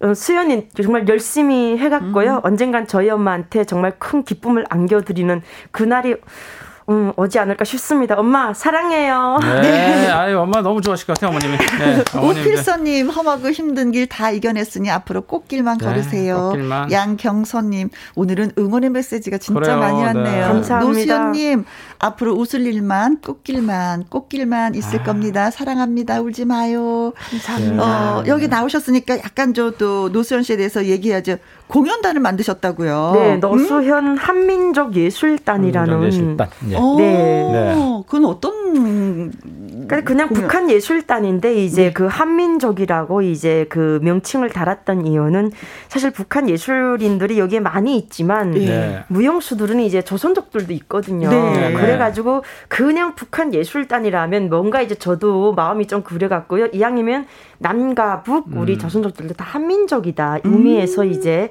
[0.00, 2.29] 어, 수연이 정말 열심히 해갔고요.
[2.30, 2.40] 있고요.
[2.44, 6.16] 언젠간 저희 엄마한테 정말 큰 기쁨을 안겨드리는 그날이
[6.88, 8.16] 음, 오지 않을까 싶습니다.
[8.18, 9.38] 엄마 사랑해요.
[9.40, 10.08] 네, 네.
[10.08, 11.56] 아유 엄마 너무 좋아하실 것 같아요, 어머님이.
[11.56, 16.48] 네, 우필서님 험하고 힘든 길 다 이겨냈으니 앞으로 꽃길만 네, 걸으세요.
[16.50, 16.90] 꽃길만.
[16.90, 20.24] 양경선님 오늘은 응원의 메시지가 진짜 그래요, 많이 왔네요.
[20.24, 20.40] 네.
[20.40, 20.80] 감사합니다.
[21.14, 21.64] 노수연님
[22.00, 25.02] 앞으로 웃을 일만 꽃길만 꽃길만 있을 아.
[25.04, 25.50] 겁니다.
[25.52, 26.20] 사랑합니다.
[26.22, 27.12] 울지 마요.
[27.30, 27.84] 감사합니다.
[28.18, 31.36] 어, 여기 나오셨으니까 약간 저도 노수연 씨에 대해서 얘기하죠.
[31.70, 33.12] 공연단을 만드셨다고요.
[33.14, 34.16] 네, 노수현 음?
[34.16, 35.92] 한민족 예술단이라는.
[35.94, 36.48] 한민족 예술단.
[36.68, 36.76] 네.
[36.98, 37.52] 네.
[37.52, 38.02] 네.
[38.06, 39.32] 그건 어떤
[39.86, 40.42] 그러니까 그냥 공연.
[40.42, 41.92] 북한 예술단인데 이제 네.
[41.92, 45.52] 그 한민족이라고 이제 그 명칭을 달았던 이유는
[45.88, 49.04] 사실 북한 예술인들이 여기에 많이 있지만 네.
[49.08, 51.30] 무용수들은 이제 조선족들도 있거든요.
[51.30, 51.72] 네.
[51.74, 56.66] 그래 가지고 그냥 북한 예술단이라면 뭔가 이제 저도 마음이 좀 그래 갖고요.
[56.72, 57.26] 이왕이면
[57.58, 58.78] 남과 북 우리 음.
[58.78, 61.10] 조선족들도 다 한민족이다 의미에서 음.
[61.10, 61.50] 이제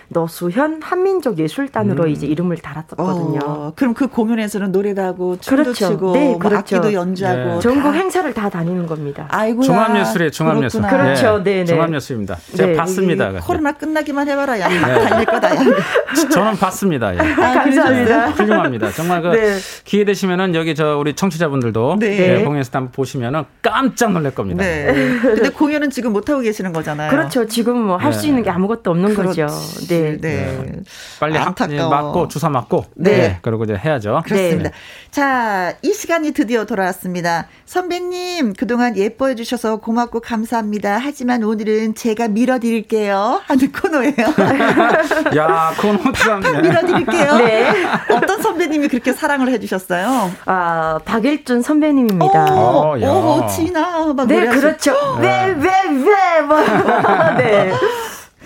[0.13, 2.09] 너수현 한민족 예술단으로 음.
[2.09, 3.39] 이제 이름을 달았었거든요.
[3.45, 5.87] 어, 그럼 그 공연에서는 노래도 하고 춤도 그렇죠.
[5.87, 6.57] 추고 네, 뭐 그렇죠.
[6.77, 7.59] 악기도 연주하고 네.
[7.61, 9.27] 전국 행사를 다 다니는 겁니다.
[9.29, 10.81] 아이고 종합예술이에요, 종합예술.
[10.81, 11.65] 그렇죠, 네, 네.
[11.65, 12.37] 종합예술입니다.
[12.55, 12.75] 제가 네.
[12.75, 13.31] 봤습니다.
[13.41, 14.79] 코로나 끝나기만 해봐라, 야, 네.
[14.81, 15.55] 달릴 거다.
[15.55, 15.59] 야.
[16.31, 17.15] 저는 봤습니다.
[17.15, 17.19] 예.
[17.19, 18.27] 아, 감사합니다.
[18.31, 18.91] 훌륭합니다.
[18.91, 19.57] 정말 그 네.
[19.85, 22.09] 기회 되시면은 여기 저 우리 청취자분들도 네.
[22.17, 24.61] 네, 공연에서 한번 보시면은 깜짝 놀랄 겁니다.
[24.63, 24.91] 네.
[25.21, 27.09] 근데 공연은 지금 못 하고 계시는 거잖아요.
[27.09, 27.47] 그렇죠.
[27.47, 29.41] 지금 뭐 할 수 있는 게 아무것도 없는 그렇지.
[29.41, 29.55] 거죠.
[29.87, 30.00] 네.
[30.01, 30.17] 네.
[30.19, 30.71] 네.
[31.19, 31.89] 빨리 안타까워.
[31.89, 33.11] 맞고 주사 맞고 네.
[33.11, 33.39] 네.
[33.41, 34.21] 그리고 이제 해야죠.
[34.25, 34.69] 그렇습니다.
[34.69, 34.75] 네.
[35.11, 37.47] 자, 이 시간이 드디어 돌아왔습니다.
[37.65, 40.99] 선배님, 그동안 예뻐해 주셔서 고맙고 감사합니다.
[41.01, 43.41] 하지만 오늘은 제가 밀어 드릴게요.
[43.45, 44.13] 하는 코너예요.
[45.37, 46.39] 야, 코너 참.
[46.61, 47.37] 밀어 드릴게요.
[47.37, 47.69] 네.
[48.11, 50.31] 어떤 선배님이 그렇게 사랑을 해 주셨어요?
[50.45, 52.53] 아, 박일준 선배님입니다.
[52.53, 54.13] 오, 오, 오 지나.
[54.13, 54.93] 막 네, 그렇죠.
[55.19, 56.59] 왜, 왜, 왜, 뭐.
[57.37, 57.71] 네.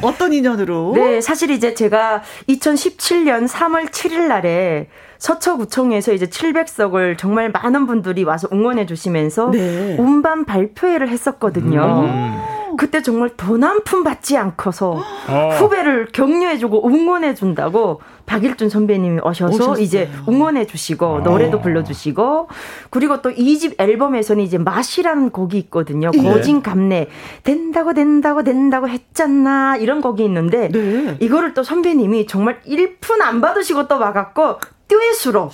[0.06, 0.94] 어떤 인연으로?
[0.96, 4.88] 네, 사실 이제 제가 2017년 3월 7일 날에
[5.18, 9.98] 서초구청에서 이제 700석을 정말 많은 분들이 와서 응원해 주시면서 네.
[10.00, 12.06] 음반 발표회를 했었거든요.
[12.06, 12.42] 음.
[12.78, 15.50] 그때 정말 돈 한 푼 받지 않고서 어.
[15.58, 19.84] 후배를 격려해주고 응원해준다고 박일준 선배님이 오셔서 오셨어요.
[19.84, 21.20] 이제 응원해주시고 아.
[21.20, 22.48] 노래도 불러주시고
[22.90, 26.12] 그리고 또 이 집 앨범에서는 이제 맛이라는 곡이 있거든요.
[26.12, 26.22] 네.
[26.22, 27.08] 고진 감래
[27.44, 31.18] 된다고 된다고 된다고 했잖아 이런 곡이 있는데 네.
[31.20, 35.50] 이거를 또 선배님이 정말 1푼 안 받으시고 또 와갖고 듀엣으로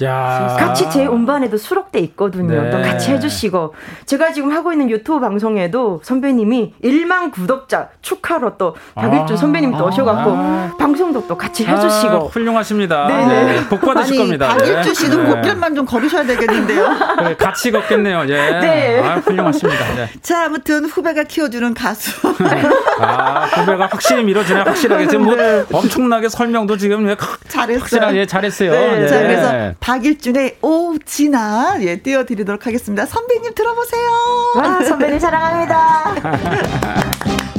[0.59, 2.63] 같이 제 음반에도 수록돼 있거든요.
[2.63, 2.69] 네.
[2.69, 3.73] 또 같이 해주시고
[4.05, 9.37] 제가 지금 하고 있는 유튜브 방송에도 선배님이 1만 구독자 축하로 또 박일준 아.
[9.37, 10.71] 선배님 도 오셔갖고 아.
[10.77, 13.07] 방송도 또 같이 해주시고 아, 훌륭하십니다.
[13.07, 13.43] 네네.
[13.53, 13.67] 네.
[13.69, 14.49] 복 받으실 아니, 겁니다.
[14.49, 15.29] 박일준 씨도 네.
[15.29, 16.89] 꽃길만 좀 걸으셔야 되겠는데요.
[17.23, 18.25] 네, 같이 걷겠네요.
[18.27, 18.51] 예.
[18.59, 19.01] 네.
[19.01, 19.95] 아, 훌륭하십니다.
[19.95, 20.09] 네.
[20.21, 22.11] 자 아무튼 후배가 키워주는 가수.
[22.99, 25.63] 아 후배가 확실히 밀어주네 확실하게 지금 뭐 네.
[25.71, 27.15] 엄청나게 설명도 지금
[27.47, 27.79] 잘했어요.
[27.79, 28.71] 확실하게 잘했어요.
[28.71, 29.20] 네.
[29.21, 29.75] 자, 그래서 네.
[29.79, 33.05] 박일준의 오 진아 예 띄워드리도록 하겠습니다.
[33.05, 34.09] 선배님 들어보세요.
[34.57, 36.15] 와 선배님 사랑합니다.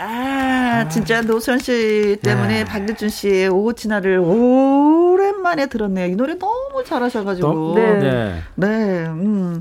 [0.00, 2.64] 아, 진짜 노선 씨 때문에 네.
[2.64, 6.06] 박일준 씨의 오 진아를 오랜만에 들었네요.
[6.06, 7.74] 이 노래 너무 잘하셔가지고.
[7.74, 7.92] 네.
[7.98, 8.42] 네.
[8.54, 8.66] 네.
[9.06, 9.58] 음.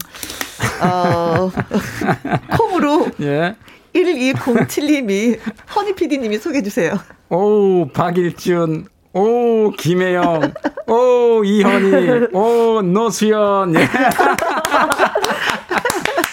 [0.82, 1.52] 어,
[2.58, 3.08] 콩으로.
[3.22, 3.56] 예.
[3.96, 5.40] 1207님이
[5.76, 6.94] 허니 PD님이 소개해 주세요.
[7.30, 8.86] 오, 박일준.
[9.14, 10.54] 오, 김혜영.
[10.88, 12.28] 오, 이현희.
[12.34, 13.76] 오, 노수연.
[13.76, 13.88] 예.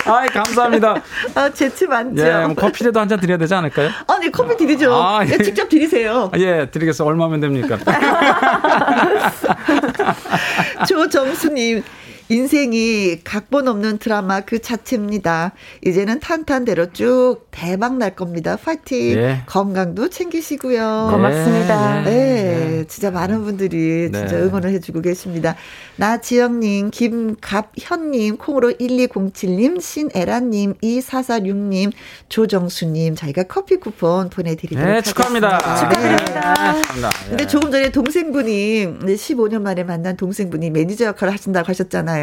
[0.07, 0.97] 아이, 감사합니다.
[1.35, 2.23] 아, 재치 많죠.
[2.27, 3.89] 예, 뭐 커피라도 한 잔 드려야 되지 않을까요?
[4.07, 4.93] 아니, 커피 드리죠.
[4.95, 5.31] 아, 예.
[5.33, 6.31] 예, 직접 드리세요.
[6.37, 7.09] 예, 드리겠어요.
[7.09, 7.79] 얼마면 됩니까?
[10.87, 11.83] 조정수님.
[12.29, 15.53] 인생이 각본 없는 드라마 그 자체입니다.
[15.85, 18.57] 이제는 탄탄대로 쭉 대박 날 겁니다.
[18.57, 19.17] 파이팅.
[19.17, 19.43] 네.
[19.47, 21.09] 건강도 챙기시고요.
[21.11, 22.03] 고맙습니다.
[22.03, 22.11] 네.
[22.11, 22.85] 네.
[22.89, 24.19] 진짜 많은 분들이 네.
[24.21, 25.55] 진짜 응원을 해주고 계십니다.
[25.97, 31.93] 나지영님, 김갑현님, 콩으로 1207님, 신애라님, 2446님,
[32.31, 35.59] 조정수님, 저희가 커피 쿠폰 보내드리도록 네, 축하합니다.
[35.59, 36.55] 축하합니다.
[36.55, 36.83] 네.
[36.83, 37.11] 축하합니다.
[37.29, 42.14] 근데 조금 전에 동생분이 15년 만에 만난 동생분이 매니저 역할을 하신다고 하셨잖아요.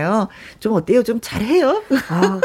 [0.59, 1.03] 좀 어때요?
[1.03, 1.81] 좀 잘해요?
[2.09, 2.39] 아,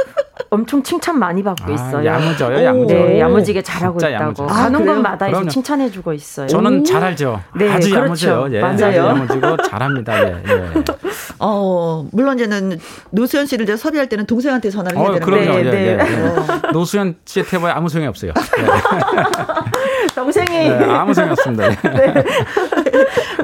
[0.50, 2.04] 엄청 칭찬 많이 받고 아, 있어요.
[2.04, 2.94] 야무져요, 야무져.
[2.94, 4.14] 네, 야무지게 잘하고 있다고.
[4.14, 4.46] 야무져.
[4.46, 6.46] 가는 아, 곳마다 이제 칭찬해 주고 있어요.
[6.46, 7.40] 저는 잘 알죠.
[7.54, 8.04] 네, 아주 그렇죠.
[8.04, 8.56] 야무져요.
[8.56, 8.86] 예, 맞아요.
[8.86, 10.22] 아주 야무지고 잘합니다.
[10.22, 10.84] 예, 예.
[11.38, 12.78] 어, 물론 이제는
[13.10, 15.52] 노수현 씨를 이제 섭외할 때는 동생한테 전화를 해야 어, 되는 거예요.
[15.52, 15.86] 네, 네.
[15.86, 16.72] 예, 예.
[16.72, 18.32] 노수현 씨의 태보에 아무 소용이 없어요.
[18.34, 18.66] 네.
[20.14, 21.68] 동생이 네, 아무 소용이 없습니다.
[21.90, 22.24] 네.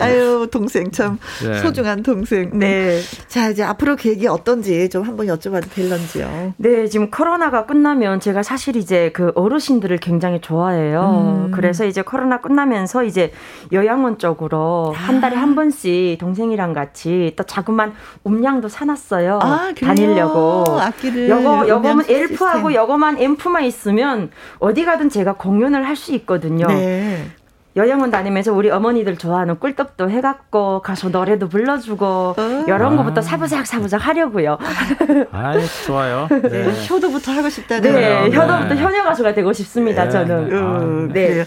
[0.03, 1.59] 아유, 동생 참 네.
[1.61, 2.51] 소중한 동생.
[2.53, 3.01] 네.
[3.29, 6.55] 자, 이제 앞으로 계획이 어떤지 좀 한번 여쭤봐도 될런지요.
[6.59, 11.47] 네, 지금 코로나가 끝나면 제가 사실 이제 그 어르신들을 굉장히 좋아해요.
[11.47, 11.53] 음.
[11.53, 13.33] 그래서 이제 코로나 끝나면서 이제
[13.73, 14.99] 요양원 쪽으로 아.
[14.99, 17.95] 한 달에 한 번씩 동생이랑 같이 또 자그만
[18.27, 19.39] 음량도 사놨어요.
[19.43, 20.65] 아, 다니려고.
[20.81, 21.29] 악기를.
[21.29, 26.67] 여거, 여거만 엘프하고 여거만 앰프만 있으면 어디 가든 제가 공연을 할 수 있거든요.
[26.67, 27.31] 네.
[27.75, 32.65] 여행원 다니면서 우리 어머니들 좋아하는 꿀떡도 해갖고 가서 노래도 불러주고 어?
[32.67, 32.97] 이런 아.
[32.97, 34.59] 거부터 사부작 사부작 하려고요.
[35.33, 35.55] 아,
[35.87, 36.29] 좋아요.
[36.31, 36.49] 네.
[36.49, 36.87] 네.
[36.89, 37.93] 효도부터 하고 싶다는.
[37.93, 38.37] 네, 네.
[38.37, 40.05] 효도부터 현역 가수가 되고 싶습니다.
[40.05, 40.11] 네.
[40.11, 40.53] 저는.
[40.53, 41.45] 음, 아, 네.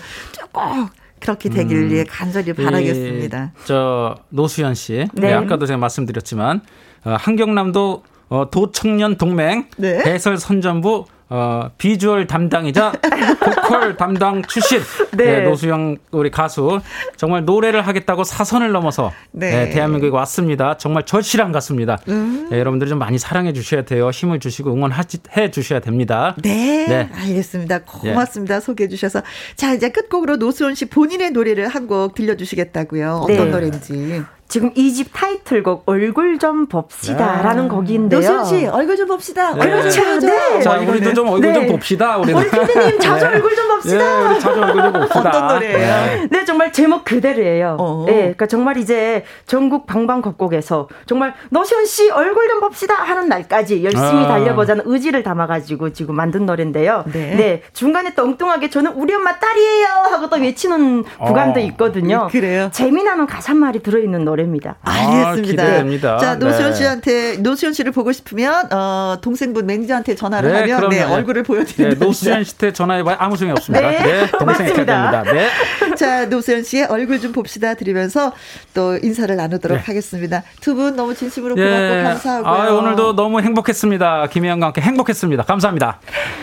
[0.51, 0.89] 꼭
[1.19, 3.53] 그렇게 되길 음, 간절히 바라겠습니다.
[3.65, 5.27] 저 노수연 씨, 네.
[5.27, 5.33] 네.
[5.33, 6.61] 아까도 제가 말씀드렸지만
[7.05, 10.01] 어, 한경남도 어, 도청년 동맹 네.
[10.05, 12.91] 해설 선전부 어, 비주얼 담당이자
[13.39, 14.79] 보컬 담당 출신
[15.11, 15.39] 네.
[15.39, 16.81] 네, 노수영 우리 가수
[17.17, 19.49] 정말 노래를 하겠다고 사선을 넘어서 네.
[19.65, 20.77] 네, 대한민국에 왔습니다.
[20.77, 21.97] 정말 절실한 가수입니다.
[22.09, 22.47] 음.
[22.51, 24.09] 네, 여러분들이 좀 많이 사랑해 주셔야 돼요.
[24.09, 26.35] 힘을 주시고 응원해 주셔야 됩니다.
[26.43, 27.09] 네, 네.
[27.13, 27.79] 알겠습니다.
[27.79, 28.55] 고맙습니다.
[28.55, 28.59] 예.
[28.59, 29.21] 소개해 주셔서
[29.55, 33.21] 자 이제 끝곡으로 노수원 씨 본인의 노래를 한 곡 들려주시겠다고요.
[33.25, 33.45] 어떤 네.
[33.45, 34.23] 노래인지.
[34.47, 37.69] 지금 이 집 타이틀곡 얼굴 좀 봅시다라는 네.
[37.69, 38.19] 곡인데요.
[38.21, 39.53] 노선 씨 얼굴 좀 봅시다.
[39.53, 39.59] 네.
[39.59, 40.19] 그렇죠.
[40.19, 40.61] 네.
[40.61, 41.53] 자, 우리도 좀 얼굴 네.
[41.53, 42.17] 좀 봅시다.
[42.17, 43.33] 우리 우리 PD님 자주 네.
[43.33, 43.97] 얼굴 좀 봅시다.
[43.97, 45.19] 네, 우리 자주 얼굴 좀 봅시다.
[45.29, 46.27] 어떤 노래예요?
[46.29, 47.75] 네, 정말 제목 그대로예요.
[47.79, 48.03] 어.
[48.07, 54.23] 네, 그러니까 정말 이제 전국 방방곡곡에서 정말 노시원 씨 얼굴 좀 봅시다 하는 날까지 열심히
[54.23, 54.27] 아.
[54.27, 57.03] 달려보자는 의지를 담아가지고 지금 만든 노래인데요.
[57.11, 57.35] 네.
[57.35, 57.61] 네.
[57.73, 61.63] 중간에 또 엉뚱하게 저는 우리 엄마 딸이에요 하고 또 외치는 구간도 어.
[61.63, 62.27] 있거든요.
[62.31, 62.69] 그래요.
[62.71, 64.75] 재미나는 가사말이 들어있는 노래 입니다.
[64.83, 65.29] 알겠습니다.
[65.63, 66.17] 아, 기대됩니다.
[66.17, 66.77] 자, 노시원 네.
[66.77, 71.99] 씨한테 노시원 씨를 보고 싶으면 어, 동생분 매니저한테 전화를 네, 하면 네, 얼굴을 보여드립니다.
[71.99, 73.89] 네, 노시원 씨한테 전화해봐야 아무 소용이 없습니다.
[73.89, 75.23] 네, 네 동생 맞습니다.
[75.23, 75.47] 네.
[75.95, 78.33] 자, 노시원 씨의 얼굴 좀 봅시다 드리면서
[78.73, 79.83] 또 인사를 나누도록 네.
[79.83, 80.43] 하겠습니다.
[80.61, 82.03] 두 분 너무 진심으로 고맙고 예.
[82.03, 82.51] 감사하고요.
[82.51, 84.27] 아, 오늘도 너무 행복했습니다.
[84.27, 85.43] 김혜영과 함께 행복했습니다.
[85.43, 85.99] 감사합니다.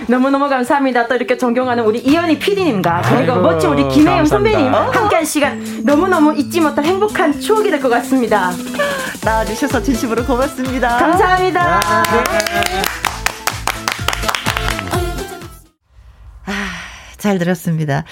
[0.06, 1.06] 너무너무 감사합니다.
[1.06, 6.62] 또 이렇게 존경하는 우리 이현희 PD님과 그리고 멋진 우리 김혜영 선배님 함께한 시간 너무너무 잊지
[6.62, 8.52] 못할 행복한 추억이 될것 같습니다.
[9.24, 10.98] 나와주셔서 진심으로 고맙습니다.
[10.98, 11.80] 감사합니다.
[12.04, 12.82] 네.
[16.46, 16.52] 아,
[17.18, 18.04] 잘 들었습니다.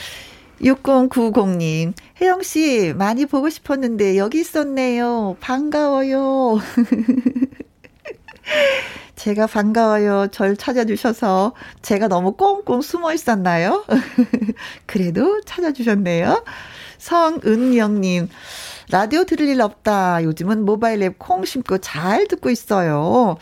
[0.60, 5.36] 6090님, 혜영씨, 많이 보고 싶었는데, 여기 있었네요.
[5.40, 6.59] 반가워요.
[9.14, 10.26] 제가 반가워요.
[10.32, 11.52] 절 찾아주셔서
[11.82, 13.84] 제가 너무 꽁꽁 숨어 있었나요?
[14.86, 16.42] 그래도 찾아주셨네요.
[16.98, 18.28] 성은영님,
[18.91, 20.25] 라디오 들을 일 없다.
[20.25, 23.37] 요즘은 모바일 앱 콩 심고 잘 듣고 있어요.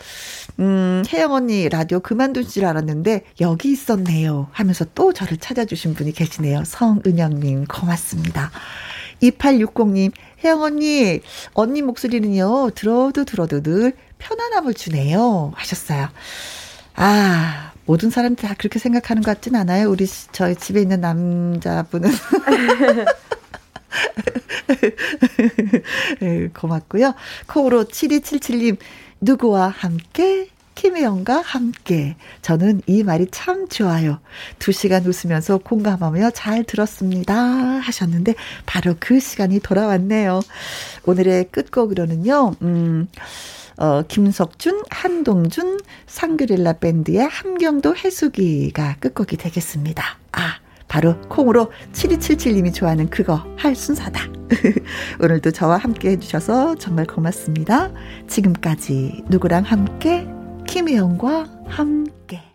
[0.59, 4.47] 음, 혜영 언니 라디오 그만둔 줄 알았는데 여기 있었네요.
[4.51, 6.63] 하면서 또 저를 찾아주신 분이 계시네요.
[6.65, 8.51] 성은영님 고맙습니다.
[9.21, 10.11] 2860님,
[10.43, 11.19] 혜영 언니,
[11.53, 15.51] 언니 목소리는요, 들어도 들어도 늘 편안함을 주네요.
[15.55, 16.07] 하셨어요.
[16.95, 19.89] 아, 모든 사람들 다 그렇게 생각하는 것 같진 않아요.
[19.89, 22.09] 우리, 저희 집에 있는 남자분은.
[26.19, 27.15] 네, 고맙고요.
[27.47, 28.77] 콩으로 7277님,
[29.21, 30.49] 누구와 함께?
[30.75, 32.15] 김혜영과 함께.
[32.41, 34.21] 저는 이 말이 참 좋아요.
[34.59, 37.35] 두 시간 웃으면서 공감하며 잘 들었습니다.
[37.35, 38.35] 하셨는데,
[38.65, 40.39] 바로 그 시간이 돌아왔네요.
[41.05, 43.09] 오늘의 끝곡으로는요, 음,
[43.75, 50.17] 어, 김석준, 한동준, 상그릴라 밴드의 함경도 해수기가 끝곡이 되겠습니다.
[50.31, 50.59] 아,
[50.89, 54.27] 바로 콩으로 7277님이 좋아하는 그거 할 순서다.
[55.21, 57.91] 오늘도 저와 함께 해주셔서 정말 고맙습니다.
[58.27, 60.27] 지금까지 누구랑 함께?
[60.67, 62.48] 김혜영과 함께.